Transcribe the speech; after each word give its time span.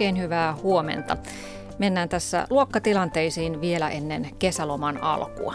Oikein 0.00 0.18
hyvää 0.18 0.54
huomenta. 0.54 1.16
Mennään 1.78 2.08
tässä 2.08 2.46
luokkatilanteisiin 2.50 3.60
vielä 3.60 3.90
ennen 3.90 4.30
kesäloman 4.38 5.02
alkua. 5.02 5.54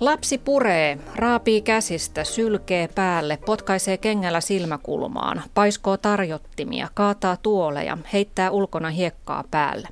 Lapsi 0.00 0.38
puree, 0.38 0.98
raapii 1.14 1.62
käsistä, 1.62 2.24
sylkee 2.24 2.88
päälle, 2.88 3.38
potkaisee 3.46 3.96
kengällä 3.96 4.40
silmäkulmaan, 4.40 5.42
paiskoo 5.54 5.96
tarjottimia, 5.96 6.88
kaataa 6.94 7.36
tuoleja, 7.36 7.98
heittää 8.12 8.50
ulkona 8.50 8.90
hiekkaa 8.90 9.44
päälle. 9.50 9.88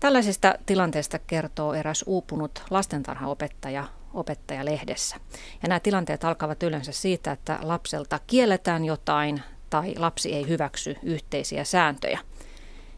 Tällaisista 0.00 0.54
tilanteista 0.66 1.18
kertoo 1.18 1.74
eräs 1.74 2.04
uupunut 2.06 2.62
lastentarhaopettaja 2.70 3.84
opettaja 4.14 4.64
lehdessä. 4.64 5.16
Ja 5.62 5.68
nämä 5.68 5.80
tilanteet 5.80 6.24
alkavat 6.24 6.62
yleensä 6.62 6.92
siitä, 6.92 7.32
että 7.32 7.58
lapselta 7.62 8.20
kielletään 8.26 8.84
jotain 8.84 9.42
tai 9.70 9.94
lapsi 9.98 10.34
ei 10.34 10.48
hyväksy 10.48 10.96
yhteisiä 11.02 11.64
sääntöjä. 11.64 12.18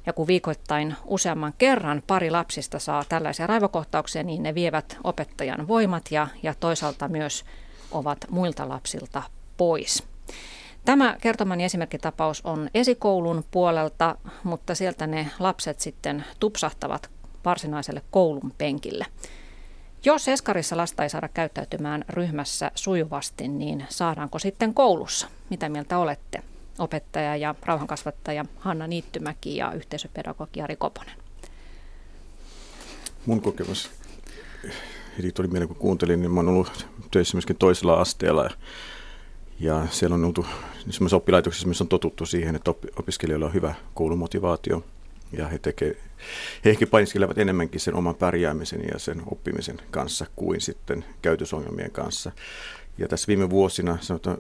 Ja 0.07 0.13
kun 0.13 0.27
viikoittain 0.27 0.97
useamman 1.05 1.55
kerran 1.59 2.03
pari 2.07 2.31
lapsista 2.31 2.79
saa 2.79 3.05
tällaisia 3.09 3.47
raivokohtauksia, 3.47 4.23
niin 4.23 4.43
ne 4.43 4.55
vievät 4.55 4.99
opettajan 5.05 5.69
voimat 5.69 6.05
ja, 6.11 6.29
ja 6.43 6.55
toisaalta 6.55 7.09
myös 7.09 7.45
ovat 7.91 8.19
muilta 8.31 8.69
lapsilta 8.69 9.23
pois. 9.57 10.03
Tämä 10.85 11.17
kertomani 11.21 11.65
esimerkkitapaus 11.65 12.41
on 12.45 12.71
esikoulun 12.75 13.45
puolelta, 13.51 14.17
mutta 14.45 14.75
sieltä 14.75 15.07
ne 15.07 15.31
lapset 15.39 15.81
sitten 15.81 16.25
tupsahtavat 16.41 17.11
varsinaiselle 17.45 18.03
koulun 18.11 18.53
penkille. 18.59 19.07
Jos 20.05 20.29
eskarissa 20.29 20.77
lasta 20.77 21.03
ei 21.03 21.09
saada 21.09 21.29
käyttäytymään 21.29 22.05
ryhmässä 22.09 22.71
sujuvasti, 22.75 23.49
niin 23.49 23.87
saadaanko 23.89 24.39
sitten 24.39 24.75
koulussa? 24.75 25.29
Mitä 25.51 25.69
mieltä 25.69 25.99
olette? 25.99 26.43
Opettaja 26.79 27.37
ja 27.37 27.55
rauhankasvattaja 27.63 28.45
Hanna 28.59 28.87
Niittymäki 28.87 29.57
ja 29.57 29.73
yhteisöpedagogi 29.73 30.61
Jari 30.61 30.77
Koponen. 30.77 31.17
Mun 33.27 33.41
kokemus 33.41 33.91
heti 35.19 35.33
tuli 35.33 35.49
mieleen, 35.49 35.69
kun 35.69 35.77
kuuntelin, 35.77 36.21
niin 36.21 36.31
mä 36.31 36.41
oon 36.41 36.49
ollut 36.49 36.87
töissä 37.11 37.37
myöskin 37.37 37.57
toisella 37.57 37.95
asteella. 37.95 38.43
Ja, 38.43 38.51
ja 39.61 39.87
siellä 39.91 40.15
on 40.15 40.25
oltu 40.25 40.47
sellaisessa 40.79 41.17
oppilaitoksessa, 41.17 41.69
missä 41.69 41.85
on 41.85 41.89
totuttu 41.89 42.27
siihen, 42.27 42.57
että 42.57 42.71
opiskelijoilla 42.99 43.47
on 43.47 43.55
hyvä 43.55 43.75
koulumotivaatio– 43.95 44.85
ja 45.33 45.49
he, 45.49 45.59
tekee, 45.59 45.97
he 46.65 46.71
ehkä 46.71 46.87
painiskelevat 46.87 47.39
enemmänkin 47.39 47.81
sen 47.81 47.95
oman 47.95 48.15
pärjäämisen 48.15 48.81
ja 48.93 48.99
sen 48.99 49.23
oppimisen 49.27 49.79
kanssa 49.91 50.27
kuin 50.37 50.61
sitten 50.61 51.05
käytösongelmien 51.23 51.91
kanssa. 51.91 52.33
Ja 52.99 53.09
tässä 53.09 53.27
viime 53.27 53.51
vuosina 53.51 53.99
sanotaan, 54.01 54.39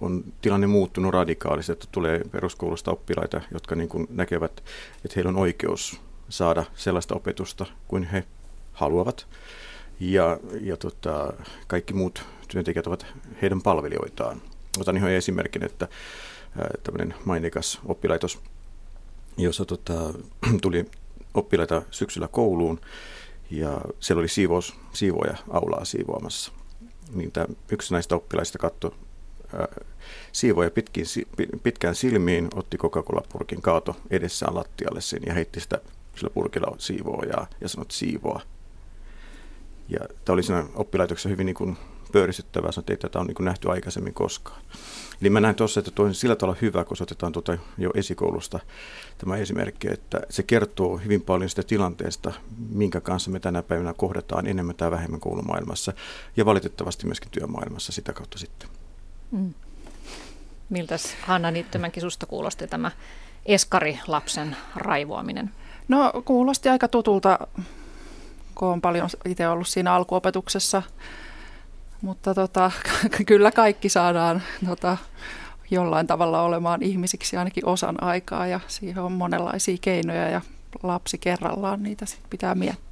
on 0.00 0.24
tilanne 0.40 0.66
muuttunut 0.66 1.12
radikaalisti, 1.12 1.72
että 1.72 1.86
tulee 1.92 2.20
peruskoulusta 2.30 2.90
oppilaita, 2.90 3.40
jotka 3.52 3.74
niin 3.74 3.88
kuin 3.88 4.06
näkevät, 4.10 4.64
että 5.04 5.12
heillä 5.16 5.28
on 5.28 5.36
oikeus 5.36 6.00
saada 6.28 6.64
sellaista 6.74 7.14
opetusta 7.14 7.66
kuin 7.88 8.04
he 8.04 8.24
haluavat. 8.72 9.26
Ja, 10.00 10.38
ja 10.60 10.76
tota, 10.76 11.32
kaikki 11.66 11.94
muut 11.94 12.24
työntekijät 12.48 12.86
ovat 12.86 13.06
heidän 13.42 13.62
palvelijoitaan. 13.62 14.42
Otan 14.80 14.96
ihan 14.96 15.10
esimerkin, 15.10 15.64
että 15.64 15.88
tämmöinen 16.84 17.14
mainikas 17.24 17.80
oppilaitos 17.86 18.38
jossa 19.38 19.64
tota, 19.64 19.94
tuli 20.62 20.84
oppilaita 21.34 21.82
syksyllä 21.90 22.28
kouluun 22.28 22.80
ja 23.50 23.80
siellä 24.00 24.20
oli 24.20 24.28
siivous, 24.28 24.74
siivoja 24.92 25.36
aulaa 25.50 25.84
siivoamassa. 25.84 26.52
Niin 27.12 27.32
tämä 27.32 27.46
yksi 27.72 27.94
näistä 27.94 28.14
oppilaista 28.14 28.58
katsoi 28.58 28.94
siivoja 30.32 30.70
pitkin, 30.70 31.04
pitkään 31.62 31.94
silmiin, 31.94 32.48
otti 32.54 32.76
Coca-Cola-purkin 32.76 33.62
kaato 33.62 33.96
edessään 34.10 34.54
lattialle 34.54 35.00
sen 35.00 35.22
ja 35.26 35.34
heitti 35.34 35.60
sitä 35.60 35.80
sillä 36.16 36.30
purkilla 36.30 36.76
siivoa 36.78 37.24
ja, 37.60 37.68
sanoi 37.68 37.86
siivoa. 37.90 38.40
Ja 39.88 40.00
tämä 40.24 40.34
oli 40.34 40.42
siinä 40.42 40.66
oppilaitoksessa 40.74 41.28
hyvin 41.28 41.46
niin 41.46 41.76
pöyristyttävää, 42.12 42.70
että 42.78 42.92
ei 42.92 42.96
tätä 42.96 43.18
ole 43.18 43.26
niin 43.26 43.44
nähty 43.44 43.70
aikaisemmin 43.70 44.14
koskaan. 44.14 44.62
Eli 45.20 45.30
mä 45.30 45.40
näen 45.40 45.54
tuossa, 45.54 45.80
että 45.80 45.90
tuo 45.90 46.12
sillä 46.12 46.36
tavalla 46.36 46.58
hyvä, 46.62 46.84
kun 46.84 46.96
otetaan 47.00 47.32
tuota 47.32 47.58
jo 47.78 47.90
esikoulusta 47.94 48.60
tämä 49.18 49.36
esimerkki, 49.36 49.88
että 49.92 50.20
se 50.30 50.42
kertoo 50.42 50.96
hyvin 50.96 51.22
paljon 51.22 51.50
sitä 51.50 51.62
tilanteesta, 51.62 52.32
minkä 52.68 53.00
kanssa 53.00 53.30
me 53.30 53.40
tänä 53.40 53.62
päivänä 53.62 53.94
kohdataan 53.94 54.46
enemmän 54.46 54.76
tai 54.76 54.90
vähemmän 54.90 55.20
koulumaailmassa 55.20 55.92
ja 56.36 56.44
valitettavasti 56.44 57.06
myöskin 57.06 57.30
työmaailmassa 57.30 57.92
sitä 57.92 58.12
kautta 58.12 58.38
sitten. 58.38 58.68
Mm. 59.30 59.54
Miltäs 60.68 61.16
Hanna 61.22 61.50
Niittymäki 61.50 62.00
susta 62.00 62.26
kuulosti 62.26 62.66
tämä 62.66 62.90
Eskari-lapsen 63.46 64.56
raivoaminen? 64.76 65.50
No 65.88 66.12
kuulosti 66.24 66.68
aika 66.68 66.88
tutulta, 66.88 67.38
kun 68.54 68.68
olen 68.68 68.80
paljon 68.80 69.08
itse 69.24 69.48
ollut 69.48 69.68
siinä 69.68 69.94
alkuopetuksessa 69.94 70.82
mutta 72.02 72.34
tota, 72.34 72.70
kyllä 73.26 73.50
kaikki 73.52 73.88
saadaan 73.88 74.42
tota, 74.66 74.96
jollain 75.70 76.06
tavalla 76.06 76.42
olemaan 76.42 76.82
ihmisiksi 76.82 77.36
ainakin 77.36 77.66
osan 77.66 78.02
aikaa 78.02 78.46
ja 78.46 78.60
siihen 78.66 78.98
on 78.98 79.12
monenlaisia 79.12 79.76
keinoja 79.80 80.28
ja 80.28 80.40
lapsi 80.82 81.18
kerrallaan 81.18 81.82
niitä 81.82 82.06
sit 82.06 82.20
pitää 82.30 82.54
miettiä. 82.54 82.87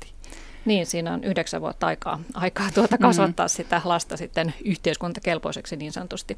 Niin, 0.66 0.86
siinä 0.86 1.12
on 1.12 1.24
yhdeksän 1.24 1.60
vuotta 1.60 1.86
aikaa, 1.86 2.20
aikaa 2.34 2.68
tuota 2.74 2.98
kasvattaa 2.98 3.46
mm. 3.46 3.50
sitä 3.50 3.80
lasta 3.84 4.16
sitten 4.16 4.54
yhteiskuntakelpoiseksi 4.64 5.76
niin 5.76 5.92
sanotusti. 5.92 6.36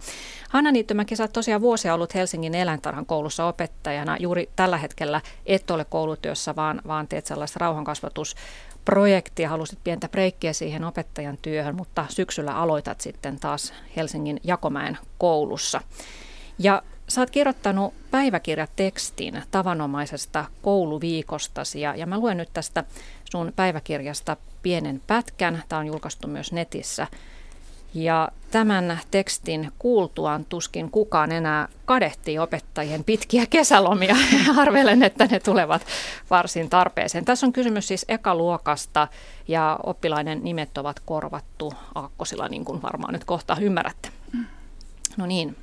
Hanna 0.49 0.73
Niittymäki, 0.73 1.17
sä 1.17 1.29
tosiaan 1.29 1.61
vuosia 1.61 1.95
ollut 1.95 2.15
Helsingin 2.15 2.55
eläintarhan 2.55 3.07
koulussa 3.07 3.47
opettajana. 3.47 4.17
Juuri 4.21 4.51
tällä 4.57 4.77
hetkellä 4.77 5.21
et 5.47 5.71
ole 5.71 5.85
koulutyössä, 5.85 6.57
vaan, 6.57 6.83
vaan 6.87 7.09
teet 7.09 7.27
sellaista 7.27 7.59
rauhankasvatus 7.59 8.37
projektia, 8.85 9.49
halusit 9.49 9.79
pientä 9.85 10.09
breikkiä 10.09 10.53
siihen 10.53 10.85
opettajan 10.85 11.39
työhön, 11.43 11.77
mutta 11.77 12.07
syksyllä 12.09 12.57
aloitat 12.57 13.01
sitten 13.01 13.41
taas 13.41 13.73
Helsingin 13.97 14.41
Jakomäen 14.45 14.99
koulussa. 15.19 15.81
Ja 16.59 16.83
sä 17.09 17.21
oot 17.21 17.31
kirjoittanut 17.31 17.95
päiväkirjatekstin 18.11 19.43
tavanomaisesta 19.51 20.45
kouluviikostasi 20.63 21.81
ja, 21.81 21.97
ja 21.97 22.07
mä 22.07 22.19
luen 22.19 22.37
nyt 22.37 22.51
tästä 22.53 22.85
sun 23.31 23.53
päiväkirjasta 23.57 24.37
pienen 24.63 25.03
pätkän. 25.07 25.63
Tämä 25.69 25.81
on 25.81 25.87
julkaistu 25.87 26.29
myös 26.29 26.53
netissä. 26.53 27.07
Ja 27.95 28.29
tämän 28.51 29.01
tekstin 29.11 29.73
kuultuaan 29.79 30.45
tuskin 30.45 30.91
kukaan 30.91 31.33
enää 31.33 31.69
kadehtii 31.85 32.39
opettajien 32.39 33.05
pitkiä 33.05 33.47
kesälomia. 33.47 34.17
Arvelen, 34.63 35.03
että 35.03 35.27
ne 35.27 35.41
tulevat 35.41 35.87
varsin 36.31 36.71
tarpeeseen. 36.71 37.25
Tässä 37.25 37.47
on 37.47 37.53
kysymys 37.53 37.89
siis 37.89 38.05
ekaluokasta 38.09 39.09
ja 39.49 39.79
oppilaiden 39.83 40.45
nimet 40.45 40.79
ovat 40.79 41.01
korvattu 41.01 41.73
aakkosilla, 41.95 42.49
niin 42.49 42.65
kuin 42.65 42.83
varmaan 42.83 43.13
nyt 43.13 43.25
kohta 43.25 43.57
ymmärrätte. 43.61 44.09
Mm. 44.33 44.47
No 45.17 45.27
niin. 45.27 45.57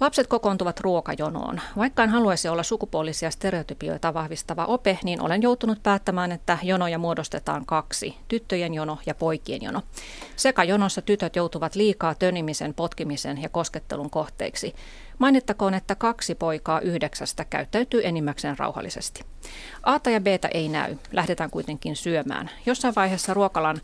Lapset 0.00 0.26
kokoontuvat 0.26 0.80
ruokajonoon. 0.80 1.60
Vaikka 1.76 2.04
en 2.04 2.10
haluaisi 2.10 2.48
olla 2.48 2.62
sukupuolisia 2.62 3.30
stereotypioita 3.30 4.14
vahvistava 4.14 4.64
ope, 4.64 4.98
niin 5.04 5.22
olen 5.22 5.42
joutunut 5.42 5.82
päättämään, 5.82 6.32
että 6.32 6.58
jonoja 6.62 6.98
muodostetaan 6.98 7.66
kaksi, 7.66 8.16
tyttöjen 8.28 8.74
jono 8.74 8.98
ja 9.06 9.14
poikien 9.14 9.62
jono. 9.62 9.82
Sekajonossa 10.36 11.02
tytöt 11.02 11.36
joutuvat 11.36 11.74
liikaa 11.74 12.14
tönimisen, 12.14 12.74
potkimisen 12.74 13.42
ja 13.42 13.48
koskettelun 13.48 14.10
kohteiksi. 14.10 14.74
Mainittakoon, 15.18 15.74
että 15.74 15.94
kaksi 15.94 16.34
poikaa 16.34 16.80
yhdeksästä 16.80 17.44
käyttäytyy 17.44 18.00
enimmäkseen 18.04 18.58
rauhallisesti. 18.58 19.24
A 19.82 20.10
ja 20.10 20.20
B 20.20 20.26
ei 20.54 20.68
näy, 20.68 20.96
lähdetään 21.12 21.50
kuitenkin 21.50 21.96
syömään. 21.96 22.50
Jossain 22.66 22.94
vaiheessa 22.94 23.34
ruokalan 23.34 23.80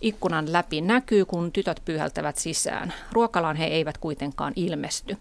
ikkunan 0.00 0.52
läpi 0.52 0.80
näkyy, 0.80 1.24
kun 1.24 1.52
tytöt 1.52 1.82
pyyhältävät 1.84 2.38
sisään. 2.38 2.92
Ruokalaan 3.12 3.56
he 3.56 3.64
eivät 3.64 3.98
kuitenkaan 3.98 4.52
ilmesty. 4.56 5.16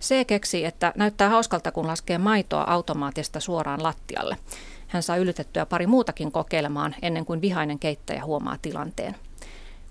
Se 0.00 0.24
keksi, 0.24 0.64
että 0.64 0.92
näyttää 0.96 1.28
hauskalta, 1.28 1.72
kun 1.72 1.86
laskee 1.86 2.18
maitoa 2.18 2.62
automaatista 2.62 3.40
suoraan 3.40 3.82
lattialle. 3.82 4.36
Hän 4.88 5.02
saa 5.02 5.16
ylitettyä 5.16 5.66
pari 5.66 5.86
muutakin 5.86 6.32
kokeilemaan 6.32 6.94
ennen 7.02 7.24
kuin 7.24 7.40
vihainen 7.40 7.78
keittäjä 7.78 8.24
huomaa 8.24 8.56
tilanteen. 8.62 9.16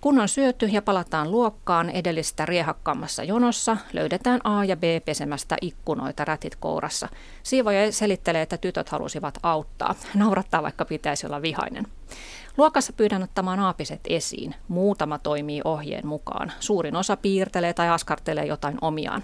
Kun 0.02 0.20
on 0.20 0.30
syöty 0.30 0.66
ja 0.66 0.82
palataan 0.82 1.32
luokkaan 1.32 1.90
edellistä 1.90 2.46
riehakkaammassa 2.46 3.24
jonossa, 3.24 3.78
löydetään 3.94 4.42
A 4.44 4.66
ja 4.66 4.78
B 4.78 4.84
pesemästä 5.06 5.58
ikkunoita 5.62 6.26
rätit 6.26 6.56
kourassa. 6.56 7.10
Siivoja 7.44 7.92
selittelee, 7.92 8.42
että 8.42 8.58
tytöt 8.58 8.90
halusivat 8.90 9.38
auttaa. 9.44 9.96
Naurattaa, 10.16 10.64
vaikka 10.64 10.86
pitäisi 10.86 11.26
olla 11.26 11.42
vihainen. 11.42 11.88
Luokassa 12.58 12.94
pyydän 12.94 13.24
ottamaan 13.24 13.60
aapiset 13.60 14.02
esiin. 14.08 14.56
Muutama 14.68 15.18
toimii 15.18 15.62
ohjeen 15.66 16.08
mukaan. 16.08 16.52
Suurin 16.60 16.96
osa 16.96 17.18
piirtelee 17.18 17.74
tai 17.74 17.90
askartelee 17.90 18.46
jotain 18.46 18.78
omiaan. 18.82 19.24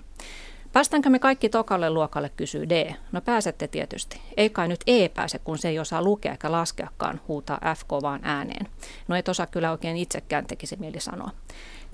Päästäänkö 0.73 1.09
me 1.09 1.19
kaikki 1.19 1.49
tokalle 1.49 1.89
luokalle, 1.89 2.29
kysyy 2.29 2.69
D. 2.69 2.93
No 3.11 3.21
pääsette 3.21 3.67
tietysti. 3.67 4.21
Ei 4.37 4.49
kai 4.49 4.67
nyt 4.67 4.79
E 4.87 5.09
pääse, 5.09 5.39
kun 5.39 5.57
se 5.57 5.69
ei 5.69 5.79
osaa 5.79 6.01
lukea 6.01 6.31
eikä 6.31 6.51
laskeakaan, 6.51 7.21
huutaa 7.27 7.59
FK 7.77 7.89
vaan 8.01 8.19
ääneen. 8.23 8.67
No 9.07 9.15
et 9.15 9.29
osaa 9.29 9.47
kyllä 9.47 9.71
oikein 9.71 9.97
itsekään 9.97 10.45
tekisi 10.45 10.75
mieli 10.79 10.99
sanoa. 10.99 11.31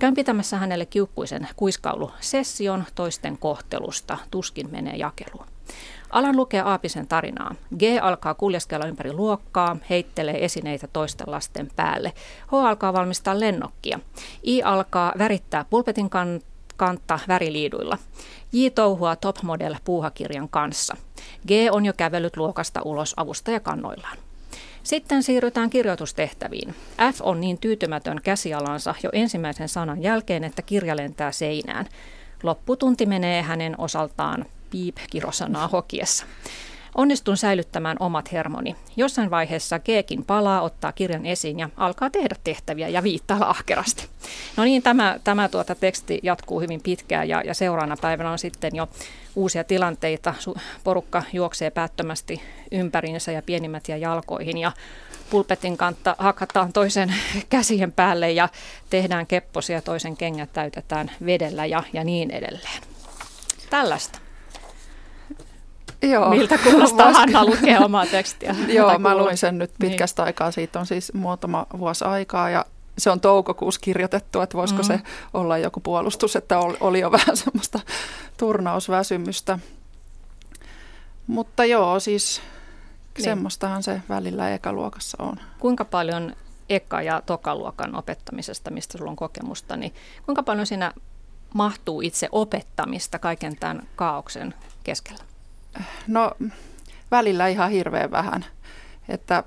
Käyn 0.02 0.14
pitämässä 0.14 0.58
hänelle 0.58 0.86
kiukkuisen 0.86 1.48
kuiskaulu 1.56 2.10
session 2.20 2.84
toisten 2.94 3.38
kohtelusta. 3.38 4.18
Tuskin 4.30 4.70
menee 4.70 4.96
jakeluun. 4.96 5.46
Alan 6.10 6.36
lukea 6.36 6.64
Aapisen 6.64 7.06
tarinaa. 7.06 7.54
G 7.78 7.82
alkaa 8.00 8.34
kuljeskella 8.34 8.86
ympäri 8.86 9.12
luokkaa, 9.12 9.76
heittelee 9.90 10.44
esineitä 10.44 10.88
toisten 10.92 11.30
lasten 11.30 11.70
päälle. 11.76 12.12
H 12.46 12.54
alkaa 12.54 12.92
valmistaa 12.92 13.40
lennokkia. 13.40 14.00
I 14.46 14.62
alkaa 14.62 15.12
värittää 15.18 15.64
pulpetin 15.70 16.10
kan- 16.10 16.40
kantta 16.76 17.18
väriliiduilla. 17.28 17.98
J 18.52 18.66
touhua 18.74 19.16
Top 19.16 19.42
Model 19.42 19.74
puuhakirjan 19.84 20.48
kanssa. 20.48 20.96
G 21.48 21.50
on 21.70 21.84
jo 21.86 21.92
kävellyt 21.92 22.36
luokasta 22.36 22.82
ulos 22.84 23.14
avustajakannoillaan. 23.16 24.18
Sitten 24.82 25.22
siirrytään 25.22 25.70
kirjoitustehtäviin. 25.70 26.74
F 27.12 27.20
on 27.20 27.40
niin 27.40 27.58
tyytymätön 27.58 28.20
käsialansa 28.22 28.94
jo 29.02 29.10
ensimmäisen 29.12 29.68
sanan 29.68 30.02
jälkeen, 30.02 30.44
että 30.44 30.62
kirja 30.62 30.96
lentää 30.96 31.32
seinään. 31.32 31.86
Lopputunti 32.42 33.06
menee 33.06 33.42
hänen 33.42 33.74
osaltaan 33.78 34.44
piip-kirosanaa 34.70 35.68
hokiessa. 35.68 36.26
Onnistun 36.94 37.36
säilyttämään 37.36 37.96
omat 38.00 38.32
hermoni. 38.32 38.76
Jossain 38.96 39.30
vaiheessa 39.30 39.78
Geekin 39.78 40.24
palaa, 40.24 40.60
ottaa 40.60 40.92
kirjan 40.92 41.26
esiin 41.26 41.58
ja 41.58 41.68
alkaa 41.76 42.10
tehdä 42.10 42.36
tehtäviä 42.44 42.88
ja 42.88 43.02
viittaa 43.02 43.50
ahkerasti. 43.50 44.06
No 44.56 44.64
niin, 44.64 44.82
tämä, 44.82 45.18
tämä 45.24 45.48
tuota 45.48 45.74
teksti 45.74 46.20
jatkuu 46.22 46.60
hyvin 46.60 46.80
pitkään 46.82 47.28
ja, 47.28 47.42
ja 47.44 47.54
seuraavana 47.54 47.96
päivänä 48.00 48.30
on 48.30 48.38
sitten 48.38 48.76
jo 48.76 48.88
uusia 49.36 49.64
tilanteita. 49.64 50.34
Porukka 50.84 51.22
juoksee 51.32 51.70
päättömästi 51.70 52.42
ympäriinsä 52.72 53.32
ja 53.32 53.42
pienimmät 53.42 53.88
ja 53.88 53.96
jalkoihin 53.96 54.58
ja 54.58 54.72
pulpetin 55.30 55.76
kantta 55.76 56.16
hakataan 56.18 56.72
toisen 56.72 57.14
käsien 57.50 57.92
päälle 57.92 58.30
ja 58.30 58.48
tehdään 58.90 59.26
kepposia, 59.26 59.82
toisen 59.82 60.16
kengät 60.16 60.52
täytetään 60.52 61.10
vedellä 61.26 61.66
ja, 61.66 61.82
ja 61.92 62.04
niin 62.04 62.30
edelleen. 62.30 62.82
Tällaista. 63.70 64.18
Joo. 66.02 66.30
Miltä 66.30 66.58
kuulostaa 66.58 67.12
Hanna 67.18 67.44
lukea 67.44 67.80
omaa 67.80 68.06
tekstiä? 68.06 68.54
Joo, 68.68 68.98
mä 68.98 69.16
luin 69.16 69.36
sen 69.36 69.58
nyt 69.58 69.70
niin. 69.78 69.90
pitkästä 69.90 70.22
niin. 70.22 70.26
aikaa. 70.26 70.50
Siitä 70.50 70.80
on 70.80 70.86
siis 70.86 71.12
muutama 71.14 71.66
vuosi 71.78 72.04
aikaa 72.04 72.50
ja 72.50 72.64
se 72.98 73.10
on 73.10 73.20
toukokuussa 73.20 73.80
kirjoitettu, 73.80 74.40
että 74.40 74.56
voisiko 74.56 74.82
mm. 74.82 74.86
se 74.86 75.00
olla 75.34 75.58
joku 75.58 75.80
puolustus, 75.80 76.36
että 76.36 76.58
oli 76.58 77.00
jo 77.00 77.12
vähän 77.18 77.36
semmoista 77.36 77.80
turnausväsymystä. 78.38 79.58
Mutta 81.26 81.64
joo, 81.64 82.00
siis 82.00 82.42
niin. 83.16 83.24
semmoistahan 83.24 83.82
se 83.82 84.02
välillä 84.08 84.50
ekaluokassa 84.54 85.22
on. 85.22 85.36
Kuinka 85.58 85.84
paljon 85.84 86.36
eka- 86.70 87.02
ja 87.02 87.22
tokaluokan 87.26 87.96
opettamisesta, 87.96 88.70
mistä 88.70 88.98
sulla 88.98 89.10
on 89.10 89.16
kokemusta, 89.16 89.76
niin 89.76 89.94
kuinka 90.26 90.42
paljon 90.42 90.66
siinä 90.66 90.92
mahtuu 91.54 92.00
itse 92.00 92.28
opettamista 92.32 93.18
kaiken 93.18 93.56
tämän 93.56 93.88
kaauksen 93.96 94.54
keskellä? 94.84 95.24
No 96.06 96.32
välillä 97.10 97.48
ihan 97.48 97.70
hirveän 97.70 98.10
vähän. 98.10 98.44
Että 99.08 99.44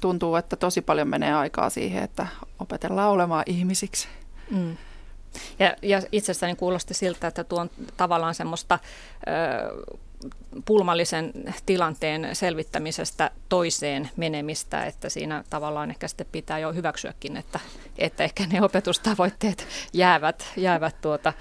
tuntuu, 0.00 0.36
että 0.36 0.56
tosi 0.56 0.80
paljon 0.80 1.08
menee 1.08 1.34
aikaa 1.34 1.70
siihen, 1.70 2.02
että 2.02 2.26
opetellaan 2.58 3.10
olemaan 3.10 3.44
ihmisiksi. 3.46 4.08
Mm. 4.50 4.76
Ja, 5.58 5.76
ja 5.82 6.02
itsestäni 6.12 6.54
kuulosti 6.54 6.94
siltä, 6.94 7.26
että 7.26 7.44
tuon 7.44 7.70
tavallaan 7.96 8.34
semmoista 8.34 8.78
ö, 9.26 9.96
pulmallisen 10.64 11.32
tilanteen 11.66 12.28
selvittämisestä 12.32 13.30
toiseen 13.48 14.10
menemistä, 14.16 14.84
että 14.84 15.08
siinä 15.08 15.44
tavallaan 15.50 15.90
ehkä 15.90 16.08
sitten 16.08 16.26
pitää 16.32 16.58
jo 16.58 16.72
hyväksyäkin, 16.72 17.36
että, 17.36 17.60
että 17.98 18.24
ehkä 18.24 18.46
ne 18.52 18.62
opetustavoitteet 18.62 19.66
jäävät, 19.92 20.46
jäävät 20.56 21.00
tuota 21.00 21.32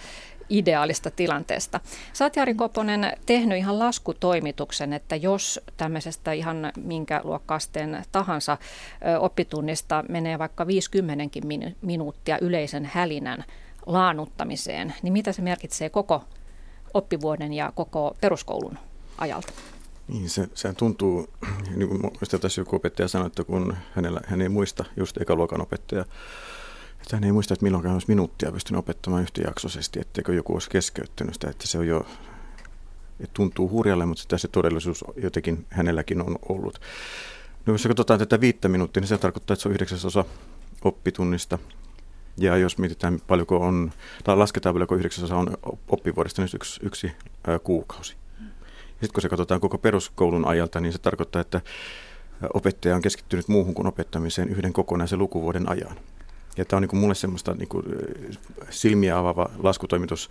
ideaalista 0.54 1.12
tilanteesta. 1.12 1.80
Sä 2.14 2.32
Jari 2.36 2.54
Koponen 2.54 3.18
tehnyt 3.26 3.58
ihan 3.58 3.80
laskutoimituksen, 3.80 4.94
että 4.94 5.16
jos 5.16 5.60
tämmöisestä 5.78 6.32
ihan 6.32 6.72
minkä 6.78 7.22
luokkasteen 7.24 8.06
tahansa 8.12 8.58
oppitunnista 9.20 10.04
menee 10.10 10.40
vaikka 10.40 10.68
50 10.68 11.30
minuuttia 11.82 12.38
yleisen 12.42 12.86
hälinän 12.94 13.44
laanuttamiseen, 13.86 14.94
niin 15.02 15.14
mitä 15.14 15.32
se 15.32 15.42
merkitsee 15.42 15.90
koko 15.90 16.24
oppivuoden 16.94 17.54
ja 17.54 17.72
koko 17.76 18.16
peruskoulun 18.22 18.78
ajalta? 19.18 19.54
Niin, 20.08 20.30
se, 20.30 20.48
se 20.54 20.74
tuntuu, 20.74 21.28
niin 21.76 21.90
kuin 21.90 22.02
tässä 22.42 22.62
joku 22.62 22.76
opettaja 22.76 23.08
sanoi, 23.08 23.28
että 23.28 23.44
kun 23.44 23.78
hänellä, 23.96 24.22
hän 24.26 24.42
ei 24.42 24.50
muista, 24.50 24.86
just 24.98 25.22
ekaluokan 25.22 25.62
opettaja, 25.62 26.06
että 27.04 27.16
hän 27.16 27.24
ei 27.24 27.32
muista, 27.32 27.54
että 27.54 27.64
milloin 27.64 27.88
olisi 27.88 28.08
minuuttia 28.08 28.52
pystynyt 28.52 28.80
opettamaan 28.80 29.22
yhtäjaksoisesti, 29.22 30.00
etteikö 30.00 30.34
joku 30.34 30.54
olisi 30.54 30.70
keskeyttänyt 30.70 31.34
sitä, 31.34 31.50
että 31.50 31.68
se 31.68 31.78
on 31.78 31.88
jo, 31.88 32.06
että 33.20 33.34
tuntuu 33.34 33.70
hurjalle, 33.70 34.06
mutta 34.06 34.22
sitä 34.22 34.38
se 34.38 34.48
todellisuus 34.48 35.06
jotenkin 35.18 35.66
hänelläkin 35.70 36.22
on 36.22 36.36
ollut. 36.50 36.82
No 37.66 37.74
jos 37.74 37.88
katsotaan 37.88 38.20
tätä 38.20 38.42
viittä 38.42 38.70
minuuttia, 38.70 39.02
niin 39.02 39.08
se 39.08 39.18
tarkoittaa, 39.18 39.54
että 39.54 39.62
se 39.62 39.70
on 39.70 39.74
yhdeksäsosa 39.74 40.26
oppitunnista. 40.84 41.60
Ja 42.38 42.58
jos 42.58 42.78
mietitään 42.78 43.20
paljonko 43.28 43.58
on, 43.58 43.92
tai 44.24 44.38
lasketaan 44.38 44.76
paljonko 44.76 44.96
yhdeksäsosa 44.96 45.36
on 45.36 45.58
oppivuodesta, 45.88 46.42
niin 46.42 46.50
yksi, 46.56 46.80
yksi 46.84 47.12
ää, 47.48 47.60
kuukausi. 47.60 48.16
Sitten 48.90 49.14
kun 49.14 49.22
se 49.22 49.30
katsotaan 49.30 49.62
koko 49.62 49.78
peruskoulun 49.78 50.48
ajalta, 50.48 50.80
niin 50.80 50.94
se 50.94 51.00
tarkoittaa, 51.00 51.42
että 51.42 51.62
opettaja 52.54 52.96
on 52.96 53.02
keskittynyt 53.02 53.48
muuhun 53.48 53.74
kuin 53.74 53.88
opettamiseen 53.88 54.50
yhden 54.50 54.74
kokonaisen 54.74 55.20
lukuvuoden 55.20 55.70
ajan. 55.70 55.98
Ja 56.58 56.66
tämä 56.66 56.78
on 56.78 56.82
niin 56.82 57.02
mulle 57.02 57.16
semmoista 57.16 57.54
niin 57.54 57.68
kuin 57.68 57.86
silmiä 58.70 59.18
avaava 59.18 59.50
laskutoimitus, 59.64 60.30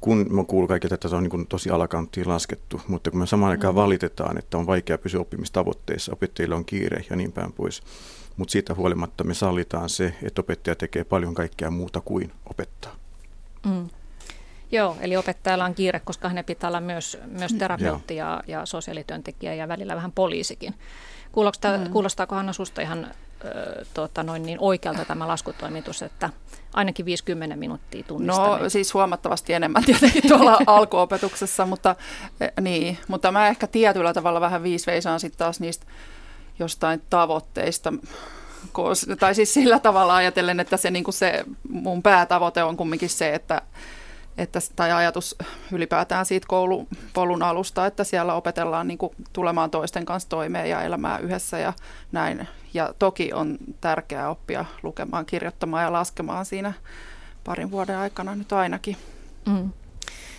kun 0.00 0.26
mä 0.30 0.44
kuulun 0.44 0.68
kaikilta, 0.68 0.94
että 0.94 1.08
se 1.08 1.16
on 1.16 1.22
niin 1.22 1.46
tosi 1.46 1.70
alakanttiin 1.70 2.28
laskettu, 2.28 2.80
mutta 2.88 3.10
kun 3.10 3.20
me 3.20 3.26
samaan 3.26 3.50
aikaan 3.50 3.74
mm. 3.74 3.80
valitetaan, 3.80 4.38
että 4.38 4.58
on 4.58 4.66
vaikea 4.66 4.98
pysyä 4.98 5.20
oppimistavoitteissa, 5.20 6.12
opettajilla 6.12 6.56
on 6.56 6.64
kiire 6.64 7.04
ja 7.10 7.16
niin 7.16 7.32
päin 7.32 7.52
pois. 7.52 7.82
Mutta 8.36 8.52
siitä 8.52 8.74
huolimatta 8.74 9.24
me 9.24 9.34
sallitaan 9.34 9.88
se, 9.88 10.14
että 10.22 10.40
opettaja 10.40 10.74
tekee 10.74 11.04
paljon 11.04 11.34
kaikkea 11.34 11.70
muuta 11.70 12.00
kuin 12.00 12.32
opettaa. 12.50 12.96
Mm. 13.66 13.88
Joo, 14.72 14.96
eli 15.00 15.16
opettajalla 15.16 15.64
on 15.64 15.74
kiire, 15.74 16.00
koska 16.00 16.28
hänen 16.28 16.44
pitää 16.44 16.68
olla 16.68 16.80
myös, 16.80 17.18
myös 17.26 17.52
terapeutti 17.52 18.16
ja, 18.16 18.42
ja 18.46 18.66
sosiaalityöntekijä 18.66 19.54
ja 19.54 19.68
välillä 19.68 19.96
vähän 19.96 20.12
poliisikin. 20.12 20.74
Kuulostaa, 21.32 21.78
mm. 21.78 21.90
Kuulostaako 21.90 22.34
Hanna 22.34 22.52
susta 22.52 22.82
ihan 22.82 23.10
ö, 23.44 23.84
tuota, 23.94 24.22
noin 24.22 24.42
niin 24.42 24.58
oikealta 24.60 25.04
tämä 25.04 25.28
laskutoimitus, 25.28 26.02
että 26.02 26.30
ainakin 26.74 27.06
50 27.06 27.56
minuuttia 27.56 28.02
tunnista? 28.02 28.58
No 28.58 28.68
siis 28.68 28.94
huomattavasti 28.94 29.52
enemmän 29.52 29.84
tietenkin 29.84 30.28
tuolla 30.28 30.58
alkuopetuksessa, 30.66 31.66
mutta, 31.66 31.96
e, 32.40 32.60
niin, 32.60 32.98
mutta 33.08 33.32
mä 33.32 33.48
ehkä 33.48 33.66
tietyllä 33.66 34.12
tavalla 34.12 34.40
vähän 34.40 34.62
viisveisaan 34.62 35.20
sitten 35.20 35.38
taas 35.38 35.60
niistä 35.60 35.86
jostain 36.58 37.02
tavoitteista, 37.10 37.92
tai 39.20 39.34
siis 39.34 39.54
sillä 39.54 39.78
tavalla 39.78 40.16
ajatellen, 40.16 40.60
että 40.60 40.76
se, 40.76 40.90
niin 40.90 41.04
se 41.10 41.44
mun 41.68 42.02
päätavoite 42.02 42.62
on 42.62 42.76
kumminkin 42.76 43.10
se, 43.10 43.34
että 43.34 43.62
että, 44.38 44.58
tai 44.76 44.92
ajatus 44.92 45.36
ylipäätään 45.72 46.26
siitä 46.26 46.46
koulupolun 46.48 47.42
alusta, 47.42 47.86
että 47.86 48.04
siellä 48.04 48.34
opetellaan 48.34 48.88
niin 48.88 48.98
kuin 48.98 49.12
tulemaan 49.32 49.70
toisten 49.70 50.04
kanssa 50.04 50.28
toimeen 50.28 50.70
ja 50.70 50.82
elämään 50.82 51.22
yhdessä 51.22 51.58
ja 51.58 51.72
näin. 52.12 52.48
Ja 52.74 52.94
toki 52.98 53.32
on 53.32 53.58
tärkeää 53.80 54.30
oppia 54.30 54.64
lukemaan, 54.82 55.26
kirjoittamaan 55.26 55.82
ja 55.82 55.92
laskemaan 55.92 56.46
siinä 56.46 56.72
parin 57.44 57.70
vuoden 57.70 57.96
aikana 57.96 58.34
nyt 58.34 58.52
ainakin. 58.52 58.96
Mm. 59.46 59.70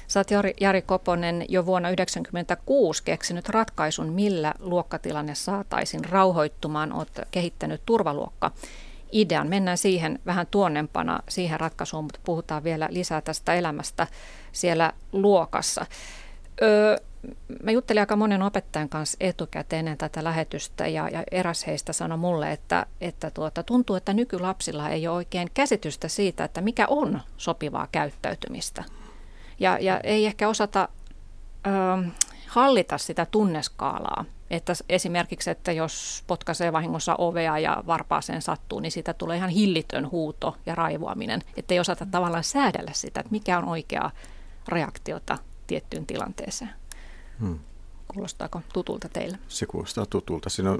Sä 0.07 0.19
oot 0.19 0.31
Jari, 0.31 0.53
Jari 0.61 0.81
Koponen 0.81 1.45
jo 1.49 1.65
vuonna 1.65 1.89
1996 1.89 3.03
keksinyt 3.03 3.49
ratkaisun, 3.49 4.13
millä 4.13 4.53
luokkatilanne 4.59 5.35
saataisiin 5.35 6.05
rauhoittumaan. 6.05 6.93
Oot 6.93 7.09
kehittänyt 7.31 7.81
turvaluokka 7.85 8.51
idean. 9.15 9.47
Mennään 9.47 9.77
siihen 9.77 10.19
vähän 10.25 10.47
tuonnempana 10.51 11.19
siihen 11.29 11.59
ratkaisuun, 11.59 12.03
mutta 12.03 12.19
puhutaan 12.23 12.63
vielä 12.63 12.87
lisää 12.91 13.21
tästä 13.21 13.53
elämästä 13.53 14.07
siellä 14.51 14.93
luokassa. 15.11 15.85
Öö, 16.61 16.97
mä 17.63 17.71
juttelin 17.71 18.01
aika 18.01 18.15
monen 18.15 18.41
opettajan 18.41 18.89
kanssa 18.89 19.17
etukäteen 19.19 19.79
ennen 19.79 19.97
tätä 19.97 20.23
lähetystä 20.23 20.87
ja, 20.87 21.09
ja 21.09 21.23
eräs 21.31 21.67
heistä 21.67 21.93
sanoi 21.93 22.17
mulle, 22.17 22.51
että, 22.51 22.85
että 23.01 23.31
tuota, 23.31 23.63
tuntuu, 23.63 23.95
että 23.95 24.13
nykylapsilla 24.13 24.89
ei 24.89 25.07
ole 25.07 25.15
oikein 25.15 25.47
käsitystä 25.53 26.07
siitä, 26.07 26.43
että 26.43 26.61
mikä 26.61 26.87
on 26.87 27.21
sopivaa 27.37 27.87
käyttäytymistä. 27.91 28.83
Ja, 29.59 29.77
ja 29.81 29.99
ei 30.03 30.25
ehkä 30.25 30.49
osata 30.49 30.89
ö, 31.67 31.69
hallita 32.47 32.97
sitä 32.97 33.25
tunneskaalaa. 33.25 34.25
Että 34.49 34.73
esimerkiksi, 34.89 35.49
että 35.49 35.71
jos 35.71 36.23
potkaisee 36.27 36.73
vahingossa 36.73 37.15
ovea 37.17 37.59
ja 37.59 37.83
varpaaseen 37.87 38.41
sattuu, 38.41 38.79
niin 38.79 38.91
siitä 38.91 39.13
tulee 39.13 39.37
ihan 39.37 39.49
hillitön 39.49 40.11
huuto 40.11 40.57
ja 40.65 40.75
raivoaminen. 40.75 41.41
Että 41.57 41.73
ei 41.73 41.79
osata 41.79 42.05
tavallaan 42.11 42.43
säädellä 42.43 42.91
sitä, 42.93 43.19
että 43.19 43.31
mikä 43.31 43.57
on 43.57 43.65
oikea 43.65 44.11
reaktiota 44.67 45.37
tiettyyn 45.67 46.05
tilanteeseen. 46.05 46.71
Hmm. 47.39 47.59
Kuulostaako 48.07 48.61
tutulta 48.73 49.09
teille? 49.09 49.39
Se 49.47 49.65
kuulostaa 49.65 50.05
tutulta. 50.05 50.49
Siinä 50.49 50.71
on, 50.71 50.79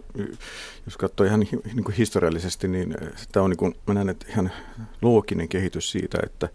jos 0.86 0.98
katsoo 0.98 1.26
ihan 1.26 1.40
niin 1.40 1.84
kuin 1.84 1.96
historiallisesti, 1.96 2.68
niin 2.68 2.96
tämä 3.32 3.44
on 3.44 3.50
niin 3.50 3.58
kuin, 3.58 3.76
mä 3.88 3.94
näen, 3.94 4.10
että 4.10 4.26
ihan 4.30 4.52
looginen 5.02 5.48
kehitys 5.48 5.92
siitä, 5.92 6.18
että 6.24 6.50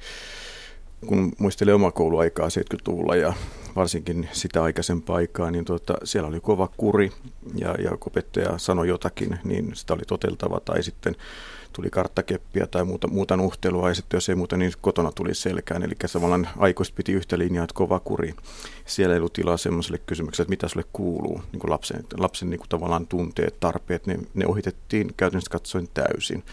kun 1.06 1.32
muistelee 1.38 1.74
omaa 1.74 1.92
kouluaikaa 1.92 2.48
70-luvulla 2.48 3.16
ja 3.16 3.32
varsinkin 3.76 4.28
sitä 4.32 4.62
aikaisempaa 4.62 5.16
aikaa, 5.16 5.50
niin 5.50 5.64
tuota, 5.64 5.94
siellä 6.04 6.28
oli 6.28 6.40
kova 6.40 6.68
kuri 6.76 7.12
ja, 7.54 7.74
ja 7.74 7.90
opettaja 8.06 8.58
sanoi 8.58 8.88
jotakin, 8.88 9.38
niin 9.44 9.70
sitä 9.74 9.94
oli 9.94 10.02
toteltava 10.06 10.60
tai 10.60 10.82
sitten 10.82 11.16
tuli 11.72 11.90
karttakeppiä 11.90 12.66
tai 12.66 12.84
muuta, 12.84 13.08
muuta 13.08 13.36
nuhtelua 13.36 13.88
ja 13.88 13.94
sitten 13.94 14.16
jos 14.16 14.28
ei 14.28 14.34
muuta, 14.34 14.56
niin 14.56 14.72
kotona 14.80 15.12
tuli 15.12 15.34
selkään. 15.34 15.82
Eli 15.82 15.94
tavallaan 16.12 16.48
aikuiset 16.58 16.94
piti 16.94 17.12
yhtä 17.12 17.38
linjaa, 17.38 17.64
että 17.64 17.74
kova 17.74 18.00
kuri. 18.00 18.34
Siellä 18.86 19.14
ei 19.14 19.18
ollut 19.18 19.32
tilaa 19.32 19.56
semmoiselle 19.56 19.98
kysymykselle, 19.98 20.44
että 20.44 20.50
mitä 20.50 20.68
sulle 20.68 20.86
kuuluu, 20.92 21.42
niin 21.52 21.60
kuin 21.60 21.70
lapsen, 21.70 22.04
lapsen 22.18 22.50
niin 22.50 22.58
kuin 22.58 22.68
tavallaan 22.68 23.06
tunteet, 23.06 23.60
tarpeet, 23.60 24.06
ne, 24.06 24.18
ne 24.34 24.46
ohitettiin 24.46 25.14
käytännössä 25.16 25.50
katsoen 25.50 25.88
täysin. 25.94 26.44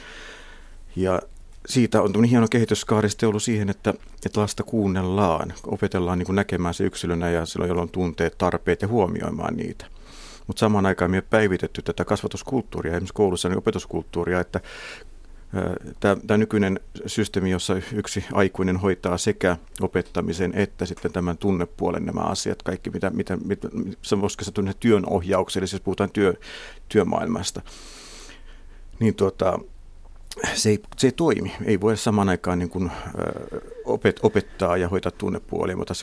Ja 0.96 1.22
siitä 1.68 2.02
on 2.02 2.24
hieno 2.24 2.48
kehityskaari 2.48 3.08
ollut 3.26 3.44
siihen, 3.44 3.70
että, 3.70 3.94
että 4.26 4.42
lasta 4.42 4.64
kuunnellaan, 4.64 5.54
opetellaan 5.68 6.20
niin 6.20 6.36
näkemään 6.36 6.74
se 6.74 6.84
yksilönä 6.84 7.30
ja 7.30 7.46
silloin, 7.46 7.70
jolloin 7.70 7.90
tunteet, 7.90 8.38
tarpeet 8.38 8.82
ja 8.82 8.88
huomioimaan 8.88 9.56
niitä. 9.56 9.86
Mutta 10.48 10.60
samaan 10.60 10.86
aikaan 10.86 11.12
me 11.12 11.22
päivitetty 11.22 11.82
tätä 11.82 12.06
kasvatuskulttuuria, 12.06 12.92
esimerkiksi 12.92 13.14
koulussa 13.14 13.50
niin 13.50 13.58
opetuskulttuuria, 13.58 14.40
että 14.40 14.62
Tämä 16.00 16.38
nykyinen 16.38 16.80
systeemi, 17.06 17.52
jossa 17.52 17.76
yksi 17.94 18.26
aikuinen 18.34 18.78
hoitaa 18.78 19.18
sekä 19.18 19.58
opettamisen 19.82 20.54
että 20.56 20.86
sitten 20.86 21.12
tämän 21.12 21.38
tunnepuolen 21.38 22.06
nämä 22.06 22.22
asiat, 22.22 22.64
kaikki 22.64 22.90
mitä, 22.90 23.10
mitä, 23.10 23.38
mitä 23.38 23.70
se 24.02 24.22
voisi 24.22 24.52
tunne 24.54 24.74
työn 24.80 25.04
ohjaukselle, 25.10 25.68
jos 25.72 25.82
puhutaan 25.82 26.12
työ, 26.12 26.34
työmaailmasta, 26.90 27.62
niin 29.00 29.16
tuota, 29.16 29.60
se 30.54 30.70
ei, 30.70 30.80
se 30.98 31.08
ei 31.08 31.12
toimi. 31.12 31.56
Ei 31.66 31.82
voi 31.82 31.98
samaan 31.98 32.30
aikaan 32.30 32.60
niin 32.60 32.70
kuin, 32.70 32.92
opet, 33.86 34.20
opettaa 34.24 34.78
ja 34.78 34.90
hoitaa 34.90 35.12
tunnepuolia. 35.12 35.78
Mutta 35.78 35.94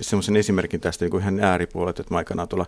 semmoisen 0.00 0.36
esimerkin 0.36 0.80
tästä 0.80 1.04
niin 1.04 1.10
kuin 1.10 1.20
ihan 1.20 1.40
ääripuolet, 1.40 2.00
että 2.00 2.14
mä 2.14 2.18
aikanaan 2.18 2.48
tuolla 2.48 2.66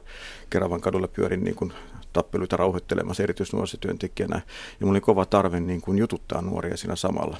Keravan 0.50 0.80
kadulla 0.80 1.08
pyörin 1.08 1.44
niin 1.44 1.56
kuin 1.56 1.72
tappeluita 2.12 2.56
rauhoittelemassa 2.56 3.22
erityisnuorisotyöntekijänä. 3.22 4.36
Ja 4.36 4.86
mulla 4.86 4.92
oli 4.92 5.00
kova 5.00 5.26
tarve 5.26 5.60
niin 5.60 5.80
kuin 5.80 5.98
jututtaa 5.98 6.42
nuoria 6.42 6.76
siinä 6.76 6.96
samalla. 6.96 7.38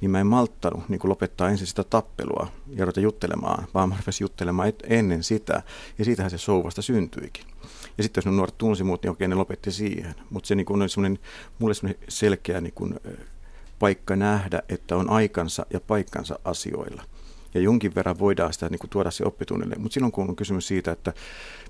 Niin 0.00 0.10
mä 0.10 0.20
en 0.20 0.26
malttanut 0.26 0.88
niin 0.88 0.98
kuin 0.98 1.08
lopettaa 1.08 1.48
ensin 1.48 1.66
sitä 1.66 1.84
tappelua 1.84 2.48
ja 2.68 2.84
ruveta 2.84 3.00
juttelemaan, 3.00 3.66
vaan 3.74 3.88
mä 3.88 3.96
juttelemaan 4.20 4.72
ennen 4.82 5.22
sitä. 5.22 5.62
Ja 5.98 6.04
siitähän 6.04 6.30
se 6.30 6.38
souvasta 6.38 6.82
syntyikin. 6.82 7.44
Ja 7.98 8.02
sitten 8.02 8.20
jos 8.20 8.26
ne 8.26 8.32
nuoret 8.32 8.58
tunsi 8.58 8.84
muut, 8.84 9.02
niin 9.02 9.10
okei, 9.10 9.28
ne 9.28 9.34
lopetti 9.34 9.72
siihen. 9.72 10.14
Mutta 10.30 10.46
se 10.46 10.54
niin 10.54 10.66
kuin 10.66 10.82
on 10.82 10.88
semmoinen, 10.88 11.18
mulle 11.58 11.74
semmoinen 11.74 12.02
selkeä 12.08 12.60
niin 12.60 12.72
kuin, 12.72 12.94
paikka 13.78 14.16
nähdä, 14.16 14.62
että 14.68 14.96
on 14.96 15.10
aikansa 15.10 15.66
ja 15.72 15.80
paikkansa 15.80 16.38
asioilla. 16.44 17.02
Ja 17.54 17.60
jonkin 17.60 17.94
verran 17.94 18.18
voidaan 18.18 18.52
sitä 18.52 18.68
niin 18.68 18.78
kuin, 18.78 18.90
tuoda 18.90 19.10
se 19.10 19.24
oppitunnille. 19.24 19.74
Mutta 19.78 19.94
silloin 19.94 20.12
kun 20.12 20.28
on 20.28 20.36
kysymys 20.36 20.68
siitä, 20.68 20.92
että 20.92 21.12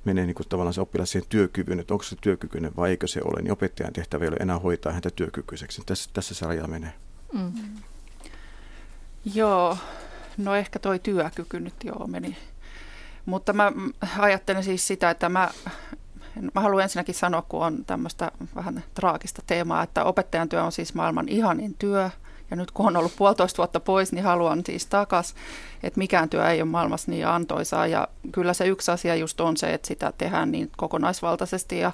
menee 0.04 0.26
niin 0.26 0.34
kuin, 0.34 0.48
tavallaan 0.48 0.74
se 0.74 0.80
oppilas 0.80 1.10
siihen 1.10 1.28
työkyvyn, 1.28 1.80
että 1.80 1.94
onko 1.94 2.04
se 2.04 2.16
työkykyinen 2.20 2.76
vai 2.76 2.90
eikö 2.90 3.06
se 3.06 3.20
ole, 3.24 3.42
niin 3.42 3.52
opettajan 3.52 3.92
tehtävä 3.92 4.24
ei 4.24 4.28
ole 4.28 4.36
enää 4.40 4.58
hoitaa 4.58 4.92
häntä 4.92 5.10
työkykyiseksi. 5.10 5.82
Tässä, 5.86 6.10
tässä 6.12 6.34
se 6.34 6.46
raja 6.46 6.66
menee. 6.66 6.92
Mm. 7.32 7.52
Joo, 9.34 9.78
no 10.36 10.54
ehkä 10.54 10.78
toi 10.78 10.98
työkyky 10.98 11.60
nyt 11.60 11.74
joo 11.84 12.06
meni. 12.06 12.36
Mutta 13.26 13.52
mä 13.52 13.72
ajattelen 14.18 14.64
siis 14.64 14.86
sitä, 14.86 15.10
että 15.10 15.28
mä 15.28 15.50
Mä 16.40 16.60
haluan 16.60 16.82
ensinnäkin 16.82 17.14
sanoa, 17.14 17.42
kun 17.42 17.64
on 17.64 17.84
tämmöistä 17.86 18.32
vähän 18.56 18.84
traagista 18.94 19.42
teemaa, 19.46 19.82
että 19.82 20.04
opettajan 20.04 20.48
työ 20.48 20.64
on 20.64 20.72
siis 20.72 20.94
maailman 20.94 21.28
ihanin 21.28 21.74
työ. 21.78 22.10
Ja 22.50 22.56
nyt 22.56 22.70
kun 22.70 22.86
on 22.86 22.96
ollut 22.96 23.16
puolitoista 23.16 23.56
vuotta 23.56 23.80
pois, 23.80 24.12
niin 24.12 24.24
haluan 24.24 24.62
siis 24.66 24.86
takas, 24.86 25.34
että 25.82 25.98
mikään 25.98 26.28
työ 26.28 26.50
ei 26.50 26.62
ole 26.62 26.70
maailmassa 26.70 27.10
niin 27.10 27.26
antoisaa. 27.26 27.86
Ja 27.86 28.08
kyllä 28.32 28.54
se 28.54 28.66
yksi 28.66 28.90
asia 28.90 29.14
just 29.14 29.40
on 29.40 29.56
se, 29.56 29.74
että 29.74 29.88
sitä 29.88 30.12
tehdään 30.18 30.52
niin 30.52 30.70
kokonaisvaltaisesti 30.76 31.78
ja 31.78 31.92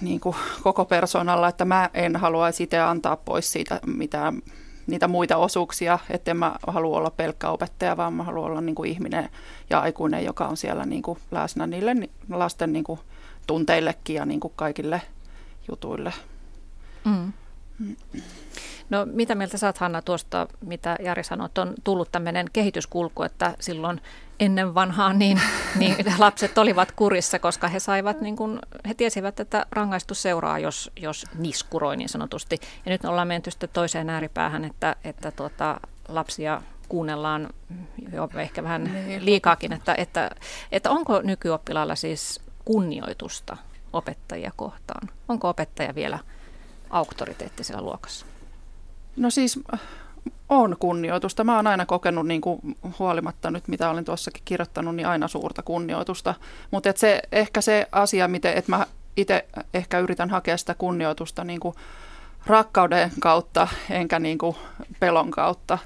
niin 0.00 0.20
kuin 0.20 0.36
koko 0.62 0.84
persoonalla, 0.84 1.48
että 1.48 1.64
mä 1.64 1.90
en 1.94 2.16
haluaisi 2.16 2.62
itse 2.62 2.80
antaa 2.80 3.16
pois 3.16 3.52
siitä 3.52 3.80
mitään 3.86 4.42
niitä 4.90 5.08
muita 5.08 5.36
osuuksia, 5.36 5.98
että 6.10 6.34
mä 6.34 6.54
halua 6.66 6.98
olla 6.98 7.10
pelkkä 7.10 7.48
opettaja, 7.48 7.96
vaan 7.96 8.12
mä 8.12 8.22
haluan 8.22 8.50
olla 8.50 8.60
niin 8.60 8.74
kuin 8.74 8.90
ihminen 8.90 9.28
ja 9.70 9.80
aikuinen, 9.80 10.24
joka 10.24 10.46
on 10.46 10.56
siellä 10.56 10.86
niin 10.86 11.02
kuin 11.02 11.18
läsnä 11.30 11.66
niille 11.66 11.96
lasten 12.30 12.72
niin 12.72 12.84
kuin 12.84 13.00
tunteillekin 13.46 14.16
ja 14.16 14.26
niin 14.26 14.40
kuin 14.40 14.52
kaikille 14.56 15.02
jutuille. 15.68 16.12
Mm. 17.04 17.32
No 18.90 19.06
mitä 19.12 19.34
mieltä 19.34 19.58
saat 19.58 19.78
Hanna 19.78 20.02
tuosta, 20.02 20.46
mitä 20.66 20.96
Jari 21.02 21.24
sanoi, 21.24 21.46
että 21.46 21.62
on 21.62 21.74
tullut 21.84 22.12
tämmöinen 22.12 22.46
kehityskulku, 22.52 23.22
että 23.22 23.54
silloin 23.60 24.00
ennen 24.40 24.74
vanhaa 24.74 25.12
niin, 25.12 25.40
niin 25.76 25.96
lapset 26.18 26.58
olivat 26.58 26.92
kurissa, 26.92 27.38
koska 27.38 27.68
he 27.68 27.80
saivat, 27.80 28.20
niin 28.20 28.36
kuin, 28.36 28.58
he 28.88 28.94
tiesivät, 28.94 29.40
että 29.40 29.66
rangaistus 29.70 30.22
seuraa, 30.22 30.58
jos, 30.58 30.90
jos 30.96 31.26
niskuroi 31.38 31.96
niin 31.96 32.08
sanotusti. 32.08 32.60
Ja 32.86 32.90
nyt 32.90 33.04
ollaan 33.04 33.28
menty 33.28 33.50
sitten 33.50 33.68
toiseen 33.72 34.10
ääripäähän, 34.10 34.64
että, 34.64 34.96
että 35.04 35.30
tuota, 35.30 35.80
lapsia 36.08 36.62
kuunnellaan 36.88 37.48
jo 38.12 38.28
ehkä 38.34 38.62
vähän 38.62 38.84
niin. 38.84 39.24
liikaakin, 39.24 39.72
että, 39.72 39.94
että, 39.98 40.30
että 40.72 40.90
onko 40.90 41.20
nykyoppilailla 41.22 41.94
siis 41.94 42.40
kunnioitusta 42.64 43.56
opettajia 43.92 44.52
kohtaan? 44.56 45.08
Onko 45.28 45.48
opettaja 45.48 45.94
vielä 45.94 46.18
auktoriteetti 46.90 47.64
siellä 47.64 47.82
luokassa? 47.82 48.26
No 49.16 49.30
siis 49.30 49.60
on 50.48 50.76
kunnioitusta. 50.78 51.44
Mä 51.44 51.56
oon 51.56 51.66
aina 51.66 51.86
kokenut, 51.86 52.26
niin 52.26 52.40
kuin, 52.40 52.60
huolimatta 52.98 53.50
nyt 53.50 53.68
mitä 53.68 53.90
olen 53.90 54.04
tuossakin 54.04 54.42
kirjoittanut, 54.44 54.96
niin 54.96 55.06
aina 55.06 55.28
suurta 55.28 55.62
kunnioitusta. 55.62 56.34
Mutta 56.70 56.92
se, 56.96 57.22
ehkä 57.32 57.60
se 57.60 57.86
asia, 57.92 58.28
miten, 58.28 58.54
että 58.54 58.72
mä 58.72 58.86
itse 59.16 59.44
ehkä 59.74 59.98
yritän 59.98 60.30
hakea 60.30 60.56
sitä 60.56 60.74
kunnioitusta 60.74 61.44
niin 61.44 61.60
kuin 61.60 61.74
rakkauden 62.46 63.12
kautta, 63.20 63.68
enkä 63.90 64.18
niin 64.18 64.38
kuin 64.38 64.56
pelon 65.00 65.30
kautta. 65.30 65.78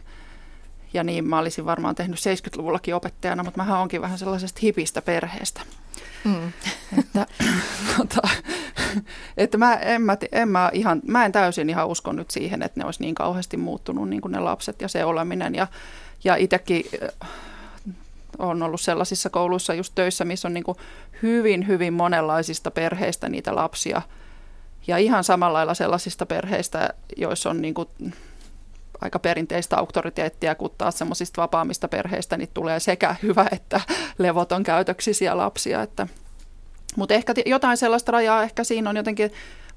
Ja 0.94 1.04
niin 1.04 1.28
mä 1.28 1.38
olisin 1.38 1.66
varmaan 1.66 1.94
tehnyt 1.94 2.18
70-luvullakin 2.18 2.94
opettajana, 2.94 3.42
mutta 3.42 3.64
mä 3.64 3.80
onkin 3.80 4.00
vähän 4.00 4.18
sellaisesta 4.18 4.60
hipistä 4.62 5.02
perheestä. 5.02 5.60
Mm. 6.24 6.52
Että, 6.98 7.26
tota, 7.96 8.28
että 9.36 9.58
mä, 9.58 9.74
en, 9.74 10.02
mä, 10.02 10.16
en 10.32 10.48
mä, 10.48 10.70
ihan, 10.72 11.02
mä 11.06 11.24
en 11.24 11.32
täysin 11.32 11.70
ihan 11.70 11.86
usko 11.86 12.12
nyt 12.12 12.30
siihen, 12.30 12.62
että 12.62 12.80
ne 12.80 12.86
olisi 12.86 13.02
niin 13.02 13.14
kauheasti 13.14 13.56
muuttunut 13.56 14.08
niin 14.08 14.20
kuin 14.20 14.32
ne 14.32 14.40
lapset 14.40 14.80
ja 14.80 14.88
se 14.88 15.04
oleminen. 15.04 15.54
Ja, 15.54 15.66
ja 16.24 16.36
itsekin 16.36 16.84
äh, 17.02 17.28
on 18.38 18.62
ollut 18.62 18.80
sellaisissa 18.80 19.30
kouluissa 19.30 19.74
just 19.74 19.92
töissä, 19.94 20.24
missä 20.24 20.48
on 20.48 20.54
niin 20.54 20.64
kuin 20.64 20.78
hyvin, 21.22 21.66
hyvin 21.66 21.92
monenlaisista 21.92 22.70
perheistä 22.70 23.28
niitä 23.28 23.54
lapsia. 23.54 24.02
Ja 24.86 24.98
ihan 24.98 25.24
samalla 25.24 25.58
lailla 25.58 25.74
sellaisista 25.74 26.26
perheistä, 26.26 26.94
joissa 27.16 27.50
on 27.50 27.62
niin 27.62 27.74
kuin 27.74 27.88
aika 29.00 29.18
perinteistä 29.18 29.76
auktoriteettia, 29.76 30.54
kun 30.54 30.70
taas 30.78 30.98
semmoisista 30.98 31.42
vapaamista 31.42 31.88
perheistä 31.88 32.36
niin 32.36 32.50
tulee 32.54 32.80
sekä 32.80 33.16
hyvä 33.22 33.46
että 33.52 33.80
levoton 34.18 34.62
käytöksisiä 34.62 35.36
lapsia. 35.36 35.82
Että, 35.82 36.06
mutta 36.96 37.14
ehkä 37.14 37.34
jotain 37.46 37.76
sellaista 37.76 38.12
rajaa 38.12 38.42
ehkä 38.42 38.64
siinä 38.64 38.90
on 38.90 38.96
jotenkin 38.96 39.32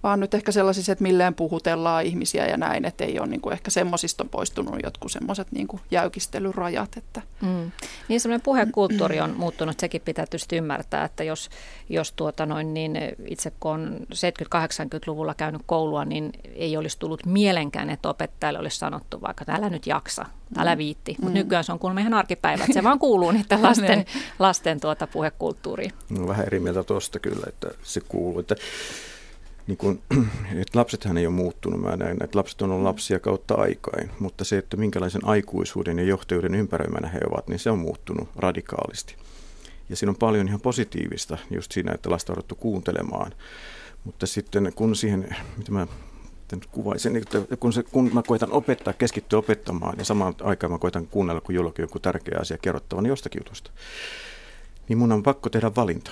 vaan 0.08 0.20
nyt 0.20 0.34
ehkä 0.34 0.52
sellaisissa, 0.52 0.92
että 0.92 1.04
milleen 1.04 1.36
puhutellaan 1.36 2.06
ihmisiä 2.06 2.48
ja 2.48 2.58
näin, 2.58 2.86
että 2.86 3.04
ei 3.04 3.20
ole 3.20 3.28
niin 3.28 3.42
kuin 3.42 3.54
ehkä 3.54 3.72
semmoisista 3.72 4.24
on 4.24 4.30
poistunut 4.30 4.76
jotkut 4.84 5.12
semmoiset 5.12 5.48
niin 5.52 5.68
jäykistelyrajat. 5.92 6.98
Että. 6.98 7.22
Mm. 7.42 7.72
Niin 8.08 8.20
semmoinen 8.20 8.42
puhekulttuuri 8.42 9.20
on 9.22 9.36
muuttunut, 9.38 9.80
sekin 9.80 10.02
pitää 10.02 10.26
tietysti 10.26 10.58
ymmärtää, 10.58 11.04
että 11.06 11.24
jos, 11.24 11.50
jos 11.90 12.12
tuota 12.12 12.46
noin, 12.46 12.74
niin 12.74 13.00
itse 13.28 13.52
kun 13.60 13.72
on 13.72 14.00
70-80-luvulla 14.14 15.34
käynyt 15.34 15.62
koulua, 15.66 16.06
niin 16.06 16.32
ei 16.56 16.78
olisi 16.78 17.00
tullut 17.00 17.26
mielenkään, 17.26 17.90
että 17.90 18.10
opettajalle 18.10 18.60
olisi 18.60 18.78
sanottu 18.78 19.22
vaikka, 19.22 19.42
että 19.42 19.54
älä 19.54 19.70
nyt 19.70 19.88
jaksa, 19.88 20.26
älä 20.58 20.76
mm. 20.76 20.78
viitti. 20.78 21.12
Mutta 21.12 21.30
mm. 21.30 21.34
nykyään 21.34 21.64
se 21.64 21.72
on 21.72 21.80
kuulemma 21.80 22.02
ihan 22.02 22.14
arkipäivä, 22.14 22.64
että 22.64 22.74
se 22.74 22.84
vaan 22.84 23.00
kuuluu 23.00 23.32
niiden 23.32 23.64
lasten, 23.68 23.98
niin. 23.98 24.08
lasten 24.40 24.80
tuota 24.80 25.08
puhekulttuuriin. 25.08 25.92
No, 26.10 26.28
vähän 26.28 26.46
eri 26.46 26.60
mieltä 26.60 26.84
tuosta 26.84 27.20
kyllä, 27.20 27.46
että 27.48 27.68
se 27.84 28.02
kuuluu. 28.02 28.40
Että 28.40 28.56
niin 29.68 29.78
kun, 29.78 30.02
että 30.62 30.80
lapsethan 30.80 31.18
ei 31.18 31.28
ole 31.28 31.36
muuttunut. 31.36 31.82
Mä 31.82 31.96
näen, 31.96 32.18
että 32.24 32.38
lapset 32.38 32.62
on 32.62 32.72
ollut 32.72 32.84
lapsia 32.84 33.20
kautta 33.20 33.56
aikain, 33.56 34.12
mutta 34.20 34.46
se, 34.46 34.58
että 34.58 34.78
minkälaisen 34.78 35.26
aikuisuuden 35.26 36.00
ja 36.00 36.06
johtajuuden 36.06 36.56
ympäröimänä 36.56 37.08
he 37.08 37.20
ovat, 37.30 37.48
niin 37.48 37.60
se 37.60 37.70
on 37.70 37.80
muuttunut 37.80 38.30
radikaalisti. 38.36 39.16
Ja 39.90 39.96
siinä 39.96 40.10
on 40.10 40.16
paljon 40.16 40.48
ihan 40.48 40.62
positiivista 40.62 41.38
just 41.52 41.72
siinä, 41.72 41.92
että 41.92 42.10
lasta 42.10 42.34
on 42.34 42.58
kuuntelemaan. 42.58 43.32
Mutta 44.04 44.28
sitten 44.28 44.72
kun 44.76 44.96
siihen, 44.96 45.36
mitä 45.58 45.72
mä 45.72 45.88
kuvaisin, 46.72 47.14
niin 47.14 47.24
että 47.24 47.58
kun, 47.58 47.74
se, 47.74 47.84
kun 47.84 48.10
mä 48.14 48.24
koitan 48.24 48.52
opettaa, 48.52 48.94
keskittyä 48.94 49.40
opettamaan 49.40 49.98
ja 49.98 50.06
samaan 50.06 50.36
aikaan 50.44 50.72
mä 50.72 50.78
koitan 50.78 51.08
kuunnella, 51.08 51.42
kun 51.42 51.56
jollakin 51.56 51.84
joku 51.84 52.00
tärkeä 52.00 52.38
asia 52.42 52.58
kerrottavan 52.58 53.06
jostakin 53.06 53.40
jutusta, 53.40 53.72
niin 54.88 54.98
mun 54.98 55.12
on 55.12 55.24
pakko 55.24 55.50
tehdä 55.50 55.72
valinta. 55.76 56.12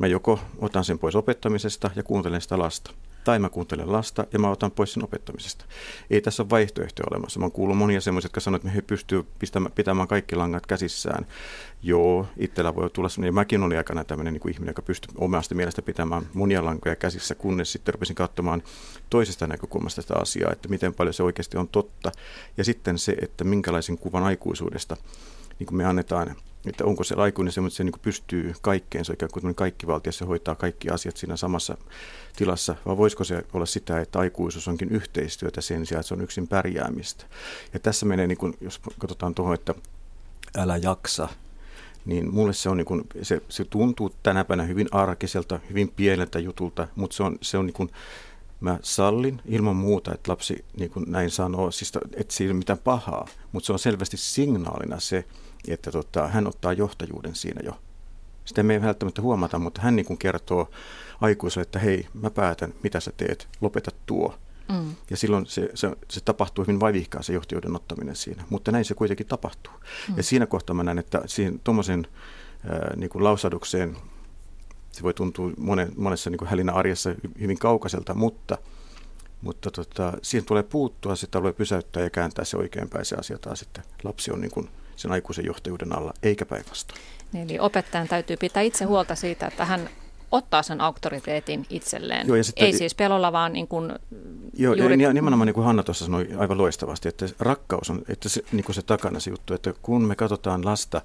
Mä 0.00 0.06
joko 0.06 0.40
otan 0.58 0.84
sen 0.84 0.98
pois 0.98 1.16
opettamisesta 1.16 1.90
ja 1.96 2.02
kuuntelen 2.02 2.40
sitä 2.40 2.58
lasta. 2.58 2.90
tai 3.24 3.38
mä 3.38 3.48
kuuntelen 3.48 3.92
lasta 3.92 4.26
ja 4.32 4.38
mä 4.38 4.50
otan 4.50 4.70
pois 4.70 4.92
sen 4.92 5.04
opettamisesta. 5.04 5.64
Ei 6.10 6.20
tässä 6.20 6.42
ole 6.42 6.50
vaihtoehtoja 6.50 7.06
olemassa. 7.10 7.40
Mä 7.40 7.44
oon 7.44 7.52
kuullut 7.52 7.76
monia 7.76 8.00
semmoisia, 8.00 8.26
jotka 8.26 8.40
sanoo, 8.40 8.56
että 8.56 8.70
he 8.70 8.82
pystyvät 8.82 9.74
pitämään 9.74 10.08
kaikki 10.08 10.36
langat 10.36 10.66
käsissään. 10.66 11.26
Joo, 11.82 12.26
itsellä 12.36 12.74
voi 12.74 12.90
tulla 12.90 13.08
semmoinen, 13.08 13.28
ja 13.28 13.32
mäkin 13.32 13.62
olin 13.62 13.78
aikana 13.78 14.04
tämmöinen 14.04 14.34
niin 14.34 14.50
ihminen, 14.50 14.70
joka 14.70 14.82
pystyi 14.82 15.14
omasta 15.18 15.54
mielestä 15.54 15.82
pitämään 15.82 16.26
monia 16.34 16.64
lankoja 16.64 16.96
käsissä, 16.96 17.34
kunnes 17.34 17.72
sitten 17.72 17.94
rupesin 17.94 18.16
katsomaan 18.16 18.62
toisesta 19.10 19.46
näkökulmasta 19.46 20.02
sitä 20.02 20.14
asiaa, 20.16 20.52
että 20.52 20.68
miten 20.68 20.94
paljon 20.94 21.14
se 21.14 21.22
oikeasti 21.22 21.56
on 21.56 21.68
totta. 21.68 22.12
Ja 22.56 22.64
sitten 22.64 22.98
se, 22.98 23.16
että 23.20 23.44
minkälaisen 23.44 23.98
kuvan 23.98 24.22
aikuisuudesta 24.22 24.96
niin 25.60 25.66
kuin 25.66 25.76
me 25.76 25.84
annetaan 25.84 26.36
että 26.66 26.84
onko 26.84 27.04
se 27.04 27.14
aikuinen 27.14 27.52
se, 27.52 27.60
mutta 27.60 27.76
se 27.76 27.84
niin 27.84 27.94
pystyy 28.02 28.54
kaikkeen, 28.62 29.04
se 29.04 29.12
on 29.12 29.14
ikään 29.14 29.30
kuin 29.30 29.54
kaikki 29.54 29.86
valtia, 29.86 30.12
se 30.12 30.24
hoitaa 30.24 30.54
kaikki 30.54 30.90
asiat 30.90 31.16
siinä 31.16 31.36
samassa 31.36 31.76
tilassa, 32.36 32.76
vai 32.86 32.96
voisiko 32.96 33.24
se 33.24 33.44
olla 33.52 33.66
sitä, 33.66 34.00
että 34.00 34.18
aikuisuus 34.18 34.68
onkin 34.68 34.88
yhteistyötä 34.88 35.60
sen 35.60 35.86
sijaan, 35.86 36.00
että 36.00 36.08
se 36.08 36.14
on 36.14 36.20
yksin 36.20 36.48
pärjäämistä. 36.48 37.24
Ja 37.72 37.80
tässä 37.80 38.06
menee, 38.06 38.26
niin 38.26 38.38
kuin, 38.38 38.54
jos 38.60 38.80
katsotaan 38.98 39.34
tuohon, 39.34 39.54
että 39.54 39.74
älä 40.58 40.76
jaksa, 40.76 41.28
niin 42.04 42.34
mulle 42.34 42.52
se, 42.52 42.68
on 42.68 42.76
niin 42.76 42.84
kuin, 42.84 43.04
se, 43.22 43.42
se 43.48 43.64
tuntuu 43.64 44.14
tänä 44.22 44.44
päivänä 44.44 44.68
hyvin 44.68 44.88
arkiselta, 44.92 45.60
hyvin 45.68 45.88
pieneltä 45.88 46.38
jutulta, 46.38 46.88
mutta 46.96 47.16
se 47.16 47.22
on, 47.22 47.38
se 47.42 47.58
on 47.58 47.66
niin 47.66 47.74
kuin, 47.74 47.90
mä 48.60 48.78
sallin 48.82 49.40
ilman 49.46 49.76
muuta, 49.76 50.14
että 50.14 50.32
lapsi 50.32 50.64
niin 50.76 50.90
kuin 50.90 51.04
näin 51.08 51.30
sanoo, 51.30 51.70
siis, 51.70 51.92
että 52.14 52.34
siinä 52.34 52.48
ei 52.48 52.52
ole 52.52 52.58
mitään 52.58 52.78
pahaa, 52.78 53.28
mutta 53.52 53.66
se 53.66 53.72
on 53.72 53.78
selvästi 53.78 54.16
signaalina 54.16 55.00
se, 55.00 55.24
että 55.68 55.90
tota, 55.92 56.28
hän 56.28 56.46
ottaa 56.46 56.72
johtajuuden 56.72 57.34
siinä 57.34 57.60
jo. 57.64 57.78
Sitä 58.44 58.62
me 58.62 58.74
ei 58.74 58.82
välttämättä 58.82 59.22
huomata, 59.22 59.58
mutta 59.58 59.80
hän 59.82 59.96
niin 59.96 60.06
kuin 60.06 60.18
kertoo 60.18 60.70
aikuiselle, 61.20 61.62
että 61.62 61.78
hei, 61.78 62.06
mä 62.14 62.30
päätän, 62.30 62.74
mitä 62.82 63.00
sä 63.00 63.12
teet, 63.16 63.48
lopeta 63.60 63.90
tuo. 64.06 64.34
Mm. 64.68 64.94
Ja 65.10 65.16
silloin 65.16 65.46
se, 65.46 65.70
se, 65.74 65.90
se 66.08 66.20
tapahtuu 66.20 66.64
hyvin 66.64 66.80
vaivihkaa 66.80 67.22
se 67.22 67.32
johtajuuden 67.32 67.76
ottaminen 67.76 68.16
siinä, 68.16 68.44
mutta 68.50 68.72
näin 68.72 68.84
se 68.84 68.94
kuitenkin 68.94 69.26
tapahtuu. 69.26 69.72
Mm. 70.08 70.16
Ja 70.16 70.22
siinä 70.22 70.46
kohtaa 70.46 70.74
mä 70.74 70.84
näen, 70.84 70.98
että 70.98 71.22
siihen 71.26 71.60
tuommoisen 71.64 72.06
niin 72.96 73.10
kuin 73.10 73.24
lausadukseen, 73.24 73.96
se 74.92 75.02
voi 75.02 75.14
tuntua 75.14 75.50
monen, 75.58 75.92
monessa 75.96 76.30
niin 76.30 76.38
kuin 76.38 76.48
hälinä 76.48 76.72
arjessa 76.72 77.14
hyvin 77.40 77.58
kaukaiselta, 77.58 78.14
mutta, 78.14 78.58
mutta 79.42 79.70
tota, 79.70 80.12
siihen 80.22 80.46
tulee 80.46 80.62
puuttua, 80.62 81.16
sitä 81.16 81.38
tulee 81.38 81.52
pysäyttää 81.52 82.02
ja 82.02 82.10
kääntää 82.10 82.44
se 82.44 82.56
oikeinpäin 82.56 83.04
se 83.04 83.16
asia 83.16 83.38
taas, 83.38 83.62
että 83.62 83.82
lapsi 84.04 84.32
on 84.32 84.40
niin 84.40 84.50
kuin 84.50 84.68
sen 85.00 85.12
aikuisen 85.12 85.46
johtajuuden 85.46 85.96
alla, 85.96 86.12
eikä 86.22 86.46
päinvastoin. 86.46 87.00
Eli 87.34 87.58
opettajan 87.58 88.08
täytyy 88.08 88.36
pitää 88.36 88.62
itse 88.62 88.84
huolta 88.84 89.14
siitä, 89.14 89.46
että 89.46 89.64
hän 89.64 89.90
ottaa 90.32 90.62
sen 90.62 90.80
auktoriteetin 90.80 91.66
itselleen. 91.70 92.26
Joo, 92.26 92.36
ja 92.36 92.44
sitten, 92.44 92.66
Ei 92.66 92.72
siis 92.72 92.94
pelolla, 92.94 93.32
vaan 93.32 93.52
niin 93.52 93.68
kuin 93.68 93.92
Joo, 94.54 94.74
juuri... 94.74 95.02
ja 95.02 95.12
nimenomaan 95.12 95.46
niin 95.46 95.54
kuin 95.54 95.64
Hanna 95.64 95.82
tuossa 95.82 96.04
sanoi 96.04 96.28
aivan 96.38 96.58
loistavasti, 96.58 97.08
että 97.08 97.26
rakkaus 97.38 97.90
on 97.90 98.02
että 98.08 98.28
se, 98.28 98.42
niin 98.52 98.64
kuin 98.64 98.74
se 98.74 98.82
takana 98.82 99.20
se 99.20 99.30
juttu, 99.30 99.54
että 99.54 99.74
kun 99.82 100.04
me 100.04 100.16
katsotaan 100.16 100.64
lasta 100.64 101.02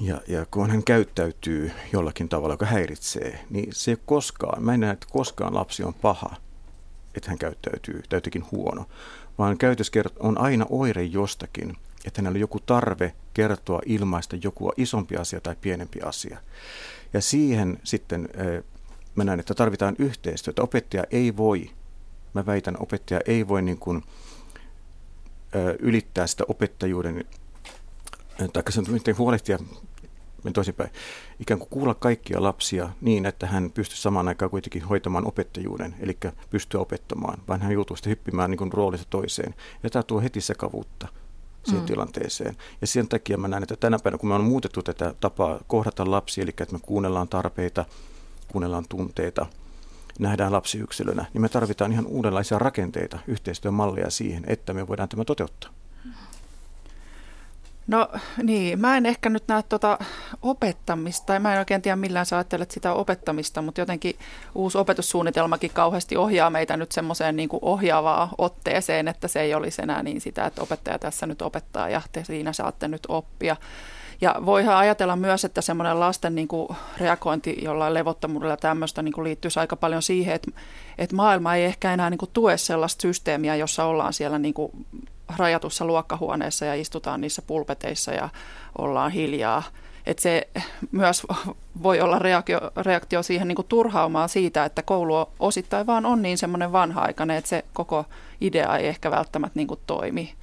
ja, 0.00 0.20
ja 0.28 0.46
kun 0.50 0.70
hän 0.70 0.84
käyttäytyy 0.84 1.72
jollakin 1.92 2.28
tavalla, 2.28 2.54
joka 2.54 2.66
häiritsee, 2.66 3.44
niin 3.50 3.68
se 3.72 3.90
ei 3.90 3.96
koskaan, 4.06 4.64
mä 4.64 4.74
en 4.74 4.80
näe, 4.80 4.92
että 4.92 5.06
koskaan 5.10 5.54
lapsi 5.54 5.82
on 5.82 5.94
paha, 5.94 6.36
että 7.14 7.30
hän 7.30 7.38
käyttäytyy, 7.38 8.02
täytyykin 8.08 8.44
huono, 8.52 8.84
vaan 9.38 9.58
käytös 9.58 9.90
on 10.18 10.40
aina 10.40 10.66
oire 10.70 11.02
jostakin– 11.02 11.76
että 12.08 12.22
hänellä 12.22 12.36
on 12.36 12.40
joku 12.40 12.60
tarve 12.60 13.14
kertoa, 13.34 13.80
ilmaista 13.86 14.36
joku 14.42 14.72
isompi 14.76 15.16
asia 15.16 15.40
tai 15.40 15.56
pienempi 15.60 16.00
asia. 16.00 16.38
Ja 17.12 17.20
siihen 17.20 17.78
sitten 17.84 18.28
mä 19.14 19.24
näen, 19.24 19.40
että 19.40 19.54
tarvitaan 19.54 19.96
yhteistyötä. 19.98 20.62
Opettaja 20.62 21.04
ei 21.10 21.36
voi, 21.36 21.70
mä 22.34 22.46
väitän, 22.46 22.76
opettaja 22.80 23.20
ei 23.26 23.48
voi 23.48 23.62
niin 23.62 23.78
kuin, 23.78 24.02
ylittää 25.78 26.26
sitä 26.26 26.44
opettajuuden, 26.48 27.24
tai 28.52 28.62
se 28.70 28.80
on 28.80 29.16
huolehtia 29.18 29.58
men 30.44 30.52
toisinpäin, 30.52 30.90
ikään 31.40 31.58
kuin 31.58 31.70
kuulla 31.70 31.94
kaikkia 31.94 32.42
lapsia 32.42 32.88
niin, 33.00 33.26
että 33.26 33.46
hän 33.46 33.70
pystyy 33.70 33.96
samaan 33.96 34.28
aikaan 34.28 34.50
kuitenkin 34.50 34.84
hoitamaan 34.84 35.26
opettajuuden, 35.26 35.94
eli 36.00 36.18
pystyy 36.50 36.80
opettamaan, 36.80 37.38
vaan 37.48 37.60
hän 37.60 37.72
joutuu 37.72 37.96
sitten 37.96 38.10
hyppimään 38.10 38.50
niin 38.50 38.58
kuin 38.58 38.72
roolista 38.72 39.06
toiseen. 39.10 39.54
Ja 39.82 39.90
tämä 39.90 40.02
tuo 40.02 40.20
heti 40.20 40.40
sekavuutta 40.40 41.08
siihen 41.68 41.82
mm. 41.82 41.86
tilanteeseen. 41.86 42.56
Ja 42.80 42.86
sen 42.86 43.08
takia 43.08 43.38
mä 43.38 43.48
näen, 43.48 43.62
että 43.62 43.76
tänä 43.76 43.98
päivänä, 43.98 44.18
kun 44.18 44.28
me 44.28 44.34
on 44.34 44.44
muutettu 44.44 44.82
tätä 44.82 45.14
tapaa 45.20 45.58
kohdata 45.66 46.10
lapsia, 46.10 46.42
eli 46.42 46.50
että 46.50 46.72
me 46.72 46.78
kuunnellaan 46.82 47.28
tarpeita, 47.28 47.84
kuunnellaan 48.48 48.84
tunteita, 48.88 49.46
nähdään 50.18 50.52
lapsi 50.52 50.78
yksilönä, 50.78 51.24
niin 51.34 51.42
me 51.42 51.48
tarvitaan 51.48 51.92
ihan 51.92 52.06
uudenlaisia 52.06 52.58
rakenteita, 52.58 53.18
yhteistyömalleja 53.26 54.10
siihen, 54.10 54.44
että 54.46 54.72
me 54.72 54.88
voidaan 54.88 55.08
tämä 55.08 55.24
toteuttaa. 55.24 55.77
No 57.88 58.08
niin, 58.42 58.80
mä 58.80 58.96
en 58.96 59.06
ehkä 59.06 59.28
nyt 59.28 59.44
näe 59.48 59.62
tuota 59.62 59.98
opettamista, 60.42 61.26
tai 61.26 61.38
mä 61.38 61.52
en 61.52 61.58
oikein 61.58 61.82
tiedä 61.82 61.96
millään 61.96 62.26
sä 62.26 62.36
ajattelet 62.36 62.70
sitä 62.70 62.92
opettamista, 62.92 63.62
mutta 63.62 63.80
jotenkin 63.80 64.16
uusi 64.54 64.78
opetussuunnitelmakin 64.78 65.70
kauheasti 65.74 66.16
ohjaa 66.16 66.50
meitä 66.50 66.76
nyt 66.76 66.92
semmoiseen 66.92 67.36
niin 67.36 67.48
kuin 67.48 67.60
ohjaavaa 67.62 68.34
otteeseen, 68.38 69.08
että 69.08 69.28
se 69.28 69.40
ei 69.40 69.54
olisi 69.54 69.82
enää 69.82 70.02
niin 70.02 70.20
sitä, 70.20 70.46
että 70.46 70.62
opettaja 70.62 70.98
tässä 70.98 71.26
nyt 71.26 71.42
opettaa 71.42 71.88
ja 71.88 72.02
te 72.12 72.24
siinä 72.24 72.52
saatte 72.52 72.88
nyt 72.88 73.02
oppia. 73.08 73.56
Ja 74.20 74.34
voihan 74.46 74.76
ajatella 74.76 75.16
myös, 75.16 75.44
että 75.44 75.60
semmoinen 75.60 76.00
lasten 76.00 76.34
niin 76.34 76.48
kuin 76.48 76.68
reagointi 76.98 77.56
jollain 77.62 77.94
levottomuudella 77.94 78.56
tämmöistä 78.56 79.02
niin 79.02 79.12
kuin 79.12 79.24
liittyisi 79.24 79.60
aika 79.60 79.76
paljon 79.76 80.02
siihen, 80.02 80.34
että, 80.34 80.50
että 80.98 81.16
maailma 81.16 81.54
ei 81.54 81.64
ehkä 81.64 81.92
enää 81.92 82.10
niin 82.10 82.18
kuin 82.18 82.30
tue 82.32 82.56
sellaista 82.56 83.02
systeemiä, 83.02 83.56
jossa 83.56 83.84
ollaan 83.84 84.12
siellä 84.12 84.38
niin 84.38 84.54
kuin 84.54 84.72
rajatussa 85.36 85.84
luokkahuoneessa 85.84 86.64
ja 86.64 86.74
istutaan 86.74 87.20
niissä 87.20 87.42
pulpeteissa 87.42 88.12
ja 88.12 88.28
ollaan 88.78 89.10
hiljaa. 89.10 89.62
Että 90.06 90.22
se 90.22 90.48
myös 90.92 91.26
voi 91.82 92.00
olla 92.00 92.18
reaktio, 92.18 92.60
reaktio 92.76 93.22
siihen 93.22 93.48
niin 93.48 93.56
kuin 93.56 93.68
turhaumaan 93.68 94.28
siitä, 94.28 94.64
että 94.64 94.82
koulu 94.82 95.28
osittain 95.38 95.86
vaan 95.86 96.06
on 96.06 96.22
niin 96.22 96.38
semmoinen 96.38 96.72
vanha-aikainen, 96.72 97.36
että 97.36 97.48
se 97.48 97.64
koko 97.72 98.04
idea 98.40 98.76
ei 98.76 98.86
ehkä 98.86 99.10
välttämättä 99.10 99.58
niin 99.58 99.68
kuin 99.68 99.80
toimi. 99.86 100.34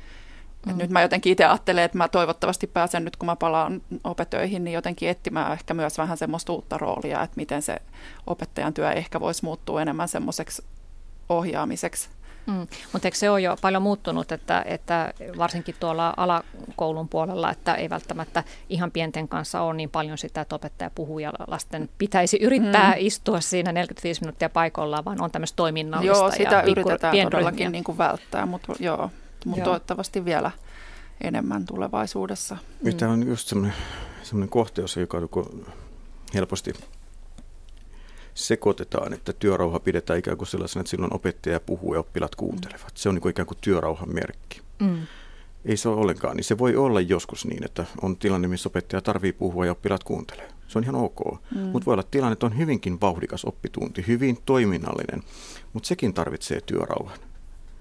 Mm. 0.65 0.71
Et 0.71 0.77
nyt 0.77 0.89
mä 0.89 1.01
jotenkin 1.01 1.31
itse 1.31 1.45
ajattelen, 1.45 1.83
että 1.83 1.97
mä 1.97 2.07
toivottavasti 2.07 2.67
pääsen 2.67 3.05
nyt, 3.05 3.15
kun 3.15 3.25
mä 3.25 3.35
palaan 3.35 3.81
opetöihin, 4.03 4.63
niin 4.63 4.73
jotenkin 4.73 5.09
etsimään 5.09 5.53
ehkä 5.53 5.73
myös 5.73 5.97
vähän 5.97 6.17
semmoista 6.17 6.53
uutta 6.53 6.77
roolia, 6.77 7.23
että 7.23 7.35
miten 7.35 7.61
se 7.61 7.77
opettajan 8.27 8.73
työ 8.73 8.91
ehkä 8.91 9.19
voisi 9.19 9.45
muuttua 9.45 9.81
enemmän 9.81 10.07
semmoiseksi 10.07 10.63
ohjaamiseksi 11.29 12.09
Mm. 12.47 12.67
Mutta 12.93 13.07
eikö 13.07 13.17
se 13.17 13.29
ole 13.29 13.41
jo 13.41 13.57
paljon 13.61 13.81
muuttunut, 13.81 14.31
että, 14.31 14.63
että 14.67 15.13
varsinkin 15.37 15.75
tuolla 15.79 16.13
alakoulun 16.17 17.09
puolella, 17.09 17.51
että 17.51 17.75
ei 17.75 17.89
välttämättä 17.89 18.43
ihan 18.69 18.91
pienten 18.91 19.27
kanssa 19.27 19.61
ole 19.61 19.73
niin 19.73 19.89
paljon 19.89 20.17
sitä, 20.17 20.41
että 20.41 20.55
opettaja 20.55 20.89
puhuu 20.95 21.19
ja 21.19 21.33
lasten 21.47 21.89
pitäisi 21.97 22.37
yrittää 22.37 22.91
mm. 22.91 22.97
istua 22.97 23.41
siinä 23.41 23.71
45 23.71 24.21
minuuttia 24.21 24.49
paikallaan, 24.49 25.05
vaan 25.05 25.21
on 25.21 25.31
tämmöistä 25.31 25.55
toiminnallista. 25.55 26.17
Joo, 26.17 26.31
sitä 26.31 26.55
ja 26.55 26.61
yritetään 26.61 27.15
todellakin 27.31 27.71
niin 27.71 27.83
kuin 27.83 27.97
välttää, 27.97 28.45
mutta, 28.45 28.73
joo, 28.79 29.09
mutta 29.45 29.59
joo. 29.59 29.65
toivottavasti 29.65 30.25
vielä 30.25 30.51
enemmän 31.21 31.65
tulevaisuudessa. 31.65 32.57
Mm. 32.83 32.93
Tämä 32.97 33.11
on 33.11 33.27
just 33.27 33.47
semmoinen, 33.47 33.77
semmoinen 34.23 34.49
kohte, 34.49 34.81
joka 34.99 35.17
on 35.17 35.65
helposti 36.33 36.73
sekoitetaan, 38.35 39.13
että 39.13 39.33
työrauha 39.33 39.79
pidetään 39.79 40.19
ikään 40.19 40.37
kuin 40.37 40.47
sellaisena, 40.47 40.81
että 40.81 40.89
silloin 40.89 41.13
opettaja 41.13 41.59
puhuu 41.59 41.93
ja 41.93 41.99
oppilaat 41.99 42.35
kuuntelevat. 42.35 42.91
Se 42.93 43.09
on 43.09 43.15
niin 43.15 43.21
kuin 43.21 43.29
ikään 43.29 43.45
kuin 43.45 43.57
työrauhan 43.61 44.13
merkki. 44.13 44.61
Mm. 44.79 44.97
Ei 45.65 45.77
se 45.77 45.89
ole 45.89 46.01
ollenkaan. 46.01 46.35
Niin 46.35 46.43
se 46.43 46.57
voi 46.57 46.75
olla 46.75 47.01
joskus 47.01 47.45
niin, 47.45 47.65
että 47.65 47.85
on 48.01 48.17
tilanne, 48.17 48.47
missä 48.47 48.69
opettaja 48.69 49.01
tarvii 49.01 49.33
puhua 49.33 49.65
ja 49.65 49.71
oppilaat 49.71 50.03
kuuntelee. 50.03 50.47
Se 50.67 50.77
on 50.77 50.83
ihan 50.83 50.95
ok. 50.95 51.19
Mm. 51.55 51.59
Mutta 51.59 51.85
voi 51.85 51.93
olla 51.93 52.03
tilanne, 52.11 52.33
että 52.33 52.45
on 52.45 52.57
hyvinkin 52.57 53.01
vauhdikas 53.01 53.45
oppitunti, 53.45 54.07
hyvin 54.07 54.37
toiminnallinen, 54.45 55.23
mutta 55.73 55.87
sekin 55.87 56.13
tarvitsee 56.13 56.61
työrauhan. 56.61 57.17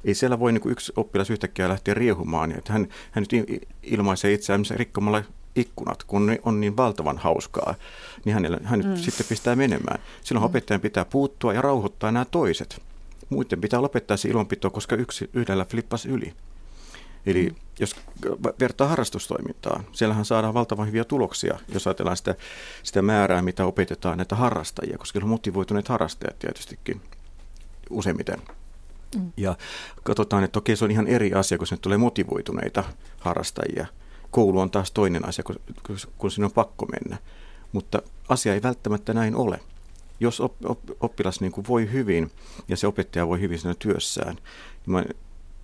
Ei 0.04 0.14
siellä 0.14 0.38
voi 0.38 0.52
niin 0.52 0.70
yksi 0.70 0.92
oppilas 0.96 1.30
yhtäkkiä 1.30 1.68
lähteä 1.68 1.94
riehumaan, 1.94 2.52
että 2.52 2.72
hän, 2.72 2.88
hän 3.10 3.24
nyt 3.32 3.62
ilmaisee 3.82 4.32
itseään 4.32 4.62
rikkomalla 4.70 5.22
ikkunat, 5.56 6.04
kun 6.04 6.38
on 6.42 6.60
niin 6.60 6.76
valtavan 6.76 7.18
hauskaa, 7.18 7.74
niin 8.24 8.34
hänellä, 8.34 8.58
hän 8.64 8.80
mm. 8.80 8.96
sitten 8.96 9.26
pistää 9.28 9.56
menemään. 9.56 10.02
Silloin 10.22 10.42
mm. 10.42 10.46
opettajan 10.46 10.80
pitää 10.80 11.04
puuttua 11.04 11.52
ja 11.54 11.62
rauhoittaa 11.62 12.12
nämä 12.12 12.24
toiset. 12.24 12.82
Muiden 13.30 13.60
pitää 13.60 13.82
lopettaa 13.82 14.16
se 14.16 14.28
ilonpito, 14.28 14.70
koska 14.70 14.96
yksi 14.96 15.30
yhdellä 15.32 15.64
flippas 15.64 16.06
yli. 16.06 16.32
Eli 17.26 17.48
mm. 17.48 17.56
jos 17.78 17.96
vertaa 18.60 18.88
harrastustoimintaan, 18.88 19.84
siellähän 19.92 20.24
saadaan 20.24 20.54
valtavan 20.54 20.86
hyviä 20.86 21.04
tuloksia, 21.04 21.58
jos 21.68 21.86
ajatellaan 21.86 22.16
sitä, 22.16 22.34
sitä 22.82 23.02
määrää, 23.02 23.42
mitä 23.42 23.64
opetetaan 23.64 24.16
näitä 24.16 24.36
harrastajia, 24.36 24.98
koska 24.98 25.18
on 25.22 25.28
motivoituneet 25.28 25.88
harrastajat 25.88 26.38
tietystikin 26.38 27.00
useimmiten. 27.90 28.38
Mm. 29.16 29.32
Ja 29.36 29.56
katsotaan, 30.02 30.44
että 30.44 30.58
okei, 30.58 30.76
se 30.76 30.84
on 30.84 30.90
ihan 30.90 31.06
eri 31.06 31.32
asia, 31.32 31.58
kun 31.58 31.66
sinne 31.66 31.80
tulee 31.80 31.98
motivoituneita 31.98 32.84
harrastajia– 33.20 33.86
koulu 34.34 34.60
on 34.60 34.70
taas 34.70 34.90
toinen 34.92 35.28
asia, 35.28 35.44
kun, 35.44 35.56
kun 36.18 36.30
sinne 36.30 36.44
on 36.44 36.52
pakko 36.52 36.86
mennä. 36.86 37.18
Mutta 37.74 38.02
asia 38.28 38.54
ei 38.54 38.62
välttämättä 38.62 39.14
näin 39.14 39.36
ole. 39.36 39.60
Jos 40.20 40.42
oppilas 41.00 41.40
niin 41.40 41.52
kuin 41.52 41.64
voi 41.68 41.92
hyvin 41.92 42.30
ja 42.68 42.76
se 42.76 42.86
opettaja 42.86 43.28
voi 43.28 43.40
hyvin 43.40 43.58
siinä 43.58 43.74
työssään, 43.78 44.36
niin 44.86 44.92
mä 44.92 45.04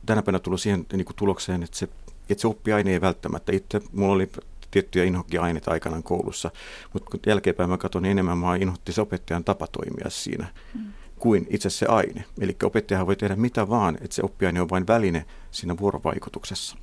tänä 0.06 0.22
päivänä 0.22 0.38
tullut 0.38 0.60
siihen 0.60 0.86
niin 0.92 1.04
kuin 1.04 1.16
tulokseen, 1.16 1.62
että 1.62 1.78
se, 1.78 1.88
että 2.30 2.42
se 2.42 2.48
oppiaine 2.48 2.92
ei 2.92 3.00
välttämättä. 3.00 3.52
Itse 3.52 3.80
mulla 3.92 4.12
oli 4.12 4.30
tiettyjä 4.70 5.04
inhokkiaineita 5.04 5.70
aikanaan 5.70 6.02
koulussa, 6.02 6.50
mutta 6.92 7.10
kun 7.10 7.20
jälkeenpäin 7.26 7.70
mä 7.70 7.78
katson, 7.78 8.02
niin 8.02 8.10
enemmän 8.10 8.38
mä 8.38 8.56
inhotti 8.56 8.92
se 8.92 9.00
opettajan 9.00 9.44
tapa 9.44 9.66
toimia 9.66 10.10
siinä 10.10 10.46
mm. 10.74 10.92
kuin 11.18 11.46
itse 11.50 11.70
se 11.70 11.86
aine. 11.86 12.24
Eli 12.40 12.56
opettajahan 12.62 13.06
voi 13.06 13.16
tehdä 13.16 13.36
mitä 13.36 13.68
vaan, 13.68 13.98
että 14.00 14.14
se 14.14 14.22
oppiaine 14.22 14.60
on 14.60 14.70
vain 14.70 14.86
väline 14.86 15.24
siinä 15.50 15.76
vuorovaikutuksessa 15.76 16.76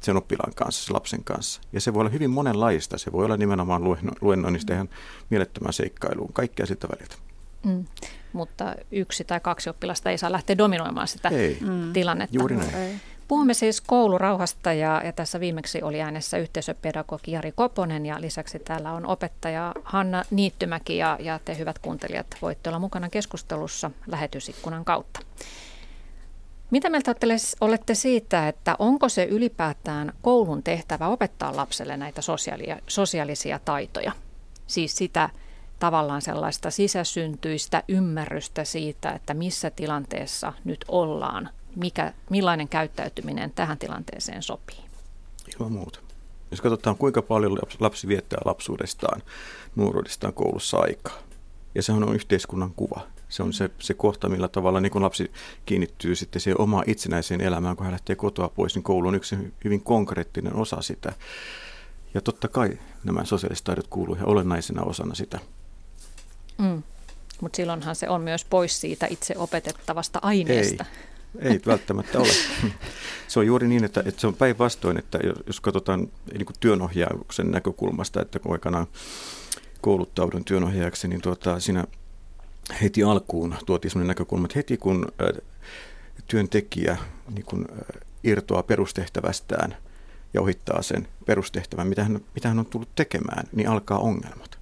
sen 0.00 0.16
oppilaan 0.16 0.52
kanssa, 0.54 0.86
sen 0.86 0.94
lapsen 0.94 1.24
kanssa. 1.24 1.60
Ja 1.72 1.80
se 1.80 1.94
voi 1.94 2.00
olla 2.00 2.10
hyvin 2.10 2.30
monenlaista. 2.30 2.98
Se 2.98 3.12
voi 3.12 3.24
olla 3.24 3.36
nimenomaan 3.36 3.82
luennoinnista 4.20 4.74
ihan 4.74 4.88
mielettömään 5.30 5.72
seikkailuun, 5.72 6.32
kaikkea 6.32 6.66
sitä 6.66 6.88
väliltä. 6.88 7.16
Mm. 7.64 7.84
Mutta 8.32 8.74
yksi 8.92 9.24
tai 9.24 9.40
kaksi 9.40 9.70
oppilasta 9.70 10.10
ei 10.10 10.18
saa 10.18 10.32
lähteä 10.32 10.58
dominoimaan 10.58 11.08
sitä 11.08 11.28
ei. 11.28 11.58
Mm. 11.60 11.92
tilannetta. 11.92 12.36
Juuri 12.36 12.56
näin. 12.56 12.74
Ei. 12.74 12.94
Puhumme 13.28 13.54
siis 13.54 13.80
koulurauhasta 13.80 14.72
ja, 14.72 15.02
ja 15.04 15.12
tässä 15.12 15.40
viimeksi 15.40 15.82
oli 15.82 16.00
äänessä 16.00 16.38
yhteisöpedagogi 16.38 17.32
Jari 17.32 17.52
Koponen 17.52 18.06
ja 18.06 18.20
lisäksi 18.20 18.58
täällä 18.58 18.92
on 18.92 19.06
opettaja 19.06 19.74
Hanna 19.84 20.24
Niittymäki 20.30 20.96
ja, 20.96 21.16
ja 21.20 21.40
te 21.44 21.58
hyvät 21.58 21.78
kuuntelijat 21.78 22.26
voitte 22.42 22.70
olla 22.70 22.78
mukana 22.78 23.08
keskustelussa 23.08 23.90
lähetysikkunan 24.06 24.84
kautta. 24.84 25.20
Mitä 26.70 26.90
mieltä 26.90 27.14
olette 27.60 27.94
siitä, 27.94 28.48
että 28.48 28.76
onko 28.78 29.08
se 29.08 29.24
ylipäätään 29.24 30.12
koulun 30.22 30.62
tehtävä 30.62 31.08
opettaa 31.08 31.56
lapselle 31.56 31.96
näitä 31.96 32.22
sosiaalia, 32.22 32.76
sosiaalisia 32.86 33.60
taitoja? 33.64 34.12
Siis 34.66 34.96
sitä 34.96 35.30
tavallaan 35.78 36.22
sellaista 36.22 36.70
sisäsyntyistä 36.70 37.82
ymmärrystä 37.88 38.64
siitä, 38.64 39.10
että 39.10 39.34
missä 39.34 39.70
tilanteessa 39.70 40.52
nyt 40.64 40.84
ollaan, 40.88 41.50
mikä, 41.76 42.12
millainen 42.30 42.68
käyttäytyminen 42.68 43.50
tähän 43.50 43.78
tilanteeseen 43.78 44.42
sopii. 44.42 44.84
Ilman 45.54 45.72
muuta. 45.72 46.00
Jos 46.50 46.60
katsotaan, 46.60 46.96
kuinka 46.96 47.22
paljon 47.22 47.58
lapsi 47.80 48.08
viettää 48.08 48.38
lapsuudestaan, 48.44 49.22
nuoruudestaan 49.76 50.32
koulussa 50.32 50.78
aikaa. 50.78 51.18
Ja 51.74 51.82
sehän 51.82 52.04
on 52.04 52.14
yhteiskunnan 52.14 52.72
kuva. 52.76 53.00
Se 53.30 53.42
on 53.42 53.52
se, 53.52 53.70
se 53.78 53.94
kohta, 53.94 54.28
millä 54.28 54.48
tavalla 54.48 54.80
niin 54.80 54.92
kun 54.92 55.02
lapsi 55.02 55.32
kiinnittyy 55.66 56.14
sitten 56.14 56.40
siihen 56.40 56.60
omaan 56.60 56.84
itsenäiseen 56.86 57.40
elämään, 57.40 57.76
kun 57.76 57.84
hän 57.84 57.92
lähtee 57.92 58.16
kotoa 58.16 58.48
pois, 58.48 58.74
niin 58.74 58.82
koulu 58.82 59.08
on 59.08 59.14
yksi 59.14 59.36
hyvin 59.64 59.80
konkreettinen 59.80 60.54
osa 60.54 60.82
sitä. 60.82 61.12
Ja 62.14 62.20
totta 62.20 62.48
kai 62.48 62.78
nämä 63.04 63.24
sosiaaliset 63.24 63.64
taidot 63.64 63.86
kuuluu 63.86 64.14
ihan 64.14 64.28
olennaisena 64.28 64.82
osana 64.82 65.14
sitä. 65.14 65.38
Mm. 66.58 66.82
Mutta 67.40 67.56
silloinhan 67.56 67.96
se 67.96 68.08
on 68.08 68.20
myös 68.20 68.44
pois 68.44 68.80
siitä 68.80 69.06
itse 69.10 69.34
opetettavasta 69.38 70.18
aineesta. 70.22 70.84
Ei, 71.38 71.50
ei 71.50 71.60
välttämättä 71.66 72.18
ole. 72.18 72.28
Se 73.28 73.38
on 73.38 73.46
juuri 73.46 73.68
niin, 73.68 73.84
että, 73.84 74.02
että 74.06 74.20
se 74.20 74.26
on 74.26 74.34
päinvastoin, 74.34 74.98
että 74.98 75.18
jos 75.46 75.60
katsotaan 75.60 76.08
niin 76.32 76.46
kuin 76.46 76.56
työnohjauksen 76.60 77.50
näkökulmasta, 77.50 78.22
että 78.22 78.38
kun 78.38 78.52
aikanaan 78.52 78.86
kouluttaudun 79.80 80.44
työnohjaajaksi, 80.44 81.08
niin 81.08 81.20
tuota, 81.20 81.60
siinä 81.60 81.84
heti 82.82 83.02
alkuun 83.02 83.54
tuotiin 83.66 83.90
sellainen 83.90 84.08
näkökulma, 84.08 84.44
että 84.44 84.58
heti 84.58 84.76
kun 84.76 85.06
työntekijä 86.26 86.96
niin 87.34 87.44
kun, 87.44 87.66
irtoaa 88.24 88.62
perustehtävästään 88.62 89.76
ja 90.34 90.40
ohittaa 90.40 90.82
sen 90.82 91.08
perustehtävän, 91.26 91.88
mitä 91.88 92.02
hän, 92.02 92.20
mitä 92.34 92.48
hän 92.48 92.58
on 92.58 92.66
tullut 92.66 92.94
tekemään, 92.94 93.44
niin 93.52 93.68
alkaa 93.68 93.98
ongelmat. 93.98 94.58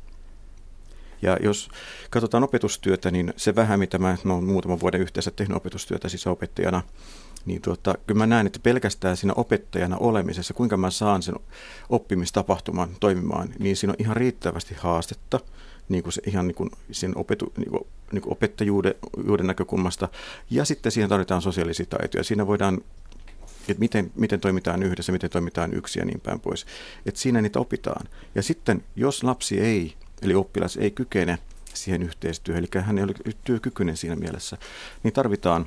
Ja 1.22 1.36
jos 1.42 1.68
katsotaan 2.10 2.44
opetustyötä, 2.44 3.10
niin 3.10 3.32
se 3.36 3.54
vähän, 3.54 3.78
mitä 3.78 3.98
mä 3.98 4.16
no, 4.24 4.40
muutaman 4.40 4.80
vuoden 4.80 5.00
yhteensä 5.00 5.30
tehnyt 5.30 5.56
opetustyötä 5.56 6.08
siis 6.08 6.26
opettajana, 6.26 6.82
niin 7.46 7.62
tuota, 7.62 7.94
kyllä 8.06 8.18
mä 8.18 8.26
näen, 8.26 8.46
että 8.46 8.58
pelkästään 8.62 9.16
siinä 9.16 9.32
opettajana 9.36 9.96
olemisessa, 9.96 10.54
kuinka 10.54 10.76
mä 10.76 10.90
saan 10.90 11.22
sen 11.22 11.34
oppimistapahtuman 11.88 12.88
toimimaan, 13.00 13.48
niin 13.58 13.76
siinä 13.76 13.92
on 13.92 14.04
ihan 14.04 14.16
riittävästi 14.16 14.74
haastetta, 14.78 15.40
niin 15.88 16.02
kuin 16.02 16.12
se, 16.12 16.22
ihan 16.26 16.46
niin 16.46 16.54
kuin 16.54 16.70
sen 16.92 17.16
opetu, 17.16 17.52
niin 17.56 17.70
kuin, 17.70 17.86
niin 18.12 18.22
kuin 18.22 18.32
opettajuuden 18.32 19.46
näkökulmasta. 19.46 20.08
Ja 20.50 20.64
sitten 20.64 20.92
siihen 20.92 21.08
tarvitaan 21.08 21.42
sosiaalisia 21.42 21.86
taitoja. 21.86 22.24
Siinä 22.24 22.46
voidaan 22.46 22.80
että 23.68 23.80
miten, 23.80 24.12
miten 24.14 24.40
toimitaan 24.40 24.82
yhdessä, 24.82 25.12
miten 25.12 25.30
toimitaan 25.30 25.74
yksi 25.74 25.98
ja 25.98 26.04
niin 26.04 26.20
päin 26.20 26.40
pois. 26.40 26.66
Että 27.06 27.20
siinä 27.20 27.40
niitä 27.40 27.58
opitaan. 27.58 28.08
Ja 28.34 28.42
sitten, 28.42 28.84
jos 28.96 29.24
lapsi 29.24 29.60
ei 29.60 29.94
eli 30.22 30.34
oppilas 30.34 30.76
ei 30.76 30.90
kykene 30.90 31.38
siihen 31.74 32.02
yhteistyöhön, 32.02 32.64
eli 32.64 32.82
hän 32.82 32.98
ei 32.98 33.04
ole 33.04 33.14
työkykyinen 33.44 33.96
siinä 33.96 34.16
mielessä, 34.16 34.56
niin 35.02 35.14
tarvitaan, 35.14 35.66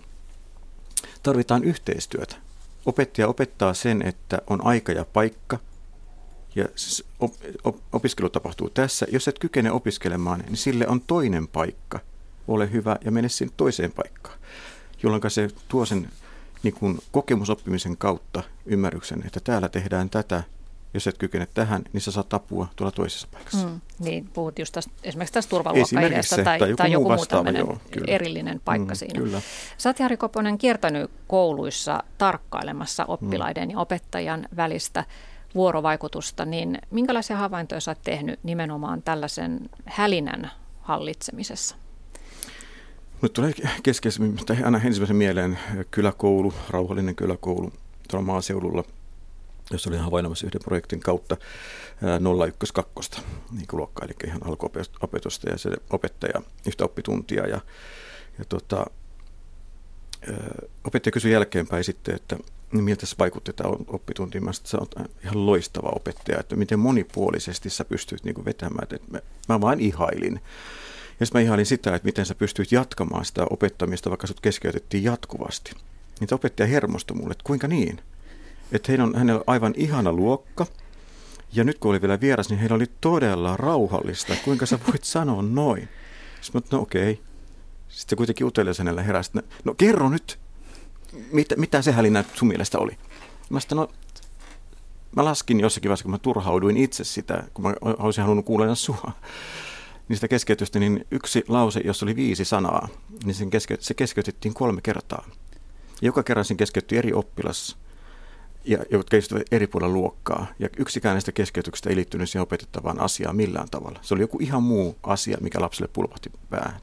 tarvitaan 1.24 1.64
yhteistyötä. 1.64 2.36
Opettaja 2.86 3.28
opettaa 3.28 3.74
sen, 3.74 4.02
että 4.02 4.42
on 4.48 4.66
aika 4.66 4.92
ja 4.92 5.06
paikka, 5.06 5.60
ja 6.56 6.66
op, 7.20 7.34
op, 7.64 7.78
opiskelu 7.92 8.30
tapahtuu 8.30 8.70
tässä. 8.70 9.06
Jos 9.12 9.28
et 9.28 9.40
kykene 9.40 9.72
opiskelemaan, 9.72 10.40
niin 10.40 10.58
sille 10.58 10.88
on 10.88 11.02
toinen 11.02 11.48
paikka. 11.48 12.00
Ole 12.48 12.72
hyvä 12.72 12.98
ja 13.06 13.12
mene 13.12 13.30
sinne 13.30 13.54
toiseen 13.58 13.92
paikkaan, 13.92 14.40
jolloin 15.04 15.22
se 15.28 15.50
tuo 15.68 15.86
sen 15.86 16.10
niin 16.64 16.74
kuin 16.74 17.00
kokemusoppimisen 17.12 17.98
kautta 17.98 18.44
ymmärryksen, 18.66 19.24
että 19.26 19.40
täällä 19.40 19.70
tehdään 19.70 20.10
tätä 20.10 20.44
jos 20.94 21.08
et 21.08 21.18
kykene 21.18 21.48
tähän, 21.54 21.84
niin 21.94 22.02
sä 22.02 22.12
saat 22.12 22.34
apua 22.34 22.68
tuolla 22.76 22.92
toisessa 22.92 23.28
paikassa. 23.32 23.68
Mm, 23.68 23.82
niin, 24.00 24.30
puhut 24.34 24.60
just 24.60 24.74
tästä, 24.74 24.92
esimerkiksi 25.04 25.34
tästä 25.34 25.50
turvaluokkaideasta 25.50 26.36
tai, 26.36 26.60
tai, 26.60 26.70
joku 26.70 26.78
tai 26.78 26.92
joku 26.92 27.10
muu 27.10 27.26
tämmöinen 27.26 27.66
joo, 27.66 27.80
erillinen 28.08 28.62
paikka 28.66 28.94
mm, 28.94 28.98
siinä. 28.98 29.20
Kyllä. 29.20 29.42
Sä 29.78 29.90
oot 29.90 30.00
Jari 30.00 30.18
Koponen 30.18 30.58
kiertänyt 30.58 31.12
kouluissa 31.28 32.04
tarkkailemassa 32.18 33.06
oppilaiden 33.06 33.68
mm. 33.68 33.72
ja 33.72 33.80
opettajan 33.80 34.48
välistä 34.56 35.06
vuorovaikutusta, 35.56 36.46
niin 36.46 36.80
minkälaisia 36.92 37.38
havaintoja 37.38 37.80
oot 37.88 38.02
tehnyt 38.04 38.40
nimenomaan 38.44 39.02
tällaisen 39.02 39.70
hälinän 39.86 40.52
hallitsemisessa? 40.82 41.76
Nyt 43.22 43.34
tulee 43.34 43.54
keskeisemmin, 43.84 44.38
aina 44.64 44.82
ensimmäisen 44.86 45.16
mieleen 45.16 45.60
kyläkoulu, 45.92 46.54
rauhallinen 46.70 47.16
kyläkoulu 47.16 47.74
tuolla 48.10 48.26
maaseudulla– 48.26 48.84
jossa 49.72 49.90
olin 49.90 50.00
havainnoimassa 50.00 50.48
yhden 50.48 50.62
projektin 50.64 51.00
kautta 51.00 51.38
012 52.58 53.22
niin 53.52 53.68
kuin 53.68 53.78
luokka, 53.78 54.06
eli 54.06 54.14
ihan 54.28 54.42
alkuopetusta 54.46 55.50
ja 55.50 55.58
se 55.58 55.70
opettaja 55.90 56.42
yhtä 56.68 56.86
oppituntia. 56.86 57.48
Ja, 57.48 57.62
ja 58.38 58.46
tota, 58.50 58.86
opettaja 60.84 61.12
kysyi 61.12 61.32
jälkeenpäin 61.32 61.84
sitten, 61.84 62.16
että 62.16 62.38
niin 62.72 62.84
miltä 62.84 63.06
se 63.06 63.16
vaikutti 63.20 63.54
tämä 63.54 63.76
oppitunti. 63.88 64.40
Mä 64.40 64.52
sä 64.54 64.78
oot 64.78 64.96
ihan 65.24 65.46
loistava 65.46 65.90
opettaja, 65.96 66.40
että 66.40 66.56
miten 66.56 66.80
monipuolisesti 66.80 67.70
sä 67.70 67.86
pystyt 67.86 68.24
niin 68.24 68.46
vetämään. 68.46 68.88
Että 68.92 69.12
mä, 69.12 69.20
mä 69.50 69.62
vain 69.62 69.80
ihailin. 69.80 70.42
Ja 71.20 71.26
sitten 71.26 71.42
mä 71.42 71.46
ihailin 71.46 71.66
sitä, 71.66 71.96
että 71.96 72.06
miten 72.06 72.26
sä 72.26 72.36
pystyt 72.36 72.72
jatkamaan 72.72 73.26
sitä 73.26 73.46
opettamista, 73.50 74.10
vaikka 74.10 74.28
sut 74.28 74.40
keskeytettiin 74.40 75.04
jatkuvasti. 75.04 75.72
Niin 76.20 76.34
opettaja 76.34 76.68
hermostui 76.68 77.18
mulle, 77.18 77.32
että 77.32 77.44
kuinka 77.44 77.68
niin? 77.68 78.02
että 78.72 78.92
heillä 78.92 79.04
on, 79.04 79.16
hänellä 79.16 79.40
on 79.40 79.44
aivan 79.48 79.74
ihana 79.78 80.14
luokka. 80.14 80.66
Ja 81.54 81.64
nyt 81.64 81.78
kun 81.78 81.92
oli 81.92 82.02
vielä 82.02 82.22
vieras, 82.22 82.50
niin 82.50 82.60
heillä 82.60 82.76
oli 82.76 82.86
todella 83.02 83.58
rauhallista. 83.58 84.36
Kuinka 84.46 84.66
sä 84.66 84.80
voit 84.88 85.04
sanoa 85.18 85.42
noin? 85.42 85.90
Sitten 86.42 86.62
mä 86.72 86.78
no 86.78 86.82
okei. 86.82 87.12
Okay. 87.12 87.24
Sitten 87.90 88.18
kuitenkin 88.18 88.48
utelias 88.48 88.78
hänellä 88.78 89.04
heräsi, 89.04 89.32
no 89.64 89.74
kerro 89.74 90.10
nyt, 90.10 90.40
mitä, 91.32 91.56
mitä 91.56 91.82
se 91.82 91.92
hälinä 91.92 92.24
sun 92.34 92.48
mielestä 92.48 92.80
oli? 92.80 92.98
Mä 93.50 93.60
sitten, 93.60 93.78
no 93.78 93.90
mä 95.16 95.26
laskin 95.26 95.60
jossakin 95.60 95.90
vaiheessa, 95.90 96.04
kun 96.04 96.12
mä 96.12 96.18
turhauduin 96.18 96.78
itse 96.78 97.04
sitä, 97.04 97.44
kun 97.54 97.66
mä 97.66 97.74
olisin 97.82 98.22
halunnut 98.22 98.46
kuulla 98.46 98.76
sua 98.76 99.12
niistä 100.08 100.28
keskeytystä, 100.28 100.80
niin 100.80 101.06
yksi 101.12 101.44
lause, 101.48 101.82
jossa 101.86 102.06
oli 102.06 102.16
viisi 102.16 102.46
sanaa, 102.46 102.88
niin 103.24 103.36
sen 103.36 103.50
keske, 103.50 103.78
se 103.80 103.94
keskeytettiin 103.94 104.54
kolme 104.54 104.82
kertaa. 104.82 105.26
Joka 106.02 106.24
kerran 106.24 106.46
sen 106.46 106.58
keskeytti 106.58 106.98
eri 106.98 107.14
oppilas 107.14 107.78
ja, 108.66 108.78
jotka 108.92 109.18
istuivat 109.18 109.54
eri 109.54 109.68
puolilla 109.68 109.94
luokkaa. 109.94 110.48
Ja 110.60 110.70
yksikään 110.78 111.14
näistä 111.14 111.32
keskeytyksistä 111.32 111.90
ei 111.90 111.96
liittynyt 111.96 112.30
siihen 112.30 112.44
opetettavaan 112.44 113.00
asiaan 113.00 113.36
millään 113.36 113.70
tavalla. 113.72 114.00
Se 114.02 114.14
oli 114.14 114.22
joku 114.22 114.38
ihan 114.42 114.64
muu 114.64 114.96
asia, 115.04 115.38
mikä 115.42 115.62
lapselle 115.62 115.90
pulpahti 115.94 116.32
päähän. 116.50 116.82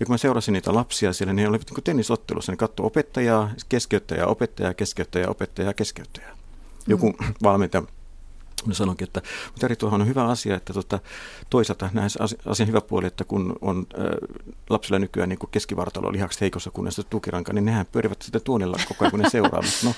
Ja 0.00 0.06
kun 0.06 0.12
mä 0.12 0.18
seurasin 0.18 0.52
niitä 0.52 0.74
lapsia 0.74 1.12
siellä, 1.12 1.32
niin 1.32 1.42
ne 1.42 1.48
olivat 1.48 1.70
niin 1.70 1.84
tennisottelussa. 1.84 2.52
Ne 2.52 2.56
katsoi 2.56 2.86
opettajaa, 2.86 3.50
keskeyttäjää, 3.68 4.26
opettajaa, 4.26 4.74
keskeyttäjää, 4.74 5.28
opettajaa, 5.28 5.74
keskeyttäjää. 5.74 6.36
Joku 6.86 7.12
mm. 7.20 7.34
valmentaja 7.42 7.82
Mä 8.66 8.74
sanonkin, 8.74 9.06
että 9.06 9.22
mutta 9.46 9.66
eri 9.66 9.76
tuohon 9.76 10.00
on 10.00 10.06
hyvä 10.06 10.24
asia, 10.24 10.56
että 10.56 10.72
tota, 10.72 10.98
toisaalta 11.50 11.90
näissä 11.92 12.24
asian 12.46 12.68
hyvä 12.68 12.80
puoli, 12.80 13.06
että 13.06 13.24
kun 13.24 13.56
on 13.60 13.86
äh, 13.98 14.04
lapsilla 14.70 14.98
nykyään 14.98 15.28
niin 15.28 15.38
keskivartalo 15.50 16.12
lihakset 16.12 16.40
heikossa 16.40 16.70
kunnossa 16.70 17.02
tukiranka, 17.02 17.52
niin 17.52 17.64
nehän 17.64 17.86
pyörivät 17.92 18.22
sitten 18.22 18.42
tuonilla 18.44 18.76
koko 18.88 19.04
ajan, 19.04 19.10
kun 19.10 19.20
ne 19.20 19.30
seuraavat. 19.30 19.70
No, 19.84 19.94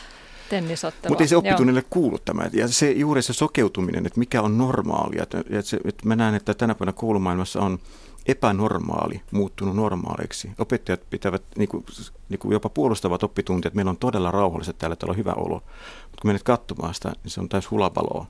Tennisottelua. 0.51 1.11
Mutta 1.11 1.25
ei 1.25 1.29
se 1.29 1.37
oppitunnille 1.37 1.85
kuulu 1.91 2.19
tämä. 2.19 2.43
Ja 2.53 2.69
se, 2.69 2.91
juuri 2.91 3.23
se 3.23 3.33
sokeutuminen, 3.33 4.07
että 4.07 4.19
mikä 4.19 4.43
on 4.43 4.59
normaalia. 4.59 5.23
Että, 5.23 5.39
että, 5.39 5.63
se, 5.63 5.79
että 5.85 6.09
mä 6.09 6.17
näen, 6.17 6.35
että 6.35 6.55
tänä 6.55 6.75
päivänä 6.75 6.93
koulumaailmassa 6.93 7.61
on 7.61 7.79
epänormaali 8.27 9.21
muuttunut 9.31 9.77
normaaliksi. 9.77 10.51
Opettajat 10.59 11.01
pitävät 11.11 11.43
niin 11.57 11.69
kuin, 11.69 11.85
niin 12.29 12.39
kuin 12.39 12.53
jopa 12.53 12.69
puolustavat 12.69 13.23
oppituntia, 13.23 13.69
että 13.69 13.77
meillä 13.77 13.91
on 13.91 13.97
todella 13.97 14.31
rauhalliset 14.31 14.79
täällä, 14.79 14.97
täällä 14.97 15.13
on 15.13 15.17
hyvä 15.17 15.33
olo. 15.33 15.55
Mutta 16.03 16.23
kun 16.23 16.29
menet 16.29 16.43
katsomaan 16.43 16.95
sitä, 16.95 17.13
niin 17.23 17.31
se 17.31 17.41
on 17.41 17.49
täys 17.49 17.71
hulapaloa 17.71 18.27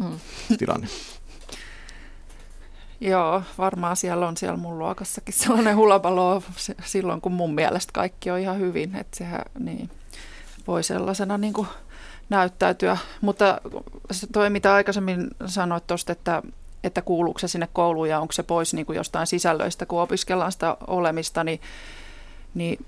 mm. 0.00 0.18
tilanne. 0.58 0.86
Joo, 3.00 3.42
varmaan 3.58 3.96
siellä 3.96 4.28
on 4.28 4.36
siellä 4.36 4.56
mun 4.56 4.78
luokassakin 4.78 5.34
sellainen 5.34 5.76
hulapalo 5.76 6.42
silloin, 6.84 7.20
kun 7.20 7.32
mun 7.32 7.54
mielestä 7.54 7.92
kaikki 7.92 8.30
on 8.30 8.38
ihan 8.38 8.58
hyvin. 8.58 8.96
Että 8.96 9.18
sehän 9.18 9.42
niin, 9.58 9.90
voi 10.66 10.82
sellaisena 10.82 11.38
niin 11.38 11.52
kuin 11.52 11.68
näyttäytyä. 12.28 12.98
Mutta 13.20 13.60
toi, 14.32 14.50
mitä 14.50 14.74
aikaisemmin 14.74 15.30
sanoit 15.46 15.86
tuosta, 15.86 16.12
että, 16.12 16.42
että 16.84 17.02
kuuluuko 17.02 17.38
se 17.38 17.48
sinne 17.48 17.68
kouluun 17.72 18.08
ja 18.08 18.20
onko 18.20 18.32
se 18.32 18.42
pois 18.42 18.74
niin 18.74 18.86
kuin 18.86 18.96
jostain 18.96 19.26
sisällöistä, 19.26 19.86
kun 19.86 20.00
opiskellaan 20.00 20.52
sitä 20.52 20.76
olemista, 20.86 21.44
niin, 21.44 21.60
niin 22.54 22.84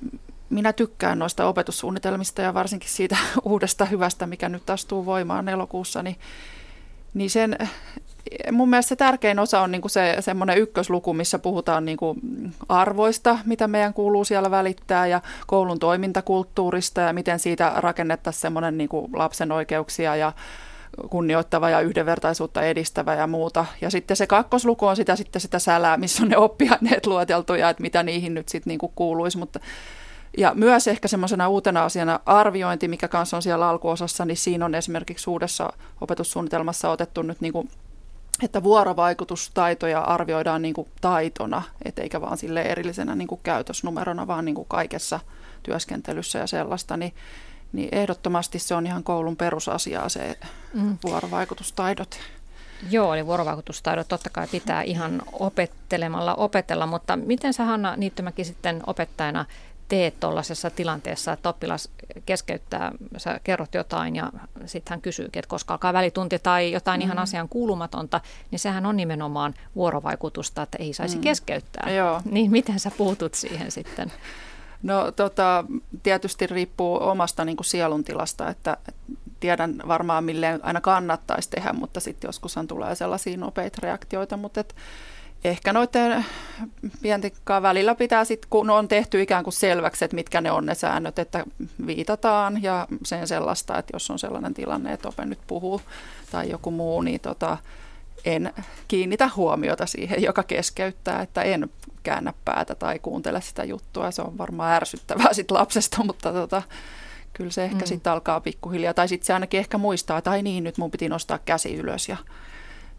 minä 0.51 0.73
tykkään 0.73 1.19
noista 1.19 1.47
opetussuunnitelmista 1.47 2.43
ja 2.43 2.55
varsinkin 2.55 2.91
siitä 2.91 3.17
uudesta 3.45 3.85
hyvästä, 3.85 4.27
mikä 4.27 4.49
nyt 4.49 4.71
astuu 4.71 5.07
voimaan 5.07 5.49
elokuussa, 5.49 6.03
niin, 6.03 6.17
niin 7.15 7.31
sen 7.31 7.59
mun 8.53 8.71
mielestä 8.71 8.89
se 8.89 8.97
tärkein 8.97 9.39
osa 9.39 9.61
on 9.61 9.71
niinku 9.71 9.89
se 9.89 10.17
semmoinen 10.21 10.59
ykkösluku, 10.59 11.15
missä 11.15 11.39
puhutaan 11.39 11.85
niinku 11.85 12.17
arvoista, 12.69 13.39
mitä 13.45 13.69
meidän 13.69 13.95
kuuluu 13.95 14.25
siellä 14.25 14.51
välittää 14.51 15.07
ja 15.07 15.21
koulun 15.47 15.79
toimintakulttuurista 15.79 17.01
ja 17.01 17.13
miten 17.13 17.39
siitä 17.39 17.73
rakennettaisiin 17.77 18.41
semmoinen 18.41 18.79
niinku 18.79 19.11
lapsen 19.13 19.53
oikeuksia 19.53 20.17
ja 20.17 20.33
kunnioittava 21.11 21.71
ja 21.71 21.81
yhdenvertaisuutta 21.81 22.63
edistävä 22.63 23.15
ja 23.15 23.27
muuta. 23.27 23.67
Ja 23.81 23.91
sitten 23.91 24.17
se 24.17 24.27
kakkosluku 24.27 24.87
on 24.87 24.97
sitä, 24.97 25.17
sitten 25.17 25.41
sitä 25.41 25.59
sälää, 25.59 25.97
missä 25.97 26.23
on 26.23 26.29
ne 26.29 26.37
oppiaineet 26.37 27.07
luoteltu 27.07 27.55
ja 27.55 27.71
että 27.71 27.83
mitä 27.83 28.03
niihin 28.03 28.35
nyt 28.35 28.49
sitten 28.49 28.71
niinku 28.71 28.93
kuuluisi. 28.95 29.39
Mutta 29.39 29.61
ja 30.39 30.53
myös 30.55 30.89
ehkä 30.89 31.09
semmoisena 31.09 31.49
uutena 31.49 31.85
asiana 31.85 32.21
arviointi, 32.27 32.89
mikä 32.89 33.09
kanssa 33.09 33.37
on 33.37 33.43
siellä 33.43 33.69
alkuosassa, 33.69 34.25
niin 34.25 34.37
siinä 34.37 34.65
on 34.65 34.75
esimerkiksi 34.75 35.31
uudessa 35.31 35.73
opetussuunnitelmassa 36.01 36.91
otettu 36.91 37.23
nyt 37.23 37.41
niin 37.41 37.53
kuin 37.53 37.69
että 38.43 38.63
vuorovaikutustaitoja 38.63 40.01
arvioidaan 40.01 40.63
niin 40.63 40.75
kuin 40.75 40.89
taitona, 41.01 41.63
et 41.85 41.99
eikä 41.99 42.21
vaan 42.21 42.39
sille 42.39 42.63
erillisenä 42.63 43.15
niin 43.15 43.29
kuin 43.29 43.41
käytösnumerona, 43.43 44.27
vaan 44.27 44.45
niin 44.45 44.55
kuin 44.55 44.69
kaikessa 44.69 45.21
työskentelyssä 45.63 46.39
ja 46.39 46.47
sellaista, 46.47 46.97
niin, 46.97 47.15
niin 47.73 47.89
ehdottomasti 47.93 48.59
se 48.59 48.75
on 48.75 48.87
ihan 48.87 49.05
koulun 49.05 49.37
perusasiaa 49.37 50.09
se 50.09 50.39
mm. 50.75 50.99
vuorovaikutustaidot. 51.05 52.19
Joo, 52.91 53.15
eli 53.15 53.27
vuorovaikutustaidot 53.27 54.09
totta 54.09 54.31
kai 54.31 54.47
pitää 54.47 54.83
ihan 54.83 55.23
opettelemalla 55.33 56.35
opetella, 56.35 56.87
mutta 56.87 57.17
miten 57.17 57.55
sä 57.55 57.65
Hanna 57.65 57.97
Niittymäki 57.97 58.45
sitten 58.45 58.83
opettajana 58.87 59.45
teet 59.89 60.21
tuollaisessa 60.21 60.71
tilanteessa, 60.71 61.33
että 61.33 61.49
oppilas 61.49 61.89
keskeyttää, 62.27 62.93
sä 63.17 63.41
kerrot 63.45 63.75
jotain 63.75 64.17
ja 64.17 64.33
sitten 64.67 64.91
hän 64.93 65.01
kysyy, 65.01 65.25
että 65.25 65.49
koska 65.49 65.75
alkaa 65.75 65.93
välitunti 65.93 66.39
tai 66.39 66.73
jotain 66.73 67.01
mm-hmm. 67.01 67.07
ihan 67.07 67.19
asian 67.19 67.49
kuulumatonta, 67.49 68.21
niin 68.51 68.59
sehän 68.59 68.87
on 68.87 68.97
nimenomaan 68.97 69.55
vuorovaikutusta, 69.77 70.63
että 70.63 70.79
ei 70.79 70.93
saisi 70.93 71.17
mm. 71.17 71.23
keskeyttää. 71.23 71.91
Joo. 71.91 72.23
Niin 72.25 72.51
miten 72.51 72.81
sä 72.81 72.91
puutut 72.97 73.35
siihen 73.35 73.71
sitten? 73.71 74.13
No 74.83 75.13
tota, 75.13 75.65
tietysti 76.03 76.47
riippuu 76.47 77.03
omasta 77.03 77.45
niin 77.45 77.57
kuin 77.57 77.67
sieluntilasta, 77.67 78.49
että 78.49 78.77
tiedän 79.41 79.83
varmaan 79.89 80.25
milleen 80.25 80.65
aina 80.65 80.81
kannattaisi 80.81 81.51
tehdä, 81.51 81.73
mutta 81.73 82.01
sitten 82.01 82.29
joskushan 82.29 82.67
tulee 82.67 82.95
sellaisia 82.95 83.37
nopeita 83.37 83.79
reaktioita, 83.83 84.37
mutta 84.37 84.61
et, 84.61 84.75
ehkä 85.49 85.73
noiden 85.73 86.25
pientikkaan 87.03 87.63
välillä 87.63 87.95
pitää 87.95 88.25
sitten, 88.25 88.51
kun 88.51 88.71
on 88.71 88.89
tehty 88.89 89.23
ikään 89.23 89.45
kuin 89.45 89.55
selväksi, 89.55 90.05
että 90.05 90.15
mitkä 90.15 90.41
ne 90.41 90.51
on 90.51 90.67
ne 90.67 90.75
säännöt, 90.75 91.19
että 91.19 91.45
viitataan 91.87 92.63
ja 92.63 92.89
sen 93.05 93.29
sellaista, 93.29 93.79
että 93.79 93.91
jos 93.93 94.11
on 94.11 94.19
sellainen 94.19 94.55
tilanne, 94.55 94.93
että 94.93 95.09
ope 95.09 95.25
nyt 95.25 95.39
puhuu 95.47 95.81
tai 96.31 96.51
joku 96.51 96.71
muu, 96.71 97.03
niin 97.03 97.21
tota, 97.21 97.57
en 98.25 98.53
kiinnitä 98.89 99.31
huomiota 99.37 99.87
siihen, 99.87 100.23
joka 100.23 100.43
keskeyttää, 100.43 101.23
että 101.23 101.43
en 101.43 101.71
käännä 102.03 102.33
päätä 102.45 102.75
tai 102.75 102.99
kuuntele 102.99 103.41
sitä 103.41 103.65
juttua. 103.65 104.11
Se 104.11 104.23
on 104.23 104.39
varmaan 104.39 104.73
ärsyttävää 104.73 105.33
sit 105.33 105.51
lapsesta, 105.51 106.05
mutta 106.05 106.33
tota, 106.33 106.63
kyllä 107.33 107.51
se 107.51 107.65
ehkä 107.65 107.85
mm. 107.85 107.87
sitten 107.87 108.13
alkaa 108.13 108.41
pikkuhiljaa. 108.41 108.95
Tai 108.95 109.09
sitten 109.09 109.27
se 109.27 109.35
ainakin 109.35 109.61
ehkä 109.61 109.79
muistaa, 109.79 110.19
että 110.19 110.31
ai 110.31 110.43
niin, 110.43 110.65
nyt 110.65 110.79
mun 110.79 110.91
piti 110.91 111.09
nostaa 111.09 111.39
käsi 111.39 111.75
ylös 111.75 112.09
ja 112.09 112.17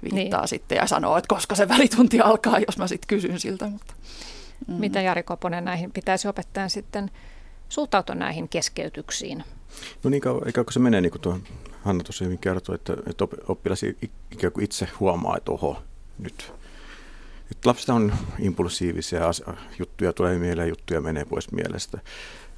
viittaa 0.04 0.42
niin. 0.42 0.48
sitten 0.48 0.76
ja 0.76 0.88
sanoo, 0.88 1.18
että 1.18 1.28
koska 1.28 1.56
se 1.56 1.68
välitunti 1.68 2.20
alkaa, 2.20 2.60
jos 2.68 2.78
mä 2.78 2.88
sitten 2.88 3.08
kysyn 3.08 3.40
siltä. 3.40 3.68
Mutta, 3.68 3.94
mm. 4.68 4.74
Mitä 4.74 5.02
Jari 5.02 5.24
Koponen 5.24 5.66
näihin 5.66 5.92
pitäisi 5.92 6.28
opettajan 6.28 6.70
sitten 6.70 7.12
suhtautua 7.70 8.16
näihin 8.16 8.50
keskeytyksiin? 8.50 9.44
No 10.04 10.10
niin 10.10 10.22
kauan, 10.22 10.48
eikä 10.48 10.64
kun 10.64 10.74
se 10.74 10.80
menee 10.80 11.02
niin 11.02 11.12
kuin 11.12 11.22
tuo 11.22 11.40
Hanna 11.82 12.04
tuossa 12.04 12.26
hyvin 12.26 12.38
kertoi, 12.38 12.76
että, 12.76 12.94
että 13.10 13.28
oppilas 13.48 13.84
ikään 14.32 14.54
kuin 14.54 14.64
itse 14.64 14.88
huomaa, 15.00 15.38
että 15.38 15.52
oho, 15.52 15.82
nyt. 16.20 16.54
nyt 17.50 17.66
lapsista 17.66 17.94
on 17.94 18.14
impulsiivisia 18.40 19.22
juttuja, 19.80 20.14
tulee 20.14 20.40
mieleen, 20.40 20.70
juttuja 20.70 21.02
menee 21.02 21.26
pois 21.26 21.52
mielestä. 21.52 22.00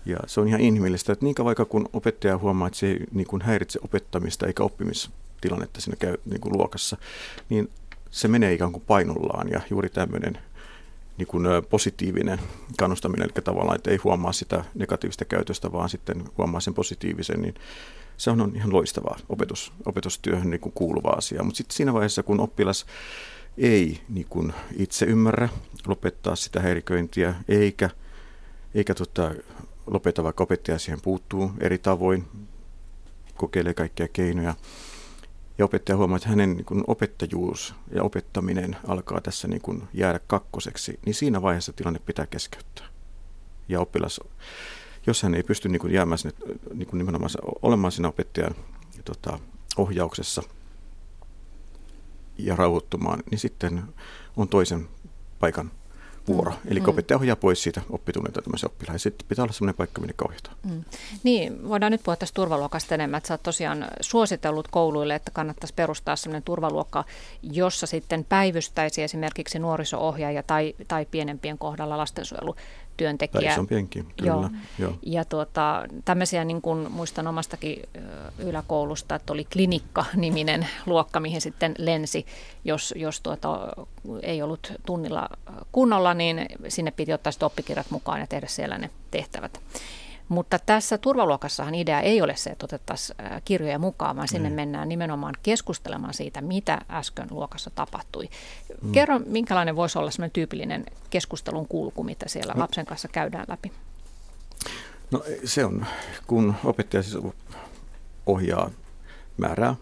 Ja 0.06 0.18
se 0.28 0.42
on 0.42 0.48
ihan 0.48 0.62
inhimillistä, 0.62 1.14
että 1.14 1.26
niin 1.26 1.36
kauan 1.36 1.56
kun 1.70 1.90
opettaja 1.94 2.38
huomaa, 2.38 2.68
että 2.68 2.80
se 2.80 2.88
ei 2.88 3.00
niin 3.12 3.28
kuin 3.28 3.42
häiritse 3.42 3.80
opettamista 3.84 4.48
eikä 4.48 4.64
oppimis 4.64 5.12
tilannetta 5.42 5.82
siinä 5.82 5.96
käy, 5.96 6.18
niin 6.26 6.42
kuin 6.42 6.58
luokassa, 6.58 6.98
niin 7.50 7.70
se 8.12 8.28
menee 8.28 8.54
ikään 8.54 8.72
kuin 8.72 8.84
painollaan 8.88 9.50
ja 9.50 9.62
juuri 9.70 9.90
tämmöinen 9.90 10.38
niin 11.18 11.28
kuin 11.28 11.46
positiivinen 11.70 12.40
kannustaminen, 12.78 13.26
eli 13.26 13.44
tavallaan, 13.44 13.76
että 13.76 13.92
ei 13.92 13.98
huomaa 13.98 14.32
sitä 14.32 14.64
negatiivista 14.76 15.26
käytöstä, 15.26 15.72
vaan 15.72 15.90
sitten 15.90 16.24
huomaa 16.38 16.60
sen 16.60 16.74
positiivisen, 16.74 17.42
niin 17.42 17.56
se 18.18 18.30
on 18.32 18.52
ihan 18.56 18.74
loistavaa 18.74 19.18
opetus, 19.30 19.74
opetustyöhön 19.86 20.50
niin 20.50 20.62
kuin 20.62 20.74
kuuluva 20.74 21.10
asia. 21.10 21.44
Mutta 21.44 21.58
sitten 21.58 21.76
siinä 21.76 21.94
vaiheessa, 21.94 22.24
kun 22.24 22.40
oppilas 22.40 22.86
ei 23.58 24.02
niin 24.10 24.28
kuin 24.30 24.54
itse 24.78 25.06
ymmärrä 25.06 25.50
lopettaa 25.88 26.36
sitä 26.36 26.60
häiriköintiä, 26.60 27.36
eikä, 27.48 27.90
eikä 28.76 28.96
tota, 28.96 29.32
lopeta, 29.88 30.24
vaikka 30.24 30.44
opettaja 30.44 30.80
siihen 30.80 31.02
puuttuu 31.02 31.52
eri 31.60 31.78
tavoin, 31.78 32.26
kokeilee 33.36 33.74
kaikkia 33.74 34.08
keinoja, 34.08 34.56
ja 35.60 35.66
opettaja 35.66 35.98
huomaa, 35.98 36.18
että 36.18 36.30
hänen 36.30 36.56
niin 36.56 36.66
kuin 36.66 36.84
opettajuus 36.88 37.76
ja 37.92 38.04
opettaminen 38.04 38.78
alkaa 38.88 39.22
tässä 39.22 39.48
niin 39.48 39.62
kuin 39.62 39.84
jäädä 39.94 40.20
kakkoseksi, 40.28 41.00
niin 41.06 41.14
siinä 41.14 41.42
vaiheessa 41.42 41.74
tilanne 41.74 42.00
pitää 42.00 42.28
keskeyttää. 42.28 42.88
Ja 43.70 43.80
oppilas, 43.80 44.20
jos 45.08 45.24
hän 45.24 45.36
ei 45.36 45.44
pysty 45.44 45.70
niin 45.70 45.80
kuin 45.80 45.94
jäämään 45.94 46.18
sinne, 46.18 46.38
niin 46.74 46.88
kuin 46.88 46.98
nimenomaan 46.98 47.32
olemaan 47.62 47.92
siinä 47.92 48.08
opettajan 48.10 48.56
tota, 49.06 49.40
ohjauksessa 49.78 50.44
ja 52.38 52.56
rauhoittumaan, 52.56 53.24
niin 53.32 53.40
sitten 53.40 53.84
on 54.38 54.48
toisen 54.48 54.90
paikan 55.40 55.72
vuoro. 56.28 56.52
Mm. 56.52 56.72
Eli 56.72 56.80
mm. 56.80 56.90
opettaja 56.90 57.18
ohjaa 57.18 57.36
pois 57.36 57.64
siitä 57.64 57.82
oppitunnilta 57.90 58.42
tämmöisen 58.42 58.70
oppilaan. 58.70 59.00
Sitten 59.00 59.28
pitää 59.28 59.44
olla 59.44 59.54
sellainen 59.54 59.76
paikka, 59.78 60.02
minne 60.02 60.14
ohjata. 60.26 60.52
Mm. 60.64 60.84
Niin, 61.24 61.70
voidaan 61.70 61.92
nyt 61.92 62.04
puhua 62.04 62.16
tästä 62.16 62.36
turvaluokasta 62.36 62.96
enemmän. 62.96 63.18
Että 63.18 63.28
sä 63.28 63.34
oot 63.34 63.44
tosiaan 63.44 63.88
suositellut 64.02 64.68
kouluille, 64.68 65.16
että 65.16 65.32
kannattaisi 65.32 65.74
perustaa 65.74 66.16
sellainen 66.16 66.44
turvaluokka, 66.44 67.04
jossa 67.44 67.88
sitten 67.88 68.26
päivystäisi 68.30 69.04
esimerkiksi 69.04 69.60
nuoriso-ohjaaja 69.60 70.44
tai, 70.44 70.76
tai 70.88 71.06
pienempien 71.12 71.58
kohdalla 71.58 71.98
lastensuojelu 71.98 72.56
työntekijä. 73.00 73.42
Tai 73.42 73.54
isompienkin, 73.54 74.06
kyllä. 74.18 74.32
Joo. 74.32 74.50
Joo. 74.80 74.94
Ja 75.02 75.26
tuota, 75.26 75.84
tämmöisiä, 76.06 76.46
niin 76.46 76.62
kuin 76.62 76.92
muistan 76.92 77.28
omastakin 77.28 77.84
yläkoulusta, 78.40 79.16
että 79.16 79.34
oli 79.34 79.46
klinikka-niminen 79.46 80.68
luokka, 80.86 81.20
mihin 81.20 81.42
sitten 81.42 81.76
lensi, 81.78 82.26
jos, 82.66 82.94
jos 82.98 83.22
tuota, 83.22 83.60
ei 84.22 84.42
ollut 84.42 84.74
tunnilla 84.86 85.30
kunnolla, 85.72 86.14
niin 86.14 86.46
sinne 86.68 86.92
piti 86.92 87.14
ottaa 87.14 87.32
sitten 87.32 87.46
oppikirjat 87.46 87.92
mukaan 87.92 88.20
ja 88.20 88.28
tehdä 88.28 88.48
siellä 88.48 88.78
ne 88.78 88.90
tehtävät. 89.12 89.60
Mutta 90.30 90.60
tässä 90.60 90.98
turvaluokassahan 90.98 91.76
idea 91.76 92.02
ei 92.02 92.22
ole 92.22 92.36
se, 92.36 92.50
että 92.50 92.66
otettaisiin 92.66 93.18
kirjoja 93.46 93.80
mukaan, 93.80 94.16
vaan 94.16 94.28
sinne 94.28 94.50
mm. 94.50 94.56
mennään 94.56 94.90
nimenomaan 94.90 95.36
keskustelemaan 95.44 96.14
siitä, 96.14 96.42
mitä 96.42 96.82
äsken 96.90 97.28
luokassa 97.32 97.70
tapahtui. 97.76 98.30
Mm. 98.82 98.92
Kerro, 98.92 99.20
minkälainen 99.26 99.76
voisi 99.76 100.00
olla 100.00 100.12
sellainen 100.12 100.32
tyypillinen 100.32 100.86
keskustelun 101.10 101.68
kulku, 101.68 102.04
mitä 102.04 102.30
siellä 102.30 102.54
no. 102.54 102.62
lapsen 102.62 102.86
kanssa 102.86 103.08
käydään 103.08 103.46
läpi? 103.48 103.72
No 105.12 105.24
se 105.44 105.66
on, 105.66 105.86
kun 106.28 106.56
opettaja 106.64 107.04
siis 107.04 107.24
ohjaa 108.26 108.72
määrää 109.38 109.76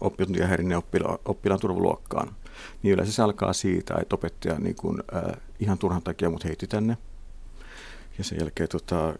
oppituntia 0.00 0.46
häirinneen 0.46 0.78
oppila, 0.78 1.18
oppilaan 1.24 1.60
turvaluokkaan, 1.60 2.36
niin 2.82 2.92
yleensä 2.92 3.12
se 3.12 3.22
alkaa 3.22 3.52
siitä, 3.52 3.94
että 4.00 4.14
opettaja 4.14 4.58
niin 4.58 4.74
kuin, 4.74 5.02
äh, 5.14 5.40
ihan 5.60 5.78
turhan 5.78 6.02
takia 6.02 6.30
mut 6.30 6.44
heitti 6.44 6.66
tänne. 6.66 6.96
Ja 8.18 8.24
sen 8.24 8.38
jälkeen 8.38 8.68
tota, 8.68 9.14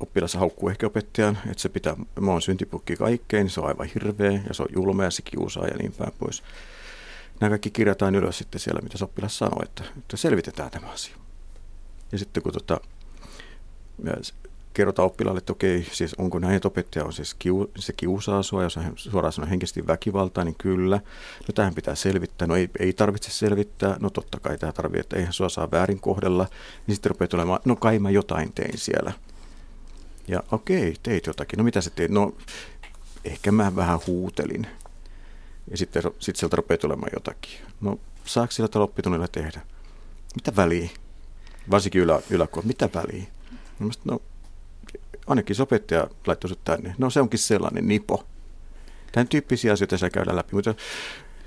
oppilas 0.00 0.34
haukkuu 0.34 0.68
ehkä 0.68 0.86
opettajan, 0.86 1.38
että 1.50 1.62
se 1.62 1.68
pitää, 1.68 1.96
mä 2.20 2.30
oon 2.30 2.42
syntipukki 2.42 2.96
kaikkein, 2.96 3.44
niin 3.44 3.50
se 3.50 3.60
on 3.60 3.68
aivan 3.68 3.88
hirveä 3.94 4.30
ja 4.48 4.54
se 4.54 4.62
on 4.62 4.68
julma 4.74 5.04
ja 5.04 5.10
se 5.10 5.22
kiusaa 5.22 5.66
ja 5.66 5.76
niin 5.76 5.92
päin 5.92 6.12
pois. 6.18 6.42
Nämä 7.40 7.50
kaikki 7.50 7.70
kirjataan 7.70 8.14
ylös 8.14 8.38
sitten 8.38 8.60
siellä, 8.60 8.80
mitä 8.80 8.98
se 8.98 9.04
oppilas 9.04 9.38
sanoo, 9.38 9.62
että, 9.62 9.84
että 9.98 10.16
selvitetään 10.16 10.70
tämä 10.70 10.90
asia. 10.90 11.16
Ja 12.12 12.18
sitten 12.18 12.42
kun 12.42 12.52
tota, 12.52 12.80
kerrotaan 14.74 15.06
oppilaalle, 15.06 15.38
että 15.38 15.52
okei, 15.52 15.86
siis 15.92 16.14
onko 16.14 16.38
näin, 16.38 16.54
että 16.54 16.68
opettaja 16.68 17.04
on 17.04 17.12
siis 17.12 17.34
kiu, 17.34 17.70
se 17.78 17.92
kiusaa 17.92 18.42
sua, 18.42 18.62
jos 18.62 18.76
hän 18.76 18.92
suoraan 18.96 19.32
sanoo 19.32 19.50
henkisesti 19.50 19.86
väkivaltaa, 19.86 20.44
niin 20.44 20.54
kyllä. 20.58 20.96
No 21.48 21.52
tähän 21.54 21.74
pitää 21.74 21.94
selvittää, 21.94 22.48
no 22.48 22.56
ei, 22.56 22.70
ei 22.78 22.92
tarvitse 22.92 23.30
selvittää, 23.30 23.96
no 24.00 24.10
totta 24.10 24.40
kai 24.40 24.58
tämä 24.58 24.72
tarvitsee, 24.72 25.00
että 25.00 25.16
eihän 25.16 25.32
sua 25.32 25.48
saa 25.48 25.70
väärin 25.70 26.00
kohdella. 26.00 26.46
Niin 26.86 26.94
sitten 26.94 27.10
rupeaa 27.10 27.28
tulemaan, 27.28 27.60
no 27.64 27.76
kai 27.76 27.98
mä 27.98 28.10
jotain 28.10 28.52
tein 28.52 28.78
siellä. 28.78 29.12
Ja 30.28 30.42
okei, 30.52 30.94
teit 31.02 31.26
jotakin, 31.26 31.56
no 31.58 31.64
mitä 31.64 31.80
sä 31.80 31.90
teit? 31.90 32.10
No 32.10 32.34
ehkä 33.24 33.52
mä 33.52 33.76
vähän 33.76 34.00
huutelin. 34.06 34.66
Ja 35.70 35.76
sitten 35.76 36.02
sit 36.18 36.36
sieltä 36.36 36.56
rupeaa 36.56 36.78
tulemaan 36.78 37.10
jotakin. 37.14 37.60
No 37.80 37.98
saako 38.24 38.50
sillä 38.50 38.68
tällä 38.68 38.84
oppitunnilla 38.84 39.28
tehdä? 39.28 39.60
Mitä 40.34 40.56
väliä? 40.56 40.88
Varsinkin 41.70 42.02
ylä, 42.02 42.20
yläkoulu, 42.30 42.68
mitä 42.68 42.88
väliä? 42.94 43.24
No, 44.04 44.20
ainakin 45.26 45.56
se 45.56 45.62
opettaja 45.62 46.08
laittoi 46.26 46.48
sut 46.48 46.64
tänne. 46.64 46.94
No 46.98 47.10
se 47.10 47.20
onkin 47.20 47.38
sellainen 47.38 47.88
nipo. 47.88 48.24
Tämän 49.12 49.28
tyyppisiä 49.28 49.72
asioita 49.72 49.98
siellä 49.98 50.14
käydään 50.14 50.36
läpi, 50.36 50.54
mutta 50.54 50.74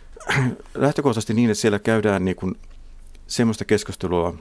lähtökohtaisesti 0.76 1.34
niin, 1.34 1.50
että 1.50 1.62
siellä 1.62 1.80
käydään 1.80 2.26
niin 2.26 2.36
kuin 2.36 2.56
semmoista 3.28 3.66
keskustelua, 3.66 4.36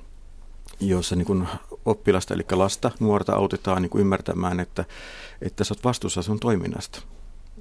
jossa 0.80 1.16
niin 1.16 1.26
kuin 1.26 1.48
oppilasta, 1.84 2.34
eli 2.34 2.44
lasta, 2.50 2.90
nuorta 3.00 3.32
autetaan 3.34 3.82
niin 3.82 3.90
kuin 3.90 4.00
ymmärtämään, 4.00 4.60
että, 4.60 4.84
että 5.42 5.64
sä 5.64 5.74
oot 5.74 5.84
vastuussa 5.84 6.22
sun 6.22 6.40
toiminnasta. 6.40 7.02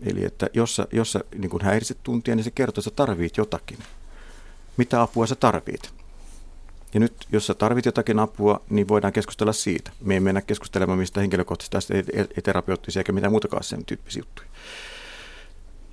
Eli 0.06 0.26
että 0.26 0.50
jos 0.54 0.76
sä, 0.76 0.88
jos 0.92 1.12
sä 1.12 1.20
niin 1.38 1.50
kuin 1.50 1.64
häirisit 1.64 1.98
tuntia, 2.04 2.36
niin 2.36 2.44
se 2.44 2.52
kertoo, 2.52 2.82
että 2.82 2.90
sä 2.90 2.96
tarvit 2.96 3.38
jotakin. 3.38 3.78
Mitä 4.78 5.02
apua 5.02 5.28
sä 5.28 5.36
tarvit? 5.36 5.94
Ja 6.94 7.00
nyt, 7.00 7.14
jos 7.32 7.48
sä 7.48 7.54
tarvit 7.54 7.86
jotakin 7.86 8.20
apua, 8.20 8.62
niin 8.70 8.88
voidaan 8.88 9.14
keskustella 9.14 9.54
siitä. 9.54 9.92
Me 10.02 10.14
ei 10.14 10.20
mennä 10.20 10.42
keskustelemaan 10.42 11.00
mistä 11.00 11.20
henkilökohtaisista 11.20 11.94
ja 12.36 12.42
terapeuttisia 12.44 13.00
eikä 13.00 13.12
mitään 13.12 13.32
muutakaan 13.32 13.64
sen 13.64 13.86
tyyppisiä 13.86 14.20
juttuja. 14.20 14.48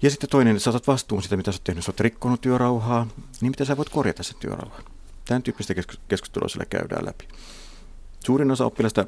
Ja 0.03 0.11
sitten 0.11 0.31
toinen, 0.31 0.57
että 0.57 0.65
sä 0.65 0.71
otat 0.71 0.87
vastuun 0.87 1.23
sitä, 1.23 1.37
mitä 1.37 1.53
sä 1.53 1.57
oot 1.57 1.65
tehnyt. 1.65 1.85
Sä 1.85 1.91
oot 1.91 2.01
rikkonut 2.01 2.41
työrauhaa, 2.41 3.07
niin 3.41 3.51
mitä 3.51 3.65
sä 3.65 3.77
voit 3.77 3.89
korjata 3.89 4.23
sen 4.23 4.37
työrauhan. 4.41 4.85
Tämän 5.29 5.43
tyyppistä 5.43 5.75
keskustelua 6.09 6.49
sillä 6.49 6.65
käydään 6.65 7.07
läpi. 7.07 7.29
Suurin 8.25 8.51
osa 8.51 8.67
oppilasta 8.67 9.05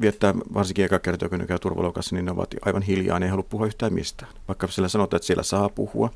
viettää, 0.00 0.34
varsinkin 0.54 0.84
eka 0.84 0.98
kertaa, 0.98 1.28
kun 1.28 1.38
ne 1.38 1.46
käy 1.46 1.58
turvaluokassa, 1.58 2.16
niin 2.16 2.24
ne 2.24 2.30
ovat 2.30 2.54
aivan 2.62 2.82
hiljaa, 2.82 3.18
ne 3.18 3.26
ei 3.26 3.30
halua 3.30 3.46
puhua 3.48 3.66
yhtään 3.66 3.94
mistään. 3.94 4.32
Vaikka 4.48 4.66
sillä 4.66 4.88
sanotaan, 4.88 5.18
että 5.18 5.26
siellä 5.26 5.42
saa 5.42 5.68
puhua, 5.68 6.10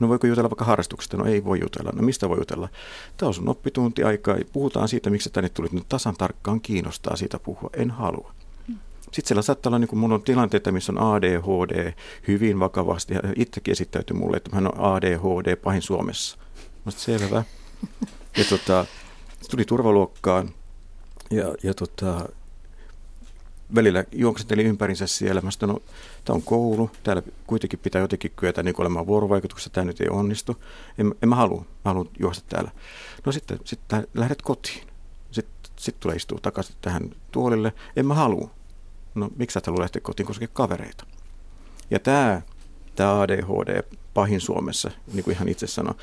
No 0.00 0.08
voiko 0.08 0.26
jutella 0.26 0.50
vaikka 0.50 0.64
harrastuksesta? 0.64 1.16
No 1.16 1.24
ei 1.24 1.44
voi 1.44 1.60
jutella. 1.60 1.90
No 1.94 2.02
mistä 2.02 2.28
voi 2.28 2.38
jutella? 2.38 2.68
Tämä 3.16 3.28
on 3.28 3.34
sun 3.34 3.48
oppituntiaika. 3.48 4.36
Puhutaan 4.52 4.88
siitä, 4.88 5.10
miksi 5.10 5.30
tänne 5.30 5.48
tulit. 5.48 5.72
No 5.72 5.80
tasan 5.88 6.16
tarkkaan 6.18 6.60
kiinnostaa 6.60 7.16
siitä 7.16 7.38
puhua. 7.38 7.70
En 7.76 7.90
halua. 7.90 8.32
Sitten 9.02 9.26
siellä 9.26 9.42
saattaa 9.42 9.70
olla, 9.70 9.78
niin 9.78 9.88
kuin 9.88 10.00
mun 10.00 10.12
on 10.12 10.22
tilanteita, 10.22 10.72
missä 10.72 10.92
on 10.92 11.14
ADHD 11.14 11.92
hyvin 12.28 12.60
vakavasti. 12.60 13.14
Hän 13.14 13.32
itsekin 13.36 13.72
esittäytyi 13.72 14.16
mulle, 14.16 14.36
että 14.36 14.50
hän 14.52 14.66
on 14.66 14.80
ADHD 14.80 15.56
pahin 15.56 15.82
Suomessa. 15.82 16.38
Mä 16.84 16.92
selvä. 16.92 17.44
Ja 18.36 18.44
tota, 18.44 18.86
tuli 19.50 19.64
turvaluokkaan 19.64 20.54
ja, 21.30 21.54
ja 21.62 21.74
tota, 21.74 22.28
välillä 23.74 24.04
juoksentelin 24.12 24.66
ympärinsä 24.66 25.06
siellä. 25.06 25.40
Mä 25.40 25.50
sanoin, 25.50 25.74
no, 25.74 25.92
tämä 26.24 26.34
on 26.34 26.42
koulu, 26.42 26.90
täällä 27.02 27.22
kuitenkin 27.46 27.78
pitää 27.78 28.00
jotenkin 28.00 28.32
kyetä 28.36 28.62
niin 28.62 28.80
olemaan 28.80 29.06
vuorovaikutuksessa, 29.06 29.70
tämä 29.70 29.84
nyt 29.84 30.00
ei 30.00 30.08
onnistu. 30.08 30.62
En, 30.98 31.14
en 31.22 31.28
mä 31.28 31.36
halua, 31.36 31.60
mä 31.60 31.90
haluan 31.90 32.08
juosta 32.18 32.44
täällä. 32.48 32.70
No 33.26 33.32
sitten, 33.32 33.58
sitten 33.64 34.06
lähdet 34.14 34.42
kotiin. 34.42 34.86
Sitten 35.30 35.72
sit 35.76 36.00
tulee 36.00 36.16
istua 36.16 36.38
takaisin 36.42 36.76
tähän 36.80 37.10
tuolille. 37.32 37.72
En 37.96 38.06
mä 38.06 38.14
halua. 38.14 38.50
No 39.14 39.30
miksi 39.36 39.54
sä 39.54 39.60
halua 39.66 39.80
lähteä 39.80 40.00
kotiin, 40.00 40.26
koska 40.26 40.46
kavereita. 40.52 41.06
Ja 41.90 41.98
tämä, 41.98 42.42
tämä 42.94 43.20
ADHD 43.20 43.82
pahin 44.14 44.40
Suomessa, 44.40 44.90
niin 45.12 45.24
kuin 45.24 45.34
ihan 45.34 45.48
itse 45.48 45.66
sanoi, 45.66 45.94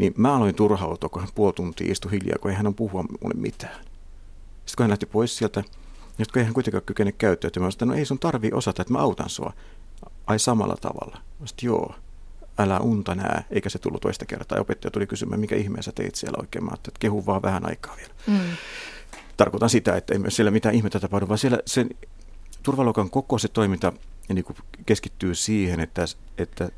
niin 0.00 0.14
mä 0.16 0.36
aloin 0.36 0.54
turhautua, 0.54 1.08
kun 1.08 1.22
hän 1.22 1.30
puoli 1.34 1.52
tuntia 1.52 1.92
istui 1.92 2.12
hiljaa, 2.12 2.38
kun 2.40 2.50
ei 2.50 2.56
hän 2.56 2.66
on 2.66 2.74
puhua 2.74 3.04
mulle 3.22 3.34
mitään. 3.34 3.74
Sitten 3.74 4.76
kun 4.76 4.84
hän 4.84 4.90
lähti 4.90 5.06
pois 5.06 5.36
sieltä, 5.36 5.64
jotka 6.18 6.40
eihän 6.40 6.54
kuitenkaan 6.54 6.82
kykene 6.86 7.12
käyttäytymään. 7.12 7.72
Sitten, 7.72 7.88
no 7.88 7.94
ei 7.94 8.04
sun 8.04 8.18
tarvii 8.18 8.52
osata, 8.52 8.82
että 8.82 8.92
mä 8.92 8.98
autan 8.98 9.28
sua. 9.28 9.52
Ai 10.26 10.38
samalla 10.38 10.76
tavalla. 10.80 11.18
Sitten, 11.44 11.66
joo, 11.66 11.94
älä 12.58 12.80
unta 12.80 13.14
nää, 13.14 13.44
eikä 13.50 13.68
se 13.68 13.78
tullut 13.78 14.00
toista 14.00 14.26
kertaa. 14.26 14.58
Ja 14.58 14.62
opettaja 14.62 14.90
tuli 14.90 15.06
kysymään, 15.06 15.40
mikä 15.40 15.56
ihmeen 15.56 15.82
sä 15.82 15.92
teit 15.92 16.14
siellä 16.14 16.38
oikein. 16.40 16.64
Mä 16.64 16.70
että 16.74 16.90
kehu 17.00 17.26
vaan 17.26 17.42
vähän 17.42 17.66
aikaa 17.66 17.96
vielä. 17.96 18.12
Mm. 18.26 18.56
Tarkoitan 19.36 19.70
sitä, 19.70 19.96
että 19.96 20.14
ei 20.14 20.18
myös 20.18 20.36
siellä 20.36 20.50
mitään 20.50 20.74
ihmettä 20.74 21.00
tapahdu, 21.00 21.28
vaan 21.28 21.38
siellä 21.38 21.58
sen 21.66 21.90
turvaluokan 22.62 23.10
koko 23.10 23.38
se 23.38 23.48
toiminta 23.48 23.92
niin 24.28 24.44
kuin 24.44 24.56
keskittyy 24.86 25.34
siihen, 25.34 25.80
että, 25.80 26.04
että 26.38 26.70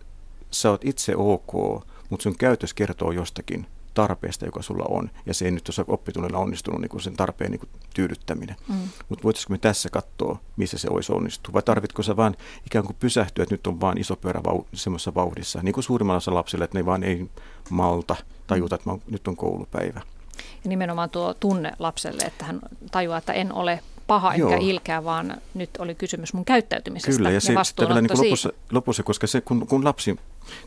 sä 0.51 0.71
oot 0.71 0.85
itse 0.85 1.17
ok, 1.17 1.83
mutta 2.13 2.23
sun 2.23 2.39
käytös 2.39 2.75
kertoo 2.75 3.13
jostakin 3.13 3.67
tarpeesta, 3.95 4.45
joka 4.45 4.63
sulla 4.63 4.85
on. 4.89 5.11
Ja 5.27 5.35
se 5.35 5.45
ei 5.45 5.51
nyt 5.51 5.65
tuossa 5.65 5.85
oppitunnilla 5.89 6.39
onnistunut 6.39 6.81
niin 6.81 6.89
kuin 6.89 7.01
sen 7.01 7.17
tarpeen 7.17 7.51
niin 7.51 7.61
kuin 7.61 7.71
tyydyttäminen. 7.95 8.57
Mm. 8.69 8.75
Mutta 9.09 9.25
voitaisiinko 9.25 9.53
me 9.53 9.59
tässä 9.59 9.89
katsoa, 9.91 10.39
missä 10.57 10.79
se 10.79 10.89
olisi 10.91 11.13
onnistunut? 11.13 11.55
Vai 11.55 11.63
tarvitko 11.63 12.03
sä 12.03 12.17
vaan 12.17 12.37
ikään 12.67 12.85
kuin 12.85 12.97
pysähtyä, 13.01 13.43
että 13.43 13.55
nyt 13.55 13.67
on 13.67 13.81
vaan 13.81 13.99
iso 13.99 14.17
pyörä 14.17 14.41
vau- 14.49 14.67
semmoisessa 14.75 15.15
vauhdissa, 15.15 15.63
niin 15.63 15.73
kuin 15.73 15.85
suurimmalla 15.85 16.17
osalla 16.17 16.39
lapsilla, 16.39 16.65
että 16.65 16.79
ne 16.79 16.87
vaan 16.87 17.05
ei 17.05 17.31
malta 17.71 18.17
tajuta, 18.47 18.75
että 18.75 18.91
nyt 19.11 19.29
on 19.29 19.37
koulupäivä. 19.37 20.01
Ja 20.65 20.69
nimenomaan 20.69 21.11
tuo 21.11 21.35
tunne 21.35 21.73
lapselle, 21.79 22.23
että 22.23 22.45
hän 22.45 22.61
tajuaa, 22.91 23.19
että 23.19 23.33
en 23.33 23.53
ole 23.53 23.81
paha 24.13 24.35
Joo. 24.35 24.53
enkä 24.53 24.65
ilkeä, 24.65 25.05
vaan 25.05 25.37
nyt 25.55 25.71
oli 25.79 25.95
kysymys 25.95 26.35
mun 26.35 26.45
käyttäytymisestä 26.45 27.17
Kyllä, 27.17 27.31
ja, 27.31 27.41
se, 27.41 27.53
ja 27.53 27.89
vielä 27.89 28.01
niin 28.01 28.19
lopussa, 28.19 28.53
lopussa, 28.73 29.03
koska 29.03 29.27
se, 29.27 29.41
kun, 29.41 29.67
kun 29.67 29.85
lapsi, 29.85 30.17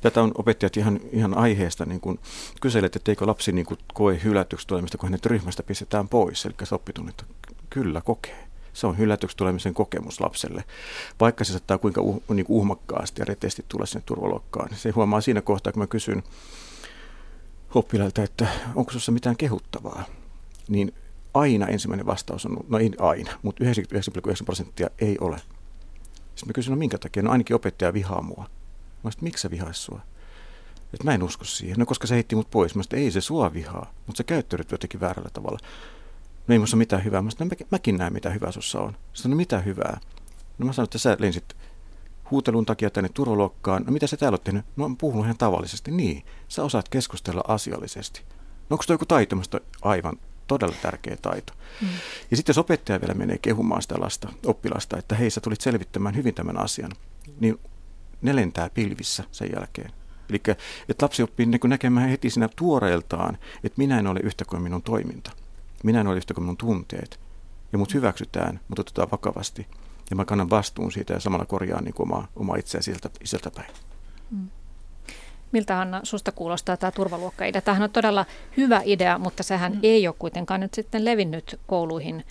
tätä 0.01 0.21
on 0.21 0.31
opettajat 0.37 0.77
ihan, 0.77 0.99
ihan 1.11 1.37
aiheesta 1.37 1.85
niin 1.85 2.01
kun 2.01 2.19
kyselet, 2.61 2.95
että 2.95 3.11
eikö 3.11 3.27
lapsi 3.27 3.51
niin 3.51 3.65
kuin 3.65 3.79
koe 3.93 4.19
hylätyksi 4.23 4.67
tulemista, 4.67 4.97
kun 4.97 5.09
hänet 5.09 5.25
ryhmästä 5.25 5.63
pistetään 5.63 6.07
pois, 6.07 6.45
eli 6.45 6.53
se 6.63 6.75
oppitunnit 6.75 7.25
kyllä 7.69 8.01
kokee. 8.01 8.47
Se 8.73 8.87
on 8.87 8.97
hylätyksi 8.97 9.37
tulemisen 9.37 9.73
kokemus 9.73 10.21
lapselle. 10.21 10.63
Vaikka 11.19 11.43
se 11.43 11.51
saattaa 11.51 11.77
kuinka 11.77 12.01
uh, 12.01 12.23
niin 12.33 12.45
kuin 12.45 12.57
uhmakkaasti 12.57 13.21
ja 13.21 13.25
reteesti 13.25 13.65
tulla 13.69 13.85
sinne 13.85 14.03
turvaluokkaan. 14.05 14.69
Se 14.75 14.89
huomaa 14.89 15.21
siinä 15.21 15.41
kohtaa, 15.41 15.73
kun 15.73 15.83
mä 15.83 15.87
kysyn 15.87 16.23
oppilailta, 17.75 18.23
että 18.23 18.47
onko 18.75 18.91
sinussa 18.91 19.11
mitään 19.11 19.37
kehuttavaa, 19.37 20.03
niin 20.67 20.93
aina 21.35 21.67
ensimmäinen 21.67 22.05
vastaus 22.05 22.45
on, 22.45 22.57
no 22.69 22.77
ei 22.77 22.91
aina, 22.99 23.31
mutta 23.41 23.63
99,9 23.63 23.71
prosenttia 24.45 24.89
ei 24.99 25.17
ole. 25.21 25.37
Sitten 25.37 26.47
mä 26.47 26.53
kysyn, 26.53 26.71
no 26.71 26.77
minkä 26.77 26.97
takia? 26.97 27.23
No 27.23 27.31
ainakin 27.31 27.55
opettaja 27.55 27.93
vihaa 27.93 28.21
mua. 28.21 28.49
Mä 29.03 29.11
sanoin, 29.11 29.23
miksi 29.23 29.41
se 29.41 29.51
vihaisi 29.51 29.81
sua? 29.81 30.01
Et 30.93 31.03
mä 31.03 31.13
en 31.13 31.23
usko 31.23 31.45
siihen. 31.45 31.75
No 31.79 31.85
koska 31.85 32.07
se 32.07 32.15
heitti 32.15 32.35
mut 32.35 32.51
pois. 32.51 32.75
Mä 32.75 32.83
sanoin, 32.83 33.03
ei 33.03 33.11
se 33.11 33.21
sua 33.21 33.53
vihaa, 33.53 33.93
mutta 34.07 34.17
se 34.17 34.23
käyttäydyt 34.23 34.71
jotenkin 34.71 34.99
väärällä 34.99 35.29
tavalla. 35.33 35.59
No 36.47 36.53
ei 36.53 36.59
musta 36.59 36.77
mitään 36.77 37.03
hyvää. 37.03 37.21
Mä 37.21 37.31
sanoin, 37.31 37.57
no 37.59 37.67
mäkin 37.71 37.97
näen 37.97 38.13
mitä 38.13 38.29
hyvää 38.29 38.51
sussa 38.51 38.79
on. 38.79 38.97
Sanoin, 39.13 39.31
no 39.31 39.37
mitä 39.37 39.59
hyvää? 39.59 39.99
No 40.57 40.65
mä 40.65 40.73
sanoin, 40.73 40.87
että 40.87 40.97
sä 40.97 41.17
lensit 41.19 41.55
huutelun 42.31 42.65
takia 42.65 42.89
tänne 42.89 43.09
turvaluokkaan. 43.13 43.83
No 43.83 43.91
mitä 43.91 44.07
sä 44.07 44.17
täällä 44.17 44.35
oot 44.35 44.43
tehnyt? 44.43 44.65
No 44.75 44.89
mä 44.89 44.95
puhunut 44.99 45.25
ihan 45.25 45.37
tavallisesti. 45.37 45.91
Niin, 45.91 46.23
sä 46.47 46.63
osaat 46.63 46.89
keskustella 46.89 47.43
asiallisesti. 47.47 48.21
No 48.69 48.73
onko 48.73 48.83
toi 48.87 48.93
joku 48.93 49.05
taito? 49.05 49.35
aivan 49.81 50.17
todella 50.47 50.75
tärkeä 50.81 51.17
taito. 51.21 51.53
Mm. 51.81 51.87
Ja 52.31 52.37
sitten 52.37 52.53
jos 52.53 52.57
opettaja 52.57 53.01
vielä 53.01 53.13
menee 53.13 53.37
kehumaan 53.37 53.81
sitä 53.81 53.95
lasta, 53.99 54.29
oppilasta, 54.45 54.97
että 54.97 55.15
hei 55.15 55.29
sä 55.29 55.41
tulit 55.41 55.61
selvittämään 55.61 56.15
hyvin 56.15 56.33
tämän 56.33 56.59
asian, 56.59 56.91
niin 57.39 57.59
ne 58.21 58.35
lentää 58.35 58.69
pilvissä 58.69 59.23
sen 59.31 59.49
jälkeen. 59.55 59.91
Eli 60.29 60.41
että 60.89 61.03
lapsi 61.03 61.23
oppii 61.23 61.45
niin 61.45 61.59
näkemään 61.63 62.09
heti 62.09 62.29
siinä 62.29 62.49
tuoreeltaan, 62.55 63.37
että 63.63 63.77
minä 63.77 63.99
en 63.99 64.07
ole 64.07 64.19
yhtä 64.19 64.45
kuin 64.45 64.61
minun 64.61 64.81
toiminta. 64.81 65.31
Minä 65.83 66.01
en 66.01 66.07
ole 66.07 66.17
yhtä 66.17 66.33
kuin 66.33 66.43
minun 66.43 66.57
tunteet. 66.57 67.19
Ja 67.71 67.77
mut 67.77 67.93
hyväksytään, 67.93 68.59
mutta 68.67 68.81
otetaan 68.81 69.11
vakavasti. 69.11 69.67
Ja 70.09 70.15
mä 70.15 70.25
kannan 70.25 70.49
vastuun 70.49 70.91
siitä 70.91 71.13
ja 71.13 71.19
samalla 71.19 71.45
korjaan 71.45 71.83
niin 71.83 71.95
omaa, 71.99 72.27
omaa 72.35 72.55
itseä 72.55 72.81
sieltä, 72.81 73.09
sieltä 73.23 73.51
päin. 73.51 73.69
Mm. 74.31 74.49
Miltä 75.55 75.75
Hanna 75.75 75.99
susta 76.03 76.31
kuulostaa 76.31 76.77
tämä 76.77 76.91
turvaluokka-idea? 76.91 77.61
Tämähän 77.61 77.83
on 77.83 77.89
todella 77.89 78.25
hyvä 78.57 78.81
idea, 78.85 79.17
mutta 79.17 79.43
sehän 79.43 79.71
mm. 79.71 79.79
ei 79.83 80.07
ole 80.07 80.15
kuitenkaan 80.19 80.59
nyt 80.59 80.73
sitten 80.73 81.05
levinnyt 81.05 81.59
kouluihin 81.67 82.25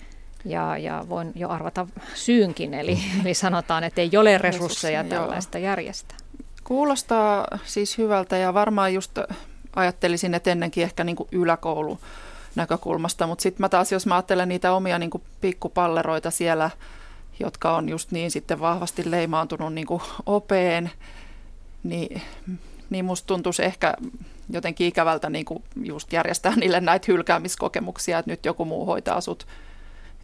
ja, 0.45 0.77
ja 0.77 1.05
voin 1.09 1.31
jo 1.35 1.49
arvata 1.49 1.87
syynkin, 2.13 2.73
eli, 2.73 2.95
mm. 2.95 3.21
eli 3.21 3.33
sanotaan, 3.33 3.83
että 3.83 4.01
ei 4.01 4.09
ole 4.17 4.37
resursseja 4.37 5.03
tällaista 5.03 5.57
järjestää. 5.57 6.17
Kuulostaa 6.63 7.47
siis 7.63 7.97
hyvältä 7.97 8.37
ja 8.37 8.53
varmaan 8.53 8.93
just 8.93 9.19
ajattelisin, 9.75 10.33
että 10.33 10.51
ennenkin 10.51 10.83
ehkä 10.83 11.03
niin 11.03 11.15
kuin 11.15 11.29
yläkoulu 11.31 11.99
näkökulmasta, 12.55 13.27
mutta 13.27 13.41
sitten 13.41 13.63
mä 13.63 13.69
taas, 13.69 13.91
jos 13.91 14.05
mä 14.05 14.15
ajattelen 14.15 14.49
niitä 14.49 14.73
omia 14.73 14.99
niin 14.99 15.09
kuin 15.09 15.23
pikkupalleroita 15.41 16.31
siellä 16.31 16.69
jotka 17.39 17.75
on 17.75 17.89
just 17.89 18.11
niin 18.11 18.31
sitten 18.31 18.59
vahvasti 18.59 19.11
leimaantunut 19.11 19.73
niin 19.73 19.87
kuin 19.87 20.01
opeen, 20.25 20.91
niin, 21.83 22.21
niin 22.89 23.05
musta 23.05 23.27
tuntuisi 23.27 23.63
ehkä 23.63 23.93
jotenkin 24.49 24.87
ikävältä 24.87 25.29
niin 25.29 25.45
kuin 25.45 25.63
just 25.83 26.13
järjestää 26.13 26.55
niille 26.55 26.81
näitä 26.81 27.05
hylkäämiskokemuksia, 27.07 28.19
että 28.19 28.31
nyt 28.31 28.45
joku 28.45 28.65
muu 28.65 28.85
hoitaa 28.85 29.21
sut. 29.21 29.47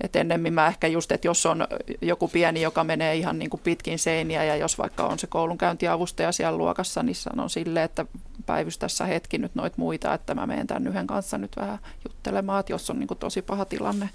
Et 0.02 0.16
ennemmin 0.16 0.54
mä 0.54 0.68
ehkä 0.68 0.88
just, 0.88 1.12
että 1.12 1.28
jos 1.28 1.46
on 1.46 1.68
joku 2.02 2.28
pieni, 2.28 2.62
joka 2.62 2.84
menee 2.84 3.16
ihan 3.16 3.40
niin 3.40 3.50
kuin 3.50 3.62
pitkin 3.64 4.00
seiniä 4.00 4.44
ja 4.44 4.56
jos 4.56 4.78
vaikka 4.78 5.04
on 5.04 5.20
se 5.20 5.28
koulunkäyntiavustaja 5.28 6.32
siellä 6.32 6.58
luokassa, 6.58 7.04
niin 7.04 7.16
sanon 7.16 7.50
sille, 7.50 7.84
että 7.84 8.06
päivystässä 8.46 9.06
hetki 9.06 9.38
nyt 9.38 9.56
noit 9.56 9.78
muita, 9.78 10.14
että 10.14 10.36
mä 10.36 10.48
menen 10.48 10.68
tämän 10.68 10.88
yhden 10.88 11.08
kanssa 11.08 11.38
nyt 11.38 11.52
vähän 11.58 11.80
juttelemaan, 12.06 12.60
että 12.60 12.74
jos 12.74 12.90
on 12.90 13.00
niin 13.00 13.08
kuin 13.08 13.18
tosi 13.18 13.42
paha 13.42 13.66
tilanne. 13.66 14.10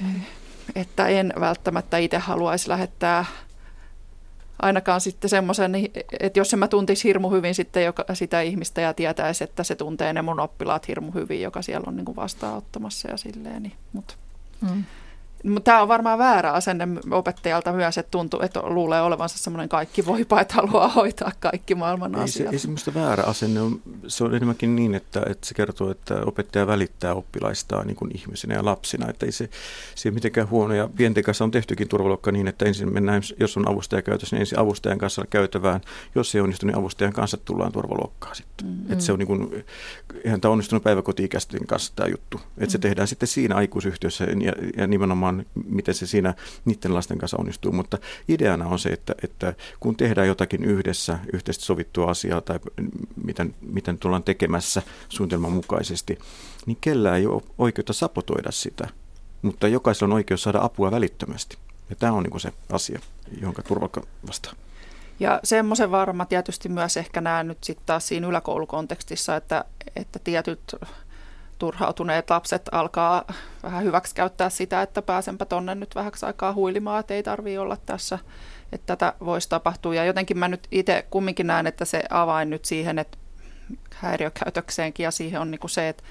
Mm. 0.00 0.20
Että 0.74 1.06
en 1.06 1.32
välttämättä 1.40 1.98
itse 1.98 2.18
haluaisi 2.18 2.68
lähettää 2.68 3.24
ainakaan 4.62 5.00
sitten 5.00 5.30
semmoisen, 5.30 5.74
että 6.20 6.40
jos 6.40 6.52
en 6.52 6.58
mä 6.58 6.68
tuntisi 6.68 7.04
hirmu 7.04 7.30
hyvin 7.30 7.54
sitten 7.54 7.84
joka, 7.84 8.04
sitä 8.12 8.40
ihmistä 8.40 8.80
ja 8.80 8.94
tietäisi, 8.94 9.44
että 9.44 9.64
se 9.64 9.74
tuntee 9.74 10.12
ne 10.12 10.22
mun 10.22 10.40
oppilaat 10.40 10.88
hirmu 10.88 11.12
hyvin, 11.12 11.42
joka 11.42 11.62
siellä 11.62 11.84
on 11.86 11.96
niin 11.96 12.04
kuin 12.04 12.16
vastaanottamassa 12.16 13.10
ja 13.10 13.16
silleen. 13.16 13.62
Niin, 13.62 13.76
mutta. 13.92 14.14
Mm. 14.60 14.84
Tämä 15.64 15.82
on 15.82 15.88
varmaan 15.88 16.18
väärä 16.18 16.52
asenne 16.52 16.88
opettajalta 17.10 17.72
myös, 17.72 17.98
että 17.98 18.10
tuntuu, 18.10 18.40
että 18.42 18.60
luulee 18.62 19.00
olevansa 19.00 19.38
semmoinen 19.38 19.68
kaikki 19.68 20.06
voipa, 20.06 20.40
että 20.40 20.54
haluaa 20.54 20.88
hoitaa 20.88 21.32
kaikki 21.40 21.74
maailman 21.74 22.14
ei 22.14 22.20
asiat. 22.20 22.48
Se, 22.48 22.54
ei 22.54 22.58
semmoista 22.58 22.94
väärä 22.94 23.22
asenne, 23.22 23.60
on, 23.60 23.80
se 24.06 24.24
on 24.24 24.34
enemmänkin 24.34 24.76
niin, 24.76 24.94
että, 24.94 25.22
että 25.26 25.46
se 25.46 25.54
kertoo, 25.54 25.90
että 25.90 26.20
opettaja 26.26 26.66
välittää 26.66 27.14
oppilaistaan 27.14 27.86
niin 27.86 27.96
kuin 27.96 28.16
ihmisenä 28.16 28.54
ja 28.54 28.64
lapsina. 28.64 29.10
Että 29.10 29.26
ei 29.26 29.32
se, 29.32 29.48
se 29.94 30.08
ei 30.08 30.12
mitenkään 30.12 30.50
huono. 30.50 30.74
Ja 30.74 30.88
pienten 30.96 31.24
kanssa 31.24 31.44
on 31.44 31.50
tehtykin 31.50 31.88
turvaluokka 31.88 32.32
niin, 32.32 32.48
että 32.48 32.64
ensin 32.64 32.92
mennään, 32.92 33.22
jos 33.40 33.56
on 33.56 33.68
avustaja 33.68 34.02
käytössä, 34.02 34.36
niin 34.36 34.40
ensin 34.40 34.58
avustajan 34.58 34.98
kanssa 34.98 35.24
käytävään. 35.30 35.80
Jos 36.14 36.34
ei 36.34 36.40
onnistu, 36.40 36.66
niin 36.66 36.78
avustajan 36.78 37.12
kanssa 37.12 37.36
tullaan 37.36 37.72
turvaluokkaan 37.72 38.36
sitten. 38.36 38.66
Mm-hmm. 38.66 38.92
Että 38.92 39.04
se 39.04 39.12
on 39.12 39.18
niin 39.18 39.26
kuin, 39.26 39.64
eihän 40.24 40.40
tämä 40.40 40.52
onnistunut 40.52 40.82
päiväkoti-ikäisten 40.82 41.66
kanssa 41.66 41.92
tämä 41.96 42.08
juttu. 42.08 42.36
Että 42.36 42.50
mm-hmm. 42.56 42.70
se 42.70 42.78
tehdään 42.78 43.08
sitten 43.08 43.28
siinä 43.28 43.54
aikuisyhtiössä 43.54 44.24
ja, 44.24 44.52
ja 44.76 44.86
nimenomaan 44.86 45.27
nimenomaan, 45.36 45.74
miten 45.74 45.94
se 45.94 46.06
siinä 46.06 46.34
niiden 46.64 46.94
lasten 46.94 47.18
kanssa 47.18 47.36
onnistuu. 47.36 47.72
Mutta 47.72 47.98
ideana 48.28 48.66
on 48.66 48.78
se, 48.78 48.88
että, 48.88 49.14
että 49.24 49.54
kun 49.80 49.96
tehdään 49.96 50.26
jotakin 50.26 50.64
yhdessä, 50.64 51.18
yhteisesti 51.32 51.64
sovittua 51.64 52.10
asiaa 52.10 52.40
tai 52.40 52.58
miten, 53.24 53.54
miten 53.60 53.98
tullaan 53.98 54.22
tekemässä 54.22 54.82
suunnitelman 55.08 55.52
mukaisesti, 55.52 56.18
niin 56.66 56.78
kellään 56.80 57.16
ei 57.16 57.26
ole 57.26 57.42
oikeutta 57.58 57.92
sapotoida 57.92 58.52
sitä, 58.52 58.88
mutta 59.42 59.68
jokaisella 59.68 60.12
on 60.12 60.16
oikeus 60.16 60.42
saada 60.42 60.62
apua 60.62 60.90
välittömästi. 60.90 61.58
Ja 61.90 61.96
tämä 61.96 62.12
on 62.12 62.22
niin 62.22 62.40
se 62.40 62.52
asia, 62.72 63.00
jonka 63.40 63.62
turvakka 63.62 64.02
vastaa. 64.26 64.52
Ja 65.20 65.40
semmoisen 65.44 65.90
varma 65.90 66.26
tietysti 66.26 66.68
myös 66.68 66.96
ehkä 66.96 67.20
näen 67.20 67.48
nyt 67.48 67.64
sitten 67.64 67.86
taas 67.86 68.08
siinä 68.08 68.28
yläkoulukontekstissa, 68.28 69.36
että, 69.36 69.64
että 69.96 70.18
tietyt 70.18 70.60
turhautuneet 71.58 72.30
lapset 72.30 72.62
alkaa 72.72 73.24
vähän 73.62 73.84
hyväksi 73.84 74.14
käyttää 74.14 74.50
sitä, 74.50 74.82
että 74.82 75.02
pääsenpä 75.02 75.44
tonne 75.44 75.74
nyt 75.74 75.94
vähäksi 75.94 76.26
aikaa 76.26 76.52
huilimaan, 76.52 77.00
että 77.00 77.14
ei 77.14 77.22
tarvitse 77.22 77.60
olla 77.60 77.76
tässä, 77.76 78.18
että 78.72 78.96
tätä 78.96 79.12
voisi 79.24 79.48
tapahtua. 79.48 79.94
Ja 79.94 80.04
jotenkin 80.04 80.38
mä 80.38 80.48
nyt 80.48 80.68
itse 80.70 81.06
kumminkin 81.10 81.46
näen, 81.46 81.66
että 81.66 81.84
se 81.84 82.02
avain 82.10 82.50
nyt 82.50 82.64
siihen, 82.64 82.98
että 82.98 83.18
häiriökäytökseenkin 83.94 85.04
ja 85.04 85.10
siihen 85.10 85.40
on 85.40 85.50
niin 85.50 85.58
kuin 85.58 85.70
se, 85.70 85.88
että 85.88 86.02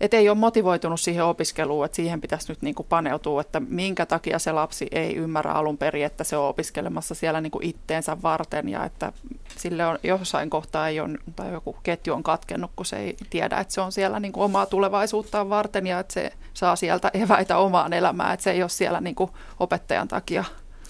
et 0.00 0.14
ei 0.14 0.28
ole 0.28 0.38
motivoitunut 0.38 1.00
siihen 1.00 1.24
opiskeluun, 1.24 1.84
että 1.84 1.96
siihen 1.96 2.20
pitäisi 2.20 2.52
nyt 2.52 2.62
niin 2.62 2.74
kuin 2.74 2.86
paneutua, 2.88 3.40
että 3.40 3.60
minkä 3.60 4.06
takia 4.06 4.38
se 4.38 4.52
lapsi 4.52 4.86
ei 4.92 5.16
ymmärrä 5.16 5.52
alun 5.52 5.78
perin, 5.78 6.04
että 6.04 6.24
se 6.24 6.36
on 6.36 6.48
opiskelemassa 6.48 7.14
siellä 7.14 7.40
niin 7.40 7.50
kuin 7.50 7.66
itteensä 7.66 8.22
varten 8.22 8.68
ja 8.68 8.84
että 8.84 9.12
sille 9.56 9.86
on 9.86 9.98
jossain 10.02 10.50
kohtaa 10.50 10.88
ei 10.88 11.00
ole, 11.00 11.18
tai 11.36 11.52
joku 11.52 11.76
ketju 11.82 12.14
on 12.14 12.22
katkennut, 12.22 12.70
kun 12.76 12.86
se 12.86 12.96
ei 12.96 13.16
tiedä, 13.30 13.58
että 13.58 13.74
se 13.74 13.80
on 13.80 13.92
siellä 13.92 14.20
niin 14.20 14.32
kuin 14.32 14.44
omaa 14.44 14.66
tulevaisuuttaan 14.66 15.50
varten 15.50 15.86
ja 15.86 15.98
että 15.98 16.14
se 16.14 16.32
saa 16.54 16.76
sieltä 16.76 17.10
eväitä 17.14 17.56
omaan 17.58 17.92
elämään, 17.92 18.34
että 18.34 18.44
se 18.44 18.50
ei 18.50 18.62
ole 18.62 18.68
siellä 18.68 19.00
niin 19.00 19.14
kuin 19.14 19.30
opettajan 19.60 20.08
takia. 20.08 20.44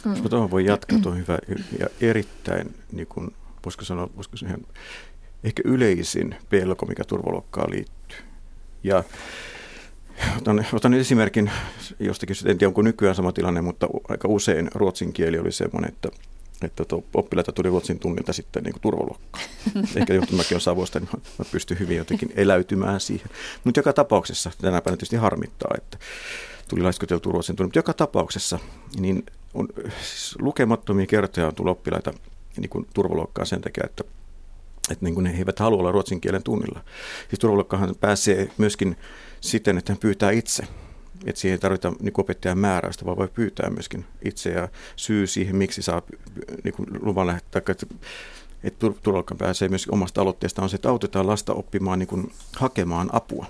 Mm. 0.05 0.11
Jos 0.11 0.21
tuohon 0.31 0.51
voi 0.51 0.65
jatkaa, 0.65 0.99
tuo 1.03 1.13
on 1.13 1.19
hyvä 1.19 1.39
ja 1.79 1.87
erittäin, 2.01 2.75
niin 2.93 3.07
kuin, 3.07 3.35
voisiko 3.65 3.85
sanoa, 3.85 4.09
voisiko 4.17 4.37
sanoa, 4.37 4.59
ehkä 5.45 5.63
yleisin 5.65 6.37
pelko, 6.51 6.87
mikä 6.87 7.05
turvaluokkaan 7.05 7.71
liittyy 7.71 7.98
ja 8.89 9.05
otan, 10.39 10.67
otan 10.73 10.95
esimerkin 10.95 11.51
jostakin, 12.01 12.37
en 12.47 12.59
tiedä 12.59 12.69
onko 12.69 12.83
nykyään 12.83 13.15
sama 13.15 13.33
tilanne, 13.33 13.63
mutta 13.63 13.89
aika 14.09 14.29
usein 14.29 14.71
ruotsin 14.75 15.13
kieli 15.13 15.39
oli 15.39 15.53
semmoinen, 15.53 15.89
että 15.89 16.09
että 16.63 16.85
oppilaita 17.15 17.53
tuli 17.53 17.69
ruotsin 17.69 17.99
tunnilta 17.99 18.33
sitten 18.33 18.63
niin 18.63 18.75
turvaluokkaan. 18.81 19.45
Ehkä 19.97 20.15
johtumakin 20.15 20.55
on 20.55 20.61
Savosta, 20.61 21.01
niin 21.01 21.09
mä 21.39 21.45
pystyn 21.53 21.79
hyvin 21.79 21.97
jotenkin 21.97 22.33
eläytymään 22.37 23.01
siihen. 23.01 23.31
Mutta 23.65 23.79
joka 23.79 23.93
tapauksessa, 23.93 24.51
tänä 24.61 24.81
päivänä 24.81 24.97
tietysti 24.97 25.17
harmittaa, 25.17 25.71
että 25.79 25.99
tuli 26.69 26.83
laiskoteltu 26.83 27.33
ruotsin 27.33 27.57
tunnilta, 27.57 27.69
mutta 27.69 27.79
joka 27.79 27.93
tapauksessa 27.93 28.59
niin 29.01 29.27
on 29.55 29.69
siis 30.03 30.37
lukemattomia 30.41 31.07
kertoja 31.07 31.47
on 31.47 31.55
tullut 31.55 31.73
oppilaita 31.79 32.13
niin 32.57 32.71
kuin 32.71 32.87
turvaluokkaan 32.95 33.47
sen 33.47 33.61
takia, 33.61 33.85
että 33.87 34.05
että 34.93 35.05
niin 35.05 35.27
he 35.27 35.39
eivät 35.39 35.59
halua 35.59 35.79
olla 35.79 35.93
ruotsin 35.93 36.21
kielen 36.21 36.43
tunnilla. 36.43 36.81
Siis 37.29 37.39
turvaluokkahan 37.39 37.95
pääsee 38.01 38.51
myöskin 38.59 38.97
siten, 39.41 39.79
että 39.79 39.93
hän 39.93 39.99
pyytää 39.99 40.31
itse. 40.31 40.63
Että 41.27 41.41
siihen 41.41 41.55
ei 41.55 41.59
tarvita 41.59 41.93
niin 42.01 42.13
opettajan 42.19 42.59
määräystä, 42.59 43.05
vaan 43.05 43.17
voi 43.17 43.29
pyytää 43.29 43.71
myöskin 43.71 44.05
itse. 44.25 44.51
Ja 44.51 44.69
syy 44.97 45.27
siihen, 45.27 45.57
miksi 45.57 45.83
saa 45.83 46.03
niin 46.65 46.75
luvan 47.01 47.27
lähettää, 47.27 47.63
että, 47.69 47.87
että 48.65 48.87
turvaluokka 49.03 49.35
pääsee 49.35 49.69
myös 49.69 49.87
omasta 49.89 50.21
aloitteesta, 50.21 50.63
on 50.63 50.71
se, 50.71 50.77
että 50.77 50.89
autetaan 50.89 51.27
lasta 51.27 51.53
oppimaan 51.53 51.99
niin 51.99 52.33
hakemaan 52.57 53.09
apua. 53.13 53.47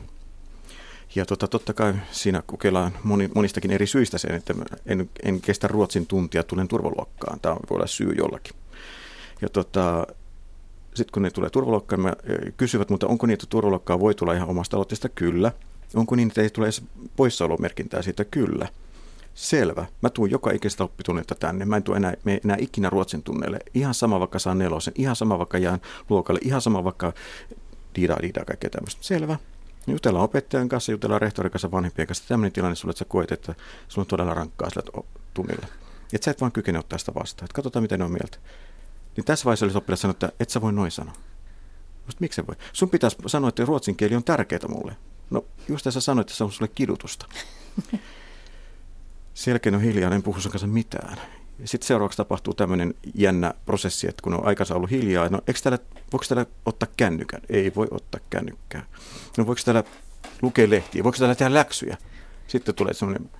Ja 1.15 1.27
tota, 1.27 1.49
totta 1.49 1.73
kai 1.75 1.95
siinä 2.11 2.43
kokeillaan 2.47 2.93
moni, 3.05 3.29
monistakin 3.35 3.71
eri 3.71 3.87
syistä 3.87 4.19
sen, 4.19 4.35
että 4.35 4.55
en, 4.87 5.11
en 5.23 5.41
kestä 5.41 5.69
ruotsin 5.69 6.07
tuntia, 6.07 6.43
tulen 6.43 6.69
turvaluokkaan. 6.69 7.41
Tämä 7.41 7.55
voi 7.55 7.77
olla 7.77 7.87
syy 7.87 8.13
jollakin. 8.19 8.57
Ja 9.43 9.49
tota, 9.49 10.07
sitten 10.99 11.13
kun 11.13 11.23
ne 11.23 11.31
tulee 11.31 11.51
turvaluokkaan, 11.51 12.01
mä 12.01 12.13
kysyvät, 12.57 12.91
mutta 12.91 13.07
onko 13.07 13.27
niitä 13.27 13.47
turvaluokkaa 13.49 14.01
voi 14.01 14.15
tulla 14.15 14.33
ihan 14.33 14.49
omasta 14.49 14.77
aloitteesta? 14.77 15.09
Kyllä. 15.09 15.53
Onko 15.95 16.17
niin, 16.17 16.29
että 16.29 16.43
ei 16.43 16.51
tule 16.51 16.67
edes 16.67 16.83
poissaolomerkintää 17.17 18.03
siitä? 18.03 18.25
Kyllä. 18.25 18.69
Selvä. 19.35 19.87
Mä 20.03 20.11
tuun 20.11 20.31
joka 20.31 20.51
ikisestä 20.51 20.85
oppitunnilta 20.85 21.35
tänne. 21.35 21.65
Mä 21.65 21.77
en 21.77 21.83
tule 21.83 21.97
enää, 21.97 22.15
enää 22.45 22.57
ikinä 22.61 22.91
ruotsin 22.91 23.23
tunneille. 23.23 23.59
Ihan 23.75 23.95
sama 23.95 24.21
vaikka 24.21 24.39
saan 24.39 24.59
nelosen, 24.59 24.95
ihan 24.97 25.17
sama 25.17 25.39
vaikka 25.39 25.59
jään 25.59 25.81
luokalle, 26.11 26.41
ihan 26.43 26.61
sama 26.61 26.85
vaikka 26.85 27.13
diida, 27.95 28.17
diida, 28.23 28.45
kaikkea 28.45 28.71
tämmöistä. 28.71 29.03
Selvä. 29.03 29.37
Jutellaan 29.87 30.25
opettajan 30.25 30.69
kanssa, 30.69 30.93
jutellaan 30.93 31.21
rehtorin 31.21 31.53
kanssa, 31.53 31.71
vanhempien 31.71 32.07
kanssa. 32.09 32.29
Tämmöinen 32.29 32.53
tilanne 32.53 32.75
sulle, 32.75 32.91
että 32.91 32.99
sä 32.99 33.05
koet, 33.05 33.33
että 33.33 33.55
sulla 33.89 34.03
on 34.03 34.07
todella 34.07 34.35
rankkaa 34.35 34.71
sillä 34.71 35.03
tunnilla. 35.35 35.67
Että 36.13 36.25
sä 36.25 36.31
et 36.31 36.41
vaan 36.41 36.53
kykene 36.53 36.79
ottaa 36.79 36.99
sitä 36.99 37.15
vastaan. 37.15 37.45
Että 37.45 37.55
katsotaan, 37.55 37.83
miten 37.83 37.99
ne 37.99 38.05
on 38.05 38.13
mieltä. 38.13 38.39
Niin 39.19 39.25
tässä 39.25 39.45
vaiheessa 39.45 39.67
olisi 39.67 39.79
oppilas 39.79 40.01
sanoa, 40.01 40.11
että 40.11 40.33
et 40.41 40.51
sä 40.51 40.61
voi 40.61 40.73
noin 40.73 40.91
sanoa. 40.91 41.15
Just 42.07 42.21
miksi 42.21 42.47
voi? 42.47 42.55
Sun 42.73 42.91
pitäisi 42.91 43.17
sanoa, 43.27 43.49
että 43.49 43.65
ruotsin 43.65 43.97
kieli 43.97 44.17
on 44.17 44.25
tärkeää 44.25 44.69
mulle. 44.69 44.97
No 45.31 45.45
just 45.69 45.85
tässä 45.85 46.01
sanoit, 46.01 46.27
että 46.29 46.37
se 46.37 46.45
on 46.45 46.53
sulle 46.53 46.71
kidutusta. 46.75 47.27
Selkeä 49.35 49.73
on 49.75 49.81
hiljaa, 49.81 50.15
en 50.15 50.23
puhu 50.23 50.41
sun 50.41 50.53
kanssa 50.53 50.67
mitään. 50.67 51.19
Sitten 51.65 51.87
seuraavaksi 51.87 52.17
tapahtuu 52.17 52.55
tämmöinen 52.55 52.95
jännä 53.15 53.55
prosessi, 53.67 54.09
että 54.09 54.23
kun 54.23 54.35
on 54.35 54.47
aikansa 54.47 54.75
ollut 54.75 54.91
hiljaa, 54.91 55.29
no 55.29 55.41
eikö 55.47 55.61
täällä, 55.63 55.79
voiko 56.13 56.25
täällä 56.29 56.47
ottaa 56.67 56.89
kännykän? 56.97 57.41
Ei 57.49 57.73
voi 57.77 57.87
ottaa 57.91 58.21
kännykkää. 58.31 58.87
No 59.39 59.47
voiko 59.47 59.61
täällä 59.65 59.85
lukea 60.43 60.71
lehtiä? 60.71 61.05
Voiko 61.05 61.19
täällä 61.19 61.35
tehdä 61.35 61.55
läksyjä? 61.55 61.97
Sitten 62.47 62.75
tulee 62.75 62.95
semmoinen 62.95 63.31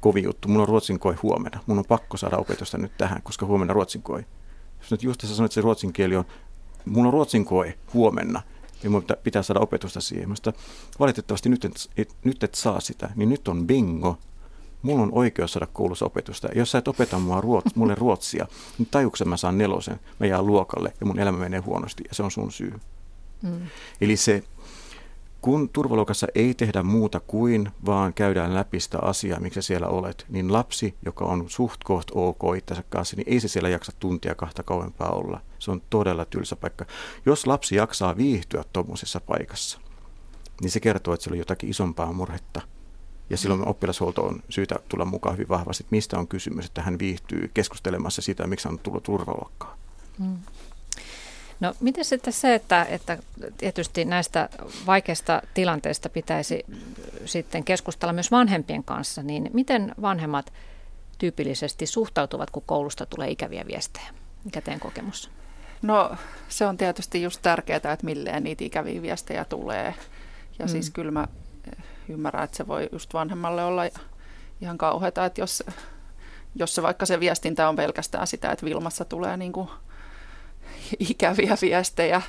kovi 0.00 0.22
juttu. 0.22 0.48
Mulla 0.48 0.62
on 0.62 0.68
ruotsin 0.68 0.98
koi 0.98 1.14
huomenna. 1.14 1.60
Mun 1.66 1.78
on 1.78 1.84
pakko 1.88 2.16
saada 2.16 2.36
opetusta 2.36 2.78
nyt 2.78 2.92
tähän, 2.98 3.22
koska 3.22 3.46
huomenna 3.46 3.74
ruotsin 3.74 4.02
koi. 4.02 4.24
Jos 4.86 4.90
nyt 4.90 5.02
just 5.02 5.20
sanoit, 5.20 5.40
että 5.40 5.54
se 5.54 5.60
ruotsin 5.60 5.92
kieli 5.92 6.16
on, 6.16 6.24
mulla 6.84 7.08
on 7.08 7.12
ruotsin 7.12 7.44
koe 7.44 7.78
huomenna, 7.94 8.42
ja 8.82 8.90
mun 8.90 9.04
pitää 9.22 9.42
saada 9.42 9.60
opetusta 9.60 10.00
siihen. 10.00 10.28
Mutta 10.28 10.52
valitettavasti 11.00 11.48
nyt 11.48 11.64
et, 11.64 11.90
et, 11.96 12.14
nyt 12.24 12.44
et 12.44 12.54
saa 12.54 12.80
sitä, 12.80 13.10
niin 13.16 13.28
nyt 13.28 13.48
on 13.48 13.66
bingo. 13.66 14.18
Mulla 14.82 15.02
on 15.02 15.12
oikeus 15.12 15.52
saada 15.52 15.66
koulussa 15.66 16.04
opetusta. 16.04 16.48
Jos 16.54 16.70
sä 16.70 16.78
et 16.78 16.88
opeta 16.88 17.18
mua 17.18 17.40
ruots, 17.40 17.74
mulle 17.74 17.94
ruotsia, 17.94 18.46
niin 18.78 18.88
tajuksen 18.90 19.28
mä 19.28 19.36
saan 19.36 19.58
nelosen, 19.58 20.00
mä 20.20 20.26
jään 20.26 20.46
luokalle 20.46 20.92
ja 21.00 21.06
mun 21.06 21.18
elämä 21.18 21.38
menee 21.38 21.60
huonosti 21.60 22.04
ja 22.08 22.14
se 22.14 22.22
on 22.22 22.30
sun 22.30 22.52
syy. 22.52 22.74
Mm. 23.42 23.60
Eli 24.00 24.16
se 24.16 24.42
kun 25.46 25.68
turvaluokassa 25.68 26.26
ei 26.34 26.54
tehdä 26.54 26.82
muuta 26.82 27.20
kuin 27.20 27.70
vaan 27.86 28.14
käydään 28.14 28.54
läpi 28.54 28.80
sitä 28.80 28.98
asiaa, 29.02 29.40
miksi 29.40 29.62
siellä 29.62 29.88
olet, 29.88 30.26
niin 30.28 30.52
lapsi, 30.52 30.94
joka 31.04 31.24
on 31.24 31.44
suht 31.48 31.84
koht 31.84 32.10
ok 32.14 32.40
itsensä 32.56 32.84
kanssa, 32.88 33.16
niin 33.16 33.28
ei 33.28 33.40
se 33.40 33.48
siellä 33.48 33.68
jaksa 33.68 33.92
tuntia 33.98 34.34
kahta 34.34 34.62
kauempaa 34.62 35.10
olla. 35.10 35.40
Se 35.58 35.70
on 35.70 35.82
todella 35.90 36.24
tylsä 36.24 36.56
paikka. 36.56 36.84
Jos 37.26 37.46
lapsi 37.46 37.76
jaksaa 37.76 38.16
viihtyä 38.16 38.64
tuommoisessa 38.72 39.20
paikassa, 39.20 39.80
niin 40.60 40.70
se 40.70 40.80
kertoo, 40.80 41.14
että 41.14 41.24
siellä 41.24 41.34
on 41.34 41.38
jotakin 41.38 41.70
isompaa 41.70 42.12
murhetta 42.12 42.60
Ja 43.30 43.36
silloin 43.36 43.68
oppilashuolto 43.68 44.22
on 44.22 44.42
syytä 44.48 44.76
tulla 44.88 45.04
mukaan 45.04 45.36
hyvin 45.36 45.48
vahvasti, 45.48 45.82
että 45.82 45.96
mistä 45.96 46.18
on 46.18 46.28
kysymys, 46.28 46.66
että 46.66 46.82
hän 46.82 46.98
viihtyy 46.98 47.50
keskustelemassa 47.54 48.22
sitä, 48.22 48.46
miksi 48.46 48.68
hän 48.68 48.74
on 48.74 48.78
tullut 48.78 49.02
turvaluokkaan. 49.02 49.78
Mm. 50.18 50.36
No 51.60 51.74
miten 51.80 52.04
sitten 52.04 52.32
se, 52.32 52.54
että, 52.54 52.86
että 52.90 53.18
tietysti 53.58 54.04
näistä 54.04 54.48
vaikeista 54.86 55.42
tilanteista 55.54 56.08
pitäisi 56.08 56.64
sitten 57.24 57.64
keskustella 57.64 58.12
myös 58.12 58.30
vanhempien 58.30 58.84
kanssa, 58.84 59.22
niin 59.22 59.50
miten 59.52 59.94
vanhemmat 60.02 60.52
tyypillisesti 61.18 61.86
suhtautuvat, 61.86 62.50
kun 62.50 62.62
koulusta 62.66 63.06
tulee 63.06 63.30
ikäviä 63.30 63.66
viestejä? 63.66 64.06
Mikä 64.44 64.60
teidän 64.60 64.80
kokemus? 64.80 65.30
No 65.82 66.16
se 66.48 66.66
on 66.66 66.76
tietysti 66.76 67.22
just 67.22 67.42
tärkeää, 67.42 67.76
että 67.76 67.98
milleen 68.02 68.44
niitä 68.44 68.64
ikäviä 68.64 69.02
viestejä 69.02 69.44
tulee. 69.44 69.94
Ja 70.58 70.64
mm. 70.64 70.68
siis 70.68 70.90
kyllä 70.90 71.10
mä 71.10 71.28
ymmärrän, 72.08 72.44
että 72.44 72.56
se 72.56 72.66
voi 72.66 72.88
just 72.92 73.14
vanhemmalle 73.14 73.64
olla 73.64 73.82
ihan 74.60 74.78
kauheata, 74.78 75.24
että 75.24 75.40
jos, 75.40 75.64
jos 76.54 76.74
se 76.74 76.82
vaikka 76.82 77.06
se 77.06 77.20
viestintä 77.20 77.68
on 77.68 77.76
pelkästään 77.76 78.26
sitä, 78.26 78.50
että 78.50 78.66
Vilmassa 78.66 79.04
tulee 79.04 79.36
niin 79.36 79.52
kuin 79.52 79.68
ikäviä 81.10 81.56
viestejä 81.62 82.22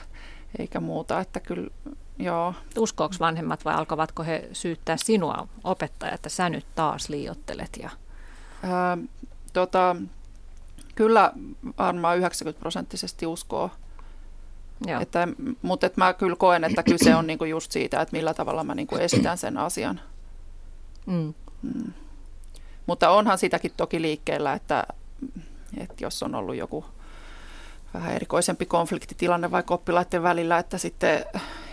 eikä 0.59 0.79
muuta, 0.79 1.19
että 1.19 1.39
kyllä 1.39 1.69
joo. 2.19 2.53
Uskooko 2.77 3.15
vanhemmat 3.19 3.65
vai 3.65 3.73
alkavatko 3.73 4.23
he 4.23 4.49
syyttää 4.53 4.97
sinua 4.97 5.47
opettaja, 5.63 6.11
että 6.11 6.29
sä 6.29 6.49
nyt 6.49 6.65
taas 6.75 7.09
liiottelet? 7.09 7.77
Ja... 7.81 7.89
Ää, 8.63 8.97
tota, 9.53 9.95
kyllä 10.95 11.31
varmaan 11.77 12.17
90 12.17 12.59
prosenttisesti 12.59 13.25
uskoo. 13.25 13.71
Joo. 14.87 15.01
Että, 15.01 15.27
mutta 15.61 15.85
että 15.85 16.01
mä 16.01 16.13
kyllä 16.13 16.35
koen, 16.35 16.63
että 16.63 16.83
kyse 16.83 17.15
on 17.15 17.27
niinku 17.27 17.45
just 17.45 17.71
siitä, 17.71 18.01
että 18.01 18.17
millä 18.17 18.33
tavalla 18.33 18.63
mä 18.63 18.75
niinku 18.75 18.95
esitän 18.95 19.37
sen 19.37 19.57
asian. 19.57 20.01
Mm. 21.05 21.33
Mm. 21.61 21.93
Mutta 22.85 23.09
onhan 23.09 23.37
sitäkin 23.37 23.71
toki 23.77 24.01
liikkeellä, 24.01 24.53
että, 24.53 24.83
että 25.77 25.95
jos 26.01 26.23
on 26.23 26.35
ollut 26.35 26.55
joku 26.55 26.85
vähän 27.97 28.15
erikoisempi 28.15 28.65
konfliktitilanne 28.65 29.51
vaikka 29.51 29.73
oppilaiden 29.73 30.23
välillä, 30.23 30.57
että 30.57 30.77
sitten 30.77 31.25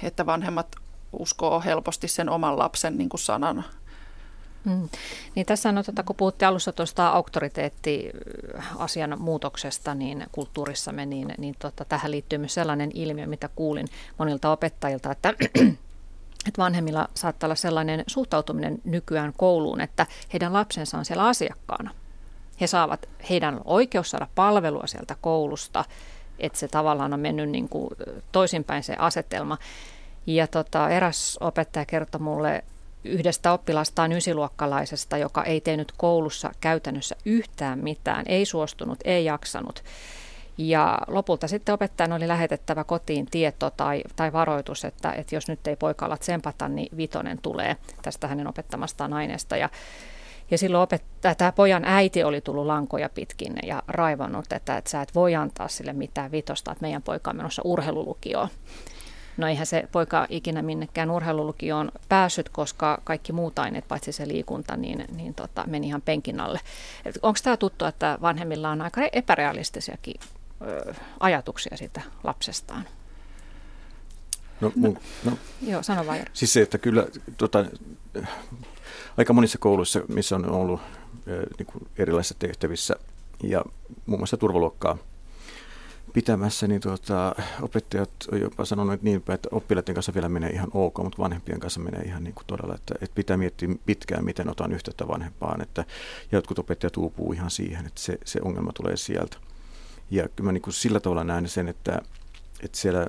että 0.03 0.27
vanhemmat 0.27 0.77
uskoo 1.13 1.61
helposti 1.61 2.09
sen 2.09 2.29
oman 2.29 2.59
lapsen 2.59 2.99
niin 2.99 3.09
kuin 3.09 3.21
sanan. 3.21 3.65
Mm. 4.65 4.89
Niin 5.35 5.47
tässä 5.47 5.69
on, 5.69 5.75
tuota, 5.75 6.03
kun 6.03 6.17
puhutte 6.17 6.47
alussa 6.47 6.73
tuosta 6.73 7.09
auktoriteettiasian 7.09 9.17
muutoksesta 9.19 9.95
niin 9.95 10.27
kulttuurissamme, 10.33 11.07
niin, 11.07 11.35
niin 11.39 11.55
tota, 11.59 11.85
tähän 11.85 12.11
liittyy 12.11 12.39
myös 12.39 12.55
sellainen 12.55 12.91
ilmiö, 12.95 13.27
mitä 13.27 13.49
kuulin 13.57 13.87
monilta 14.19 14.53
opettajilta, 14.53 15.11
että 15.11 15.35
että 16.49 16.63
vanhemmilla 16.63 17.09
saattaa 17.15 17.47
olla 17.47 17.55
sellainen 17.55 18.05
suhtautuminen 18.07 18.79
nykyään 18.85 19.33
kouluun, 19.37 19.81
että 19.81 20.07
heidän 20.33 20.53
lapsensa 20.53 20.99
on 20.99 21.05
siellä 21.05 21.27
asiakkaana. 21.27 21.91
He 22.61 22.67
saavat, 22.67 23.09
heidän 23.31 23.61
oikeus 23.65 24.11
saada 24.11 24.27
palvelua 24.35 24.87
sieltä 24.87 25.17
koulusta, 25.21 25.85
että 26.39 26.59
se 26.59 26.69
tavallaan 26.69 27.15
on 27.15 27.21
mennyt 27.21 27.51
niin 27.51 27.69
kuin 27.69 27.91
toisinpäin 28.33 28.83
se 28.83 28.97
asetelma. 28.99 29.59
Ja 30.27 30.47
tota, 30.47 30.91
eräs 30.91 31.39
opettaja 31.41 31.85
kertoi 31.85 32.21
mulle 32.21 32.65
yhdestä 33.05 33.53
oppilastaan 33.53 34.13
ysiluokkalaisesta, 34.13 35.17
joka 35.17 35.45
ei 35.45 35.61
tehnyt 35.61 35.93
koulussa 35.97 36.51
käytännössä 36.61 37.17
yhtään 37.25 37.79
mitään, 37.79 38.25
ei 38.29 38.45
suostunut, 38.45 38.99
ei 39.05 39.25
jaksanut. 39.25 39.85
Ja 40.59 40.99
lopulta 41.07 41.49
sitten 41.49 41.75
opettajan 41.75 42.13
oli 42.13 42.29
lähetettävä 42.29 42.85
kotiin 42.85 43.27
tieto 43.27 43.71
tai, 43.71 44.03
tai 44.17 44.33
varoitus, 44.33 44.85
että, 44.85 45.13
että 45.13 45.35
jos 45.35 45.49
nyt 45.49 45.67
ei 45.67 45.77
poika 45.77 46.07
ala 46.07 46.17
tsempata, 46.17 46.69
niin 46.69 46.97
vitonen 46.97 47.39
tulee 47.43 47.77
tästä 48.03 48.29
hänen 48.29 48.47
opettamastaan 48.47 49.13
aineesta. 49.13 49.57
Ja 49.57 49.69
ja 50.51 50.59
silloin 50.59 50.83
opettaja, 50.83 51.35
tämä 51.35 51.53
pojan 51.53 51.85
äiti 51.85 52.25
oli 52.25 52.41
tullut 52.41 52.67
lankoja 52.67 53.09
pitkin 53.09 53.55
ja 53.63 53.83
raivannut, 53.89 54.53
että, 54.53 54.77
että 54.77 54.91
sä 54.91 55.03
et 55.03 55.15
voi 55.15 55.35
antaa 55.35 55.69
sille 55.69 55.93
mitään 55.93 56.31
vitosta, 56.31 56.73
että 56.73 56.83
meidän 56.83 57.03
poika 57.03 57.31
on 57.31 57.37
menossa 57.37 57.63
urheilulukioon. 57.65 58.49
No 59.37 59.49
eihän 59.49 59.67
se 59.67 59.89
poika 59.93 60.27
ikinä 60.29 60.63
minnekään 60.63 61.11
urheilulukioon 61.11 61.93
päässyt, 62.09 62.49
koska 62.49 63.01
kaikki 63.05 63.33
muut 63.33 63.59
aineet, 63.59 63.89
paitsi 63.89 64.13
se 64.13 64.29
liikunta, 64.29 64.77
niin, 64.77 65.05
niin 65.17 65.35
tota, 65.35 65.65
meni 65.67 65.87
ihan 65.87 66.03
penkin 66.03 66.41
alle. 66.41 66.61
Onko 67.23 67.39
tämä 67.43 67.57
tuttu, 67.57 67.85
että 67.85 68.19
vanhemmilla 68.23 68.71
on 68.71 68.83
aika 68.83 69.01
epärealistisiakin 69.13 70.15
ö, 70.63 70.95
ajatuksia 71.21 71.77
siitä 71.77 72.01
lapsestaan? 72.25 72.85
No, 74.61 74.73
mun, 74.77 74.99
no, 75.25 75.33
joo, 75.63 75.83
sano 75.83 76.07
vaan. 76.07 76.19
Siis 76.33 76.53
se, 76.53 76.63
että 76.63 76.79
kyllä 76.79 77.07
tota, 77.39 77.65
aika 79.17 79.33
monissa 79.33 79.59
kouluissa, 79.59 80.01
missä 80.09 80.37
on 80.37 80.51
ollut 80.51 80.81
niin 81.59 81.67
kuin 81.67 81.87
erilaisissa 81.99 82.35
tehtävissä 82.39 82.95
ja 83.43 83.65
muun 84.07 84.21
muassa 84.21 84.37
turvaluokkaa 84.37 84.99
pitämässä, 86.15 86.67
niin 86.67 86.81
tuota, 86.81 87.35
opettajat 87.63 88.11
on 88.33 88.41
jopa 88.41 88.65
sanonut 88.65 89.03
niin 89.03 89.23
päin, 89.23 89.35
että 89.35 89.49
oppilaiden 89.53 89.95
kanssa 89.95 90.15
vielä 90.15 90.29
menee 90.29 90.51
ihan 90.51 90.69
ok, 90.75 90.99
mutta 90.99 91.23
vanhempien 91.23 91.61
kanssa 91.61 91.81
menee 91.81 92.03
ihan 92.03 92.25
niin 92.25 92.35
kuin 92.35 92.47
todella, 92.47 92.75
että, 92.75 92.95
että 93.01 93.15
pitää 93.15 93.37
miettiä 93.37 93.69
pitkään, 93.87 94.25
miten 94.25 94.51
otan 94.51 94.73
yhteyttä 94.73 95.09
vanhempaan. 95.09 95.63
Että, 95.63 95.85
jotkut 96.33 96.59
opettajat 96.59 96.97
uupuu 96.97 97.33
ihan 97.33 97.51
siihen, 97.51 97.87
että 97.87 98.01
se, 98.01 98.19
se 98.25 98.41
ongelma 98.43 98.73
tulee 98.73 98.97
sieltä. 98.97 99.37
Ja 100.11 100.29
kyllä 100.29 100.49
mä 100.49 100.53
niin 100.53 100.63
kuin 100.63 100.75
sillä 100.75 101.01
tavalla 101.01 101.25
näen 101.25 101.49
sen, 101.49 101.69
että, 101.69 102.03
että 102.63 102.79
siellä 102.79 103.07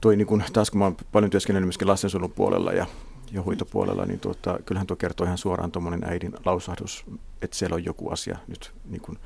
toi 0.00 0.16
niin 0.16 0.26
kuin, 0.26 0.44
taas 0.52 0.70
kun 0.70 0.78
mä 0.78 0.84
oon 0.84 0.96
paljon 1.12 1.30
työskennellyt 1.30 1.66
myöskin 1.66 1.88
lastensuojelun 1.88 2.32
puolella 2.32 2.72
ja 2.72 2.86
ja 3.32 3.42
hoitopuolella, 3.42 4.06
niin 4.06 4.20
tuota, 4.20 4.58
kyllähän 4.66 4.86
tuo 4.86 4.96
kertoo 4.96 5.24
ihan 5.24 5.38
suoraan 5.38 5.72
tuommoinen 5.72 6.04
äidin 6.04 6.32
lausahdus, 6.44 7.04
että 7.42 7.56
siellä 7.56 7.74
on 7.74 7.84
joku 7.84 8.10
asia 8.10 8.38
nyt 8.48 8.74
niin 8.84 9.00
kuin 9.00 9.18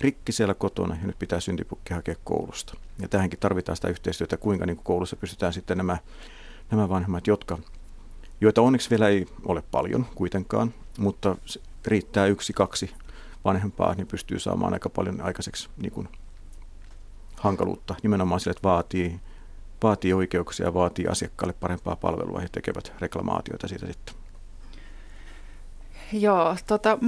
rikki 0.00 0.32
siellä 0.32 0.54
kotona 0.54 0.96
ja 1.00 1.06
nyt 1.06 1.18
pitää 1.18 1.40
syntipukki 1.40 1.94
hakea 1.94 2.14
koulusta. 2.24 2.74
Ja 2.98 3.08
tähänkin 3.08 3.38
tarvitaan 3.38 3.76
sitä 3.76 3.88
yhteistyötä, 3.88 4.36
kuinka 4.36 4.66
niin 4.66 4.76
kuin 4.76 4.84
koulussa 4.84 5.16
pystytään 5.16 5.52
sitten 5.52 5.76
nämä, 5.76 5.98
nämä 6.70 6.88
vanhemmat, 6.88 7.26
jotka, 7.26 7.58
joita 8.40 8.62
onneksi 8.62 8.90
vielä 8.90 9.08
ei 9.08 9.26
ole 9.44 9.62
paljon 9.70 10.06
kuitenkaan, 10.14 10.74
mutta 10.98 11.36
riittää 11.86 12.26
yksi, 12.26 12.52
kaksi 12.52 12.90
vanhempaa, 13.44 13.94
niin 13.94 14.06
pystyy 14.06 14.38
saamaan 14.38 14.72
aika 14.72 14.88
paljon 14.88 15.20
aikaiseksi 15.20 15.68
niin 15.76 15.92
kuin 15.92 16.08
hankaluutta. 17.36 17.94
Nimenomaan 18.02 18.40
sille, 18.40 18.50
että 18.50 18.68
vaatii 18.68 19.20
vaatii 19.82 20.12
oikeuksia 20.12 20.66
ja 20.66 20.74
vaatii 20.74 21.06
asiakkaalle 21.06 21.54
parempaa 21.60 21.96
palvelua 21.96 22.42
ja 22.42 22.48
tekevät 22.52 22.92
reklamaatioita 23.00 23.68
siitä 23.68 23.86
sitten. 23.86 24.14
Joo, 26.12 26.56
tota, 26.66 26.98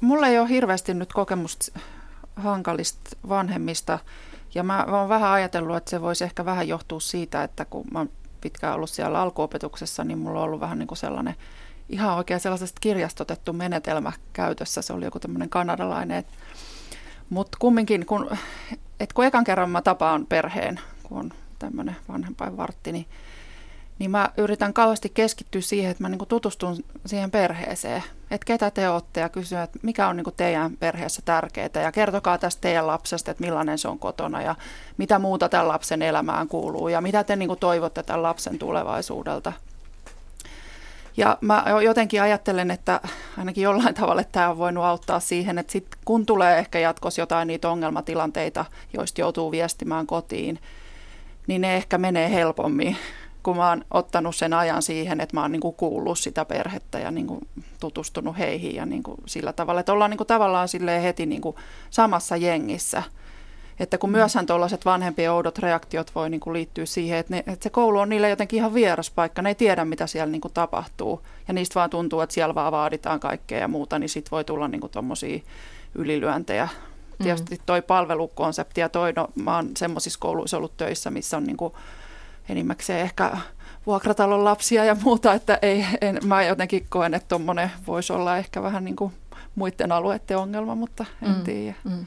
mulla 0.00 0.26
ei 0.26 0.38
ole 0.38 0.48
hirveästi 0.48 0.94
nyt 0.94 1.12
kokemusta 1.12 1.80
hankalista 2.36 3.16
vanhemmista 3.28 3.98
ja 4.54 4.62
mä, 4.62 4.84
mä 4.88 5.00
oon 5.00 5.08
vähän 5.08 5.30
ajatellut, 5.30 5.76
että 5.76 5.90
se 5.90 6.00
voisi 6.00 6.24
ehkä 6.24 6.44
vähän 6.44 6.68
johtua 6.68 7.00
siitä, 7.00 7.42
että 7.42 7.64
kun 7.64 7.84
mä 7.92 7.98
oon 7.98 8.10
pitkään 8.40 8.74
ollut 8.74 8.90
siellä 8.90 9.20
alkuopetuksessa, 9.20 10.04
niin 10.04 10.18
mulla 10.18 10.38
on 10.38 10.44
ollut 10.44 10.60
vähän 10.60 10.78
niin 10.78 10.86
kuin 10.86 10.98
sellainen 10.98 11.34
ihan 11.88 12.16
oikein 12.16 12.40
sellaisesta 12.40 12.80
kirjastotettu 12.80 13.52
menetelmä 13.52 14.12
käytössä. 14.32 14.82
Se 14.82 14.92
oli 14.92 15.04
joku 15.04 15.18
tämmöinen 15.20 15.48
kanadalainen. 15.48 16.24
Mutta 17.30 17.58
kumminkin, 17.60 18.06
kun, 18.06 18.30
et 19.00 19.12
kun 19.12 19.24
ekan 19.24 19.44
kerran 19.44 19.70
mä 19.70 19.82
tapaan 19.82 20.26
perheen, 20.26 20.80
kun 21.02 21.18
on 21.18 21.32
tämmöinen 21.58 21.96
vanhempainvartti, 22.08 22.92
niin, 22.92 23.06
niin 23.98 24.10
mä 24.10 24.30
yritän 24.36 24.72
kauheasti 24.72 25.08
keskittyä 25.14 25.60
siihen, 25.60 25.90
että 25.90 26.02
mä 26.02 26.08
niin 26.08 26.26
tutustun 26.28 26.84
siihen 27.06 27.30
perheeseen. 27.30 28.02
Että 28.30 28.44
ketä 28.44 28.70
te 28.70 28.88
olette 28.88 29.20
ja 29.20 29.28
kysyn, 29.28 29.60
että 29.60 29.78
mikä 29.82 30.08
on 30.08 30.16
niin 30.16 30.26
teidän 30.36 30.76
perheessä 30.76 31.22
tärkeää 31.24 31.82
ja 31.82 31.92
kertokaa 31.92 32.38
tästä 32.38 32.60
teidän 32.60 32.86
lapsesta, 32.86 33.30
että 33.30 33.44
millainen 33.44 33.78
se 33.78 33.88
on 33.88 33.98
kotona 33.98 34.42
ja 34.42 34.54
mitä 34.98 35.18
muuta 35.18 35.48
tämän 35.48 35.68
lapsen 35.68 36.02
elämään 36.02 36.48
kuuluu 36.48 36.88
ja 36.88 37.00
mitä 37.00 37.24
te 37.24 37.36
niin 37.36 37.58
toivotte 37.60 38.02
tämän 38.02 38.22
lapsen 38.22 38.58
tulevaisuudelta. 38.58 39.52
Ja 41.16 41.38
mä 41.40 41.64
jotenkin 41.84 42.22
ajattelen, 42.22 42.70
että 42.70 43.00
ainakin 43.38 43.64
jollain 43.64 43.94
tavalla 43.94 44.24
tämä 44.24 44.50
on 44.50 44.58
voinut 44.58 44.84
auttaa 44.84 45.20
siihen, 45.20 45.58
että 45.58 45.72
sit 45.72 45.86
kun 46.04 46.26
tulee 46.26 46.58
ehkä 46.58 46.78
jatkossa 46.78 47.22
jotain 47.22 47.48
niitä 47.48 47.70
ongelmatilanteita, 47.70 48.64
joista 48.92 49.20
joutuu 49.20 49.50
viestimään 49.50 50.06
kotiin, 50.06 50.58
niin 51.46 51.60
ne 51.60 51.76
ehkä 51.76 51.98
menee 51.98 52.30
helpommin, 52.30 52.96
kun 53.42 53.56
mä 53.56 53.68
oon 53.68 53.84
ottanut 53.90 54.36
sen 54.36 54.52
ajan 54.52 54.82
siihen, 54.82 55.20
että 55.20 55.36
mä 55.36 55.42
oon 55.42 55.52
niin 55.52 55.60
kuin 55.60 55.74
kuullut 55.74 56.18
sitä 56.18 56.44
perhettä 56.44 56.98
ja 56.98 57.10
niin 57.10 57.26
kuin 57.26 57.48
tutustunut 57.80 58.38
heihin 58.38 58.74
ja 58.74 58.86
niin 58.86 59.02
kuin 59.02 59.16
sillä 59.26 59.52
tavalla, 59.52 59.80
että 59.80 59.92
ollaan 59.92 60.10
niin 60.10 60.18
kuin 60.18 60.26
tavallaan 60.26 60.68
heti 61.02 61.26
niin 61.26 61.42
kuin 61.42 61.56
samassa 61.90 62.36
jengissä. 62.36 63.02
Että 63.80 63.98
kun 63.98 64.10
mm. 64.10 64.16
myöshän 64.16 64.46
tuollaiset 64.46 64.84
vanhempien 64.84 65.32
oudot 65.32 65.58
reaktiot 65.58 66.14
voi 66.14 66.30
niin 66.30 66.40
kuin 66.40 66.54
liittyä 66.54 66.86
siihen, 66.86 67.18
että, 67.18 67.34
ne, 67.34 67.38
että 67.38 67.62
se 67.62 67.70
koulu 67.70 67.98
on 67.98 68.08
niille 68.08 68.28
jotenkin 68.28 68.56
ihan 68.56 68.74
vieras 68.74 69.10
paikka, 69.10 69.42
ne 69.42 69.48
ei 69.48 69.54
tiedä 69.54 69.84
mitä 69.84 70.06
siellä 70.06 70.32
niin 70.32 70.40
kuin 70.40 70.54
tapahtuu 70.54 71.22
ja 71.48 71.54
niistä 71.54 71.74
vaan 71.74 71.90
tuntuu, 71.90 72.20
että 72.20 72.34
siellä 72.34 72.54
vaan 72.54 72.72
vaaditaan 72.72 73.20
kaikkea 73.20 73.58
ja 73.58 73.68
muuta, 73.68 73.98
niin 73.98 74.08
sitten 74.08 74.30
voi 74.30 74.44
tulla 74.44 74.68
niin 74.68 74.90
tuommoisia 74.90 75.40
ylilyöntejä 75.94 76.68
Tietysti 77.22 77.54
mm. 77.54 77.62
toi 77.66 77.82
palvelukonsepti 77.82 78.80
ja 78.80 78.88
toi, 78.88 79.12
no, 79.12 79.28
mä 79.34 79.56
oon 79.56 79.70
semmoisissa 79.76 80.18
kouluissa 80.20 80.56
ollut 80.56 80.76
töissä, 80.76 81.10
missä 81.10 81.36
on 81.36 81.44
niin 81.44 81.56
kuin 81.56 81.72
enimmäkseen 82.48 83.00
ehkä 83.00 83.36
vuokratalon 83.86 84.44
lapsia 84.44 84.84
ja 84.84 84.96
muuta, 85.02 85.34
että 85.34 85.58
ei, 85.62 85.86
en, 86.00 86.18
mä 86.24 86.42
jotenkin 86.42 86.86
koen, 86.88 87.14
että 87.14 87.28
tuommoinen 87.28 87.70
voisi 87.86 88.12
olla 88.12 88.36
ehkä 88.36 88.62
vähän 88.62 88.84
niin 88.84 88.96
kuin 88.96 89.12
muiden 89.54 89.92
alueiden 89.92 90.38
ongelma, 90.38 90.74
mutta 90.74 91.04
en 91.22 91.28
mm, 91.28 91.42
tiedä. 91.44 91.74
Mm. 91.84 92.06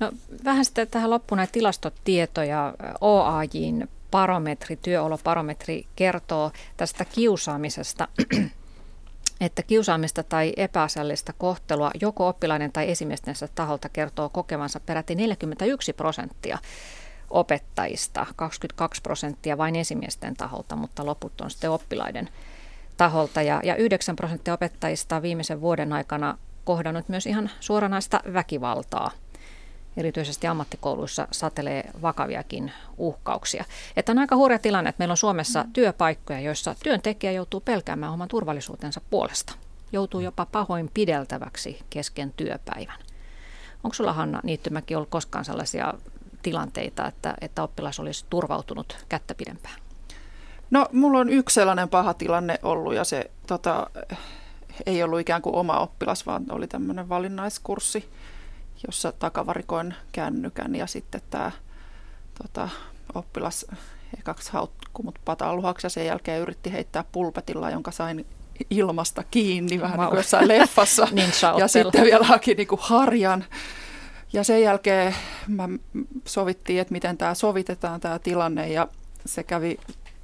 No, 0.00 0.12
vähän 0.44 0.64
sitten 0.64 0.88
tähän 0.88 1.10
loppuun 1.10 1.36
näitä 1.36 1.52
tilastotietoja. 1.52 2.74
OAJin 3.00 3.88
barometri, 4.10 4.76
työolobarometri 4.76 5.86
kertoo 5.96 6.52
tästä 6.76 7.04
kiusaamisesta, 7.04 8.08
että 9.40 9.62
kiusaamista 9.62 10.22
tai 10.22 10.52
epäasiallista 10.56 11.32
kohtelua 11.38 11.90
joko 12.00 12.28
oppilaiden 12.28 12.72
tai 12.72 12.90
esimiestensä 12.90 13.48
taholta 13.54 13.88
kertoo 13.88 14.28
kokevansa 14.28 14.80
peräti 14.80 15.14
41 15.14 15.92
prosenttia 15.92 16.58
opettajista, 17.30 18.26
22 18.36 19.02
prosenttia 19.02 19.58
vain 19.58 19.76
esimiesten 19.76 20.36
taholta, 20.36 20.76
mutta 20.76 21.06
loput 21.06 21.40
on 21.40 21.50
sitten 21.50 21.70
oppilaiden 21.70 22.28
taholta. 22.96 23.42
Ja, 23.42 23.60
ja 23.64 23.76
9 23.76 24.16
prosenttia 24.16 24.54
opettajista 24.54 25.22
viimeisen 25.22 25.60
vuoden 25.60 25.92
aikana 25.92 26.38
kohdannut 26.64 27.08
myös 27.08 27.26
ihan 27.26 27.50
suoranaista 27.60 28.20
väkivaltaa. 28.32 29.10
Erityisesti 29.96 30.46
ammattikouluissa 30.46 31.28
satelee 31.30 31.90
vakaviakin 32.02 32.72
uhkauksia. 32.98 33.64
Että 33.96 34.12
on 34.12 34.18
aika 34.18 34.36
hurja 34.36 34.58
tilanne, 34.58 34.90
että 34.90 35.00
meillä 35.00 35.12
on 35.12 35.16
Suomessa 35.16 35.64
työpaikkoja, 35.72 36.40
joissa 36.40 36.74
työntekijä 36.82 37.32
joutuu 37.32 37.60
pelkäämään 37.60 38.12
oman 38.12 38.28
turvallisuutensa 38.28 39.00
puolesta. 39.10 39.54
Joutuu 39.92 40.20
jopa 40.20 40.46
pahoin 40.46 40.90
pideltäväksi 40.94 41.80
kesken 41.90 42.32
työpäivän. 42.36 42.98
Onko 43.84 43.94
sulla 43.94 44.12
Hanna 44.12 44.40
Niittymäki 44.42 44.94
ollut 44.94 45.10
koskaan 45.10 45.44
sellaisia 45.44 45.94
tilanteita, 46.42 47.06
että, 47.06 47.34
että 47.40 47.62
oppilas 47.62 48.00
olisi 48.00 48.24
turvautunut 48.30 48.96
kättä 49.08 49.34
pidempään? 49.34 49.74
No 50.70 50.86
mulla 50.92 51.18
on 51.18 51.28
yksi 51.28 51.54
sellainen 51.54 51.88
paha 51.88 52.14
tilanne 52.14 52.58
ollut 52.62 52.94
ja 52.94 53.04
se 53.04 53.30
tota, 53.46 53.90
ei 54.86 55.02
ollut 55.02 55.20
ikään 55.20 55.42
kuin 55.42 55.54
oma 55.54 55.78
oppilas, 55.78 56.26
vaan 56.26 56.44
oli 56.50 56.66
tämmöinen 56.66 57.08
valinnaiskurssi, 57.08 58.10
jossa 58.86 59.12
takavarikoin 59.12 59.94
kännykän 60.12 60.74
ja 60.74 60.86
sitten 60.86 61.20
tämä 61.30 61.50
tota, 62.42 62.68
oppilas 63.14 63.66
ekaksi 64.18 64.52
haukkui 64.52 65.04
mut 65.04 65.18
pataluhaksi 65.24 65.86
ja 65.86 65.90
sen 65.90 66.06
jälkeen 66.06 66.40
yritti 66.40 66.72
heittää 66.72 67.04
pulpetilla, 67.12 67.70
jonka 67.70 67.90
sain 67.90 68.26
ilmasta 68.70 69.24
kiinni 69.30 69.80
vähän 69.80 69.96
wow. 69.96 70.00
niin 70.00 70.10
kuin 70.10 70.18
jossain 70.18 70.48
leffassa. 70.48 71.08
niin 71.12 71.30
ja 71.58 71.68
sitten 71.68 72.04
vielä 72.04 72.24
haki 72.24 72.54
niin 72.54 72.68
kuin 72.68 72.80
harjan. 72.82 73.44
Ja 74.32 74.44
sen 74.44 74.62
jälkeen 74.62 75.14
mä 75.48 75.68
sovittiin, 76.24 76.80
että 76.80 76.92
miten 76.92 77.18
tämä 77.18 77.34
sovitetaan 77.34 78.00
tämä 78.00 78.18
tilanne 78.18 78.68
ja 78.68 78.88
se 79.26 79.42
kävi 79.42 79.78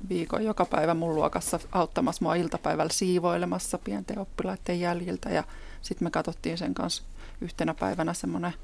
viikon 0.09 0.45
joka 0.45 0.65
päivä 0.65 0.95
mun 0.95 1.15
luokassa 1.15 1.59
auttamassa 1.73 2.25
mua 2.25 2.35
iltapäivällä 2.35 2.93
siivoilemassa 2.93 3.79
pienten 3.79 4.19
oppilaiden 4.19 4.81
jäljiltä 4.81 5.29
ja 5.31 5.45
sitten 5.83 6.07
me 6.07 6.11
katsottiin 6.11 6.59
sen 6.59 6.75
kanssa 6.75 7.03
yhtenä 7.41 7.75
päivänä 7.75 8.15
semmoinen 8.15 8.55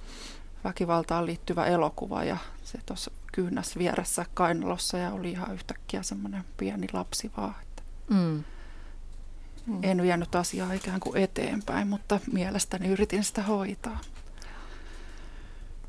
väkivaltaan 0.65 1.27
liittyvä 1.27 1.67
elokuva 1.67 2.25
ja 2.25 2.37
se 2.65 2.79
tuossa 2.87 3.11
kyynäs 3.33 3.79
vieressä 3.79 4.27
kainalossa 4.35 4.99
ja 4.99 5.13
oli 5.13 5.31
ihan 5.31 5.55
yhtäkkiä 5.55 6.03
semmoinen 6.03 6.45
pieni 6.57 6.87
lapsi 6.93 7.31
vaan. 7.37 7.55
Että 7.63 7.83
mm. 8.11 8.45
Mm. 9.67 9.79
En 9.83 10.03
vienyt 10.03 10.35
asiaa 10.35 10.73
ikään 10.73 11.01
kuin 11.01 11.17
eteenpäin, 11.17 11.89
mutta 11.89 12.21
mielestäni 12.33 12.89
yritin 12.89 13.25
sitä 13.25 13.43
hoitaa. 13.43 14.01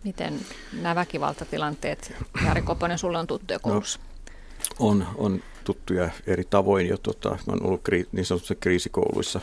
Miten 0.03 0.39
nämä 0.73 0.95
väkivaltatilanteet, 0.95 2.13
Jari 2.45 2.61
Koponen, 2.61 2.97
sulle 2.97 3.17
on 3.17 3.27
tuttuja 3.27 3.57
no, 3.57 3.61
koulussa? 3.61 3.99
No, 3.99 4.87
on, 4.87 5.07
on 5.15 5.43
tuttuja 5.63 6.09
eri 6.27 6.43
tavoin 6.43 6.87
jo. 6.87 6.97
Tota, 6.97 7.29
mä 7.29 7.53
olen 7.53 7.65
ollut 7.65 7.81
kri, 7.83 8.07
niin 8.11 8.25
sanotussa 8.25 8.55
kriisikouluissa 8.55 9.41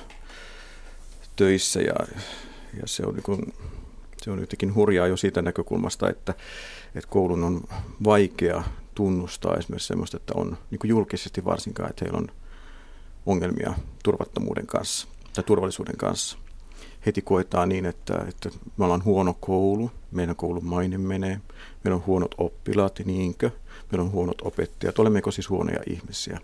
töissä 1.36 1.80
ja, 1.80 1.94
ja 2.76 2.86
se, 2.86 3.02
on 3.06 3.14
niin 3.14 3.22
kuin, 3.22 3.52
se 4.22 4.30
on 4.30 4.40
jotenkin 4.40 4.74
hurjaa 4.74 5.06
jo 5.06 5.16
siitä 5.16 5.42
näkökulmasta, 5.42 6.10
että, 6.10 6.34
että 6.94 7.10
koulun 7.10 7.44
on 7.44 7.60
vaikea 8.04 8.64
tunnustaa 8.94 9.56
esimerkiksi 9.56 9.88
sellaista, 9.88 10.16
että 10.16 10.32
on 10.36 10.58
niin 10.70 10.78
kuin 10.78 10.88
julkisesti 10.88 11.44
varsinkaan, 11.44 11.90
että 11.90 12.04
heillä 12.04 12.18
on 12.18 12.28
ongelmia 13.26 13.74
turvattomuuden 14.04 14.66
kanssa 14.66 15.08
tai 15.34 15.44
turvallisuuden 15.44 15.96
kanssa. 15.96 16.38
Heti 17.06 17.22
koetaan 17.22 17.68
niin, 17.68 17.86
että, 17.86 18.24
että 18.28 18.50
me 18.76 18.84
ollaan 18.84 19.04
huono 19.04 19.36
koulu, 19.40 19.90
meidän 20.10 20.36
koulun 20.36 20.64
maine 20.64 20.98
menee, 20.98 21.40
meillä 21.84 21.96
on 21.96 22.06
huonot 22.06 22.34
oppilaat, 22.38 22.98
niinkö, 23.04 23.50
meillä 23.92 24.04
on 24.04 24.12
huonot 24.12 24.42
opettajat, 24.42 24.98
olemmeko 24.98 25.30
siis 25.30 25.50
huonoja 25.50 25.80
ihmisiä. 25.86 26.40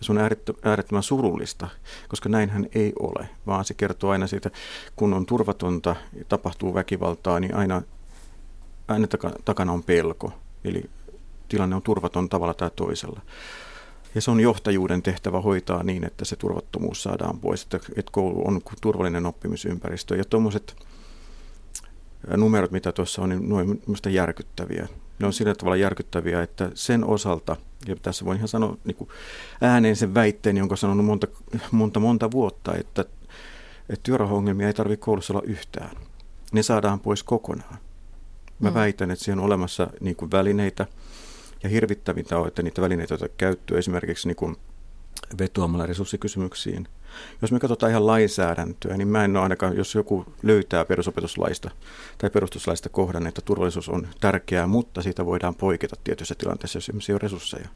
Se 0.00 0.12
on 0.12 0.18
äärettömän 0.62 1.02
surullista, 1.02 1.68
koska 2.08 2.28
näinhän 2.28 2.66
ei 2.74 2.92
ole, 2.98 3.28
vaan 3.46 3.64
se 3.64 3.74
kertoo 3.74 4.10
aina 4.10 4.26
siitä, 4.26 4.50
kun 4.96 5.14
on 5.14 5.26
turvatonta 5.26 5.96
ja 6.18 6.24
tapahtuu 6.24 6.74
väkivaltaa, 6.74 7.40
niin 7.40 7.54
aina, 7.54 7.82
aina 8.88 9.06
takana 9.44 9.72
on 9.72 9.82
pelko. 9.82 10.32
Eli 10.64 10.90
tilanne 11.48 11.76
on 11.76 11.82
turvaton 11.82 12.28
tavalla 12.28 12.54
tai 12.54 12.70
toisella. 12.76 13.20
Ja 14.14 14.20
se 14.20 14.30
on 14.30 14.40
johtajuuden 14.40 15.02
tehtävä 15.02 15.40
hoitaa 15.40 15.82
niin, 15.82 16.04
että 16.04 16.24
se 16.24 16.36
turvattomuus 16.36 17.02
saadaan 17.02 17.38
pois, 17.40 17.62
että, 17.62 17.80
että 17.96 18.12
koulu 18.12 18.48
on 18.48 18.60
turvallinen 18.80 19.26
oppimisympäristö. 19.26 20.16
Ja 20.16 20.24
tuommoiset 20.24 20.76
numerot, 22.36 22.70
mitä 22.70 22.92
tuossa 22.92 23.22
on, 23.22 23.28
niin 23.28 23.48
ne 23.48 23.54
on 23.54 24.12
järkyttäviä. 24.12 24.88
Ne 25.18 25.26
on 25.26 25.32
sillä 25.32 25.54
tavalla 25.54 25.76
järkyttäviä, 25.76 26.42
että 26.42 26.70
sen 26.74 27.04
osalta, 27.04 27.56
ja 27.86 27.96
tässä 27.96 28.24
voin 28.24 28.36
ihan 28.36 28.48
sanoa 28.48 28.76
niin 28.84 28.96
kuin 28.96 29.10
ääneen 29.60 29.96
sen 29.96 30.14
väitteen, 30.14 30.56
jonka 30.56 30.76
sanonut 30.76 31.06
monta, 31.06 31.26
monta, 31.70 32.00
monta 32.00 32.30
vuotta, 32.30 32.74
että, 32.74 33.04
että 33.88 34.02
työrauhaongelmia 34.02 34.66
ei 34.66 34.74
tarvitse 34.74 35.04
koulussa 35.04 35.32
olla 35.32 35.42
yhtään. 35.46 35.96
Ne 36.52 36.62
saadaan 36.62 37.00
pois 37.00 37.22
kokonaan. 37.22 37.78
Mä 38.60 38.68
mm. 38.70 38.74
väitän, 38.74 39.10
että 39.10 39.24
siihen 39.24 39.38
on 39.38 39.44
olemassa 39.44 39.86
niin 40.00 40.16
kuin 40.16 40.30
välineitä, 40.30 40.86
ja 41.62 41.68
hirvittävintä 41.68 42.38
on, 42.38 42.48
että 42.48 42.62
niitä 42.62 42.82
välineitä 42.82 43.14
otetaan 43.14 43.36
käyttöön 43.36 43.78
esimerkiksi 43.78 44.28
niin 44.28 44.36
kuin 44.36 44.56
vetoamalla 45.38 45.86
resurssikysymyksiin. 45.86 46.88
Jos 47.42 47.52
me 47.52 47.60
katsotaan 47.60 47.90
ihan 47.90 48.06
lainsäädäntöä, 48.06 48.96
niin 48.96 49.08
mä 49.08 49.24
en 49.24 49.36
ole 49.36 49.42
ainakaan, 49.42 49.76
jos 49.76 49.94
joku 49.94 50.26
löytää 50.42 50.84
perusopetuslaista 50.84 51.70
tai 52.18 52.30
perustuslaista 52.30 52.88
kohdan, 52.88 53.26
että 53.26 53.40
turvallisuus 53.42 53.88
on 53.88 54.08
tärkeää, 54.20 54.66
mutta 54.66 55.02
siitä 55.02 55.26
voidaan 55.26 55.54
poiketa 55.54 55.96
tietyissä 56.04 56.34
tilanteissa, 56.34 56.76
jos 56.76 57.10
ei 57.10 57.12
ole 57.12 57.20
resursseja. 57.22 57.68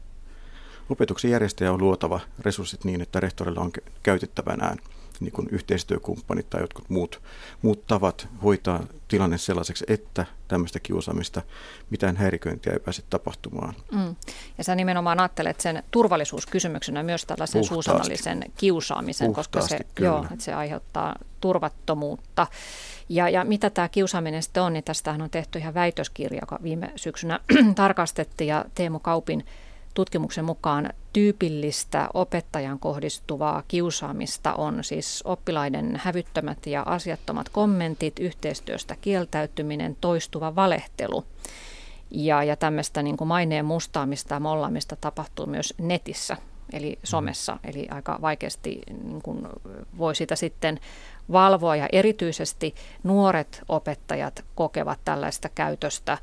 Opetuksen 0.89 1.31
järjestäjä 1.31 1.71
on 1.71 1.81
luotava 1.81 2.19
resurssit 2.39 2.83
niin, 2.83 3.01
että 3.01 3.19
rehtorilla 3.19 3.61
on 3.61 3.71
käytettävänään 4.03 4.77
niin 5.19 5.31
kuin 5.31 5.47
yhteistyökumppanit 5.51 6.49
tai 6.49 6.61
jotkut 6.61 6.89
muut, 6.89 7.21
muut 7.61 7.87
tavat 7.87 8.27
hoitaa 8.43 8.83
tilanne 9.07 9.37
sellaiseksi, 9.37 9.85
että 9.87 10.25
tämmöistä 10.47 10.79
kiusaamista, 10.79 11.41
mitään 11.89 12.17
häiriköintiä 12.17 12.73
ei 12.73 12.79
pääse 12.79 13.03
tapahtumaan. 13.09 13.73
Mm. 13.91 14.15
Ja 14.57 14.63
sä 14.63 14.75
nimenomaan 14.75 15.19
ajattelet 15.19 15.61
sen 15.61 15.83
turvallisuuskysymyksenä 15.91 17.03
myös 17.03 17.25
tällaisen 17.25 17.59
Puhtaasti. 17.59 17.73
suusanallisen 17.73 18.43
kiusaamisen, 18.57 19.27
Puhtaasti, 19.27 19.57
koska 19.57 19.77
se, 19.77 20.03
joo, 20.03 20.25
että 20.31 20.45
se 20.45 20.53
aiheuttaa 20.53 21.15
turvattomuutta. 21.41 22.47
Ja, 23.09 23.29
ja 23.29 23.45
mitä 23.45 23.69
tämä 23.69 23.89
kiusaaminen 23.89 24.43
sitten 24.43 24.63
on, 24.63 24.73
niin 24.73 24.83
tästähän 24.83 25.21
on 25.21 25.29
tehty 25.29 25.59
ihan 25.59 25.73
väitöskirja, 25.73 26.39
joka 26.41 26.59
viime 26.63 26.91
syksynä 26.95 27.39
tarkastettiin 27.75 28.47
ja 28.47 28.65
Teemu 28.75 28.99
Kaupin 28.99 29.45
tutkimuksen 29.99 30.45
mukaan 30.45 30.89
tyypillistä 31.13 32.09
opettajan 32.13 32.79
kohdistuvaa 32.79 33.63
kiusaamista 33.67 34.53
on 34.53 34.83
siis 34.83 35.21
oppilaiden 35.25 36.01
hävyttömät 36.03 36.67
ja 36.67 36.83
asiattomat 36.85 37.49
kommentit, 37.49 38.19
yhteistyöstä 38.19 38.95
kieltäytyminen, 39.01 39.97
toistuva 40.01 40.55
valehtelu. 40.55 41.25
Ja, 42.11 42.43
ja 42.43 42.55
tämmöistä 42.55 43.03
niin 43.03 43.17
kuin 43.17 43.27
maineen 43.27 43.65
mustaamista 43.65 44.33
ja 44.33 44.39
mollaamista 44.39 44.95
tapahtuu 44.95 45.45
myös 45.45 45.73
netissä, 45.77 46.37
eli 46.73 46.99
somessa, 47.03 47.59
eli 47.63 47.87
aika 47.91 48.19
vaikeasti 48.21 48.81
niin 49.03 49.21
kuin 49.21 49.47
voi 49.97 50.15
sitä 50.15 50.35
sitten 50.35 50.79
valvoa. 51.31 51.75
Ja 51.75 51.87
erityisesti 51.91 52.75
nuoret 53.03 53.61
opettajat 53.69 54.45
kokevat 54.55 54.99
tällaista 55.05 55.49
käytöstä 55.49 56.17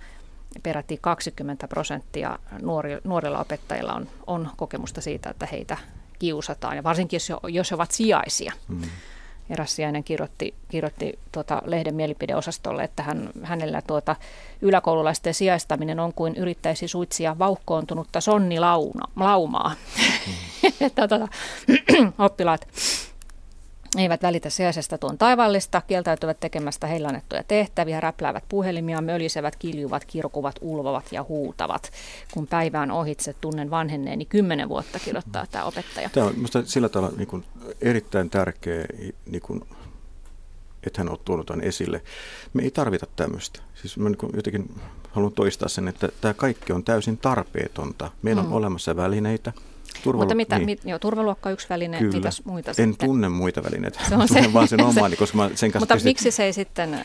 peräti 0.62 0.98
20 1.00 1.68
prosenttia 1.68 2.38
nuori, 2.62 2.98
nuorilla 3.04 3.40
opettajilla 3.40 3.92
on, 3.92 4.08
on 4.26 4.50
kokemusta 4.56 5.00
siitä, 5.00 5.30
että 5.30 5.46
heitä 5.52 5.76
kiusataan, 6.18 6.76
ja 6.76 6.82
varsinkin 6.82 7.16
jos, 7.16 7.32
jos 7.48 7.70
he 7.70 7.74
ovat 7.74 7.90
sijaisia. 7.90 8.52
Mm. 8.68 8.82
Eräs 9.50 9.76
sijainen 9.76 10.04
kirjoitti, 10.04 10.54
kirjoitti 10.68 11.18
tuota 11.32 11.62
lehden 11.64 11.94
mielipideosastolle, 11.94 12.84
että 12.84 13.02
hän, 13.02 13.30
hänellä 13.42 13.82
tuota 13.86 14.16
yläkoululaisten 14.62 15.34
sijaistaminen 15.34 16.00
on 16.00 16.12
kuin 16.12 16.36
yrittäisi 16.36 16.88
suitsia 16.88 17.38
vauhkoontunutta 17.38 18.20
sonnilaumaa. 18.20 19.74
Mm. 19.74 20.72
että 20.86 21.08
tuota, 21.08 21.28
oppilaat 22.18 22.68
eivät 23.98 24.22
välitä 24.22 24.50
sijaisesta 24.50 24.98
tuon 24.98 25.18
taivaallista, 25.18 25.82
kieltäytyvät 25.86 26.40
tekemästä 26.40 26.86
heillä 26.86 27.08
annettuja 27.08 27.42
tehtäviä, 27.48 28.00
räpläävät 28.00 28.44
puhelimia, 28.48 29.00
mölisevät, 29.00 29.56
kiljuvat, 29.56 30.04
kirkuvat, 30.04 30.56
ulvovat 30.60 31.12
ja 31.12 31.24
huutavat. 31.28 31.90
Kun 32.34 32.46
päivään 32.46 32.90
ohitse 32.90 33.34
tunnen 33.40 33.70
vanhenneeni 33.70 34.24
kymmenen 34.24 34.68
vuotta, 34.68 34.98
kirjoittaa 34.98 35.46
tämä 35.50 35.64
opettaja. 35.64 36.10
Tämä 36.12 36.26
on 36.26 36.34
minusta 36.34 36.62
sillä 36.64 36.88
tavalla 36.88 37.16
niin 37.16 37.28
kuin 37.28 37.44
erittäin 37.80 38.30
tärkeä, 38.30 38.84
niin 39.26 39.42
kuin, 39.42 39.62
että 40.86 41.00
hän 41.00 41.08
on 41.08 41.18
tuonut 41.24 41.46
tämän 41.46 41.64
esille. 41.64 42.02
Me 42.54 42.62
ei 42.62 42.70
tarvita 42.70 43.06
tämmöistä. 43.16 43.60
Siis 43.74 43.96
mä 43.96 44.08
niin 44.08 44.18
jotenkin 44.36 44.80
haluan 45.10 45.32
toistaa 45.32 45.68
sen, 45.68 45.88
että 45.88 46.08
tämä 46.20 46.34
kaikki 46.34 46.72
on 46.72 46.84
täysin 46.84 47.18
tarpeetonta. 47.18 48.10
Meillä 48.22 48.42
on 48.42 48.48
mm. 48.48 48.52
olemassa 48.52 48.96
välineitä, 48.96 49.52
Turvalu- 50.02 50.22
Mutta 50.22 50.34
mitä, 50.34 50.58
niin. 50.58 50.66
mit, 50.66 50.80
joo, 50.84 50.98
turvaluokka 50.98 51.48
on 51.48 51.52
yksi 51.52 51.68
väline, 51.68 51.98
Kyllä. 51.98 52.12
mitäs 52.12 52.42
muita 52.44 52.70
En 52.70 52.74
sitten? 52.74 53.08
tunne 53.08 53.28
muita 53.28 53.62
välineitä, 53.62 54.00
se 54.08 54.14
on 54.14 54.28
se, 54.28 54.52
vaan 54.52 54.68
sen 54.68 54.80
omaani, 54.90 55.16
koska 55.16 55.36
mä 55.36 55.50
sen 55.54 55.72
kanssa... 55.72 55.78
Mutta 55.78 55.94
tietysti... 55.94 56.08
miksi 56.08 56.30
se 56.30 56.44
ei 56.44 56.52
sitten... 56.52 57.00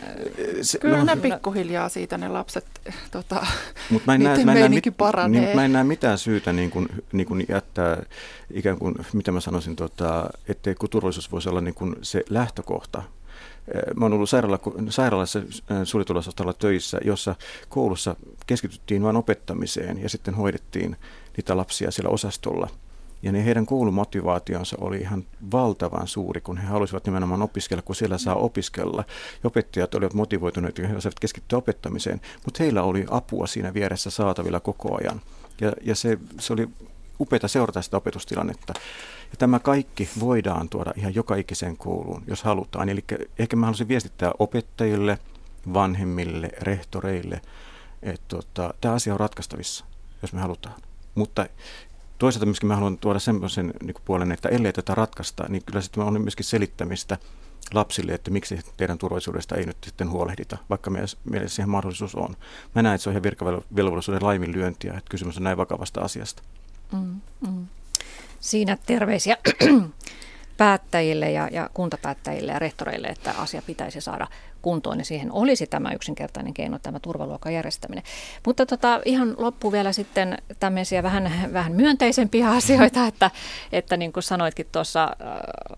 Se, 0.61 0.79
Kyllä 0.79 0.97
no, 0.97 1.03
ne 1.03 1.15
pikkuhiljaa 1.15 1.89
siitä 1.89 2.17
ne 2.17 2.27
lapset, 2.27 2.65
tota, 3.11 3.45
Mut 3.89 4.05
mä 4.05 4.15
en 4.15 4.23
näe, 4.23 4.45
mä 4.45 4.53
en 4.53 4.59
näe, 4.59 4.69
mit, 4.69 4.85
niin, 5.27 5.55
mä 5.55 5.65
en 5.65 5.73
näe 5.73 5.83
mitään 5.83 6.17
syytä 6.17 6.53
niin 6.53 6.71
kuin, 6.71 6.87
niin 7.11 7.27
kuin 7.27 7.45
jättää 7.49 8.03
ikään 8.53 8.77
kuin, 8.77 8.95
mitä 9.13 9.31
mä 9.31 9.39
sanoisin, 9.39 9.75
tota, 9.75 10.29
ettei 10.47 10.75
kun 10.75 10.89
turvallisuus 10.89 11.31
voisi 11.31 11.49
olla 11.49 11.61
niin 11.61 11.75
kuin 11.75 11.95
se 12.01 12.23
lähtökohta 12.29 13.03
Mä 13.95 14.05
oon 14.05 14.13
ollut 14.13 14.29
sairaala, 14.29 14.59
sairaalassa 14.89 15.41
suljetulla 15.83 16.53
töissä, 16.53 16.97
jossa 17.05 17.35
koulussa 17.69 18.15
keskityttiin 18.47 19.03
vain 19.03 19.15
opettamiseen 19.15 19.97
ja 20.03 20.09
sitten 20.09 20.33
hoidettiin 20.33 20.95
niitä 21.37 21.57
lapsia 21.57 21.91
siellä 21.91 22.09
osastolla. 22.09 22.69
Ja 23.23 23.31
ne 23.31 23.45
heidän 23.45 23.65
koulumotivaationsa 23.65 24.77
oli 24.81 24.97
ihan 24.97 25.25
valtavan 25.51 26.07
suuri, 26.07 26.41
kun 26.41 26.57
he 26.57 26.67
halusivat 26.67 27.05
nimenomaan 27.05 27.41
opiskella, 27.41 27.81
kun 27.81 27.95
siellä 27.95 28.17
saa 28.17 28.35
opiskella. 28.35 29.03
Ja 29.43 29.47
opettajat 29.47 29.95
olivat 29.95 30.13
motivoituneet 30.13 30.77
ja 30.77 30.87
he 30.87 30.95
osasivat 30.95 31.19
keskittyä 31.19 31.57
opettamiseen, 31.57 32.21
mutta 32.45 32.63
heillä 32.63 32.83
oli 32.83 33.05
apua 33.09 33.47
siinä 33.47 33.73
vieressä 33.73 34.09
saatavilla 34.09 34.59
koko 34.59 34.97
ajan. 35.01 35.21
Ja, 35.61 35.73
ja 35.81 35.95
se, 35.95 36.17
se 36.39 36.53
oli 36.53 36.69
upeaa 37.21 37.47
seurata 37.47 37.81
sitä 37.81 37.97
opetustilannetta. 37.97 38.73
Ja 39.31 39.37
tämä 39.37 39.59
kaikki 39.59 40.09
voidaan 40.19 40.69
tuoda 40.69 40.93
ihan 40.95 41.15
joka 41.15 41.35
ikiseen 41.35 41.77
kouluun, 41.77 42.23
jos 42.27 42.43
halutaan. 42.43 42.89
Eli 42.89 43.03
ehkä 43.39 43.55
mä 43.55 43.65
haluaisin 43.65 43.87
viestittää 43.87 44.31
opettajille, 44.39 45.17
vanhemmille, 45.73 46.49
rehtoreille, 46.61 47.41
että 48.03 48.27
tota, 48.27 48.73
tämä 48.81 48.93
asia 48.93 49.13
on 49.13 49.19
ratkaistavissa, 49.19 49.85
jos 50.21 50.33
me 50.33 50.41
halutaan. 50.41 50.75
Mutta 51.15 51.45
toisaalta 52.17 52.45
myöskin 52.45 52.67
mä 52.67 52.75
haluan 52.75 52.97
tuoda 52.97 53.19
semmoisen 53.19 53.73
niin 53.83 53.95
puolen, 54.05 54.31
että 54.31 54.49
ellei 54.49 54.73
tätä 54.73 54.95
ratkaista, 54.95 55.45
niin 55.49 55.63
kyllä 55.65 55.81
sitten 55.81 56.03
on 56.03 56.21
myöskin 56.21 56.45
selittämistä 56.45 57.17
lapsille, 57.73 58.13
että 58.13 58.31
miksi 58.31 58.59
teidän 58.77 58.97
turvallisuudesta 58.97 59.55
ei 59.55 59.65
nyt 59.65 59.77
sitten 59.85 60.09
huolehdita, 60.09 60.57
vaikka 60.69 60.89
meillä 60.89 61.47
siihen 61.47 61.69
mahdollisuus 61.69 62.15
on. 62.15 62.35
Mä 62.75 62.81
näen, 62.81 62.95
että 62.95 63.03
se 63.03 63.09
on 63.09 63.13
ihan 63.13 63.23
virkavelvollisuuden 63.23 64.23
laiminlyöntiä, 64.23 64.93
että 64.93 65.09
kysymys 65.09 65.37
on 65.37 65.43
näin 65.43 65.57
vakavasta 65.57 66.01
asiasta. 66.01 66.43
Mm, 66.91 67.21
mm. 67.47 67.67
Siinä 68.39 68.77
terveisiä 68.85 69.37
päättäjille 70.57 71.31
ja, 71.31 71.49
ja 71.51 71.69
kuntapäättäjille 71.73 72.51
ja 72.51 72.59
rehtoreille, 72.59 73.07
että 73.07 73.33
asia 73.37 73.61
pitäisi 73.61 74.01
saada 74.01 74.27
kuntoon 74.61 74.99
ja 74.99 75.05
siihen 75.05 75.31
olisi 75.31 75.67
tämä 75.67 75.91
yksinkertainen 75.91 76.53
keino, 76.53 76.79
tämä 76.79 76.99
turvaluokan 76.99 77.53
järjestäminen. 77.53 78.03
Mutta 78.45 78.65
tota, 78.65 79.01
ihan 79.05 79.35
loppu 79.37 79.71
vielä 79.71 79.91
sitten 79.91 80.37
tämmöisiä 80.59 81.03
vähän, 81.03 81.49
vähän 81.53 81.71
myönteisempiä 81.71 82.49
asioita, 82.57 83.07
että, 83.07 83.31
että 83.71 83.97
niin 83.97 84.13
kuin 84.13 84.23
sanoitkin 84.23 84.67
tuossa 84.71 85.03
äh, 85.03 85.09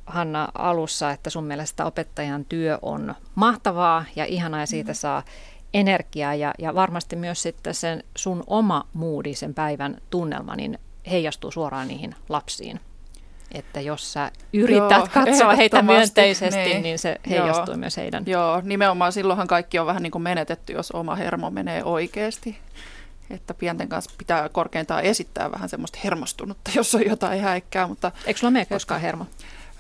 Hanna 0.05 0.47
alussa, 0.53 1.11
että 1.11 1.30
sun 1.30 1.43
mielestä 1.43 1.86
opettajan 1.86 2.45
työ 2.45 2.80
on 2.82 3.16
mahtavaa 3.36 4.05
ja 4.16 4.26
ihanaa 4.26 4.59
ja 4.59 4.68
siitä 4.68 4.91
mm. 4.91 4.95
saa 4.95 5.24
energiaa 5.74 6.36
ja, 6.36 6.53
ja 6.59 6.76
varmasti 6.76 7.16
myös 7.16 7.41
sitten 7.41 7.74
sen 7.74 8.03
sun 8.16 8.43
oma 8.47 8.88
moodi, 8.93 9.34
sen 9.36 9.53
päivän 9.53 9.97
tunnelma, 10.09 10.55
niin 10.55 10.80
heijastuu 11.12 11.51
suoraan 11.51 11.88
niihin 11.88 12.16
lapsiin. 12.30 12.80
Että 13.51 13.82
jos 13.82 14.14
sä 14.14 14.32
yrität 14.54 14.91
Joo, 14.91 15.08
katsoa 15.14 15.56
heitä 15.56 15.82
myönteisesti, 15.82 16.60
niin, 16.60 16.84
niin 16.84 16.99
se 16.99 17.16
heijastuu 17.30 17.74
Joo. 17.74 17.78
myös 17.78 17.97
heidän. 17.97 18.24
Joo, 18.26 18.62
nimenomaan 18.64 19.12
silloinhan 19.12 19.47
kaikki 19.47 19.80
on 19.80 19.86
vähän 19.86 20.04
niin 20.04 20.12
kuin 20.12 20.22
menetetty, 20.22 20.74
jos 20.74 20.91
oma 20.91 21.16
hermo 21.16 21.49
menee 21.49 21.84
oikeasti. 21.84 22.58
Että 23.30 23.54
pienten 23.54 23.89
kanssa 23.89 24.12
pitää 24.18 24.49
korkeintaan 24.49 25.04
esittää 25.04 25.51
vähän 25.51 25.70
semmoista 25.70 25.99
hermostunutta, 26.04 26.72
jos 26.76 26.95
on 26.95 27.06
jotain 27.06 27.41
häikkää. 27.41 27.88
Mutta, 27.88 28.12
Eikö 28.26 28.39
sulla 28.39 28.51
mene 28.51 28.66
koskaan 28.66 29.01
hermo? 29.01 29.26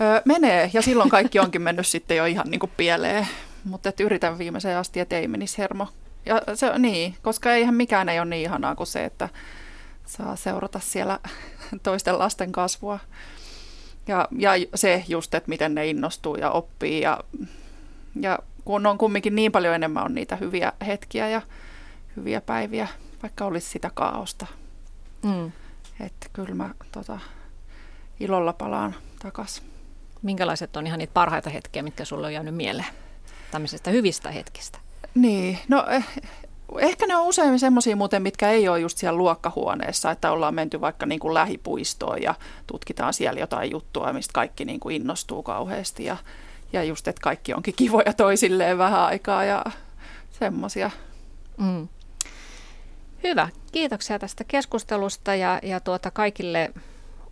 Öö, 0.01 0.21
menee, 0.25 0.69
ja 0.73 0.81
silloin 0.81 1.09
kaikki 1.09 1.39
onkin 1.39 1.61
mennyt 1.61 1.87
sitten 1.87 2.17
jo 2.17 2.25
ihan 2.25 2.49
niin 2.49 2.59
kuin 2.59 2.71
pieleen. 2.77 3.27
Mutta 3.63 3.91
yritän 3.99 4.37
viimeiseen 4.37 4.77
asti, 4.77 4.99
että 4.99 5.17
ei 5.17 5.27
menisi 5.27 5.57
hermo. 5.57 5.87
Ja 6.25 6.41
se, 6.55 6.79
niin, 6.79 7.15
koska 7.21 7.53
eihän 7.53 7.75
mikään 7.75 8.09
ei 8.09 8.19
ole 8.19 8.29
niin 8.29 8.41
ihanaa 8.41 8.75
kuin 8.75 8.87
se, 8.87 9.05
että 9.05 9.29
saa 10.05 10.35
seurata 10.35 10.79
siellä 10.79 11.19
toisten 11.83 12.19
lasten 12.19 12.51
kasvua. 12.51 12.99
Ja, 14.07 14.27
ja 14.37 14.51
se 14.75 15.03
just, 15.07 15.33
että 15.33 15.49
miten 15.49 15.75
ne 15.75 15.87
innostuu 15.87 16.35
ja 16.35 16.51
oppii 16.51 17.01
ja, 17.01 17.19
ja 18.19 18.39
kun 18.65 18.85
on 18.85 18.97
kumminkin 18.97 19.35
niin 19.35 19.51
paljon 19.51 19.75
enemmän 19.75 20.03
on 20.03 20.15
niitä 20.15 20.35
hyviä 20.35 20.73
hetkiä 20.87 21.29
ja 21.29 21.41
hyviä 22.15 22.41
päiviä, 22.41 22.87
vaikka 23.23 23.45
olisi 23.45 23.69
sitä 23.69 23.91
kaaosta. 23.93 24.45
Mm. 25.23 25.51
Että 25.99 26.27
kyllä 26.33 26.55
mä 26.55 26.69
tota, 26.91 27.19
ilolla 28.19 28.53
palaan 28.53 28.95
takaisin. 29.19 29.63
Minkälaiset 30.21 30.77
on 30.77 30.87
ihan 30.87 30.99
niitä 30.99 31.13
parhaita 31.13 31.49
hetkiä, 31.49 31.83
mitkä 31.83 32.05
sulle 32.05 32.27
on 32.27 32.33
jäänyt 32.33 32.55
mieleen 32.55 32.87
tämmöisestä 33.51 33.91
hyvistä 33.91 34.31
hetkistä? 34.31 34.79
Niin, 35.15 35.59
no 35.67 35.85
eh, 35.89 36.05
Ehkä 36.79 37.07
ne 37.07 37.15
on 37.15 37.25
usein 37.25 37.59
semmoisia 37.59 37.95
muuten, 37.95 38.21
mitkä 38.21 38.49
ei 38.49 38.69
ole 38.69 38.79
just 38.79 38.97
siellä 38.97 39.17
luokkahuoneessa, 39.17 40.11
että 40.11 40.31
ollaan 40.31 40.53
menty 40.53 40.81
vaikka 40.81 41.05
niin 41.05 41.19
kuin 41.19 41.33
lähipuistoon 41.33 42.21
ja 42.21 42.35
tutkitaan 42.67 43.13
siellä 43.13 43.39
jotain 43.39 43.71
juttua, 43.71 44.13
mistä 44.13 44.33
kaikki 44.33 44.65
niin 44.65 44.79
kuin 44.79 44.95
innostuu 44.95 45.43
kauheasti 45.43 46.05
ja, 46.05 46.17
ja 46.73 46.83
just, 46.83 47.07
että 47.07 47.21
kaikki 47.21 47.53
onkin 47.53 47.73
kivoja 47.77 48.13
toisilleen 48.13 48.77
vähän 48.77 49.01
aikaa 49.01 49.43
ja 49.43 49.63
semmoisia. 50.39 50.91
Mm. 51.57 51.87
Hyvä. 53.23 53.49
Kiitoksia 53.71 54.19
tästä 54.19 54.43
keskustelusta 54.43 55.35
ja, 55.35 55.59
ja 55.63 55.79
tuota 55.79 56.11
kaikille 56.11 56.71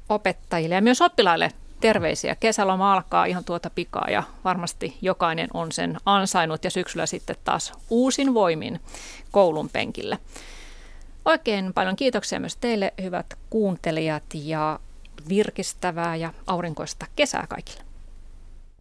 opettajille 0.10 0.76
ja 0.76 0.82
myös 0.82 1.02
oppilaille 1.02 1.52
terveisiä. 1.82 2.36
Kesäloma 2.36 2.94
alkaa 2.94 3.26
ihan 3.26 3.44
tuota 3.44 3.70
pikaa 3.70 4.08
ja 4.10 4.24
varmasti 4.44 4.98
jokainen 5.02 5.50
on 5.54 5.72
sen 5.72 5.98
ansainnut 6.06 6.64
ja 6.64 6.70
syksyllä 6.70 7.06
sitten 7.06 7.36
taas 7.44 7.74
uusin 7.90 8.34
voimin 8.34 8.80
koulun 9.32 9.70
penkillä. 9.70 10.18
Oikein 11.26 11.74
paljon 11.74 11.96
kiitoksia 11.96 12.40
myös 12.40 12.58
teille 12.58 12.94
hyvät 13.02 13.26
kuuntelijat 13.50 14.24
ja 14.34 14.80
virkistävää 15.30 16.16
ja 16.16 16.34
aurinkoista 16.48 17.06
kesää 17.16 17.46
kaikille. 17.50 17.91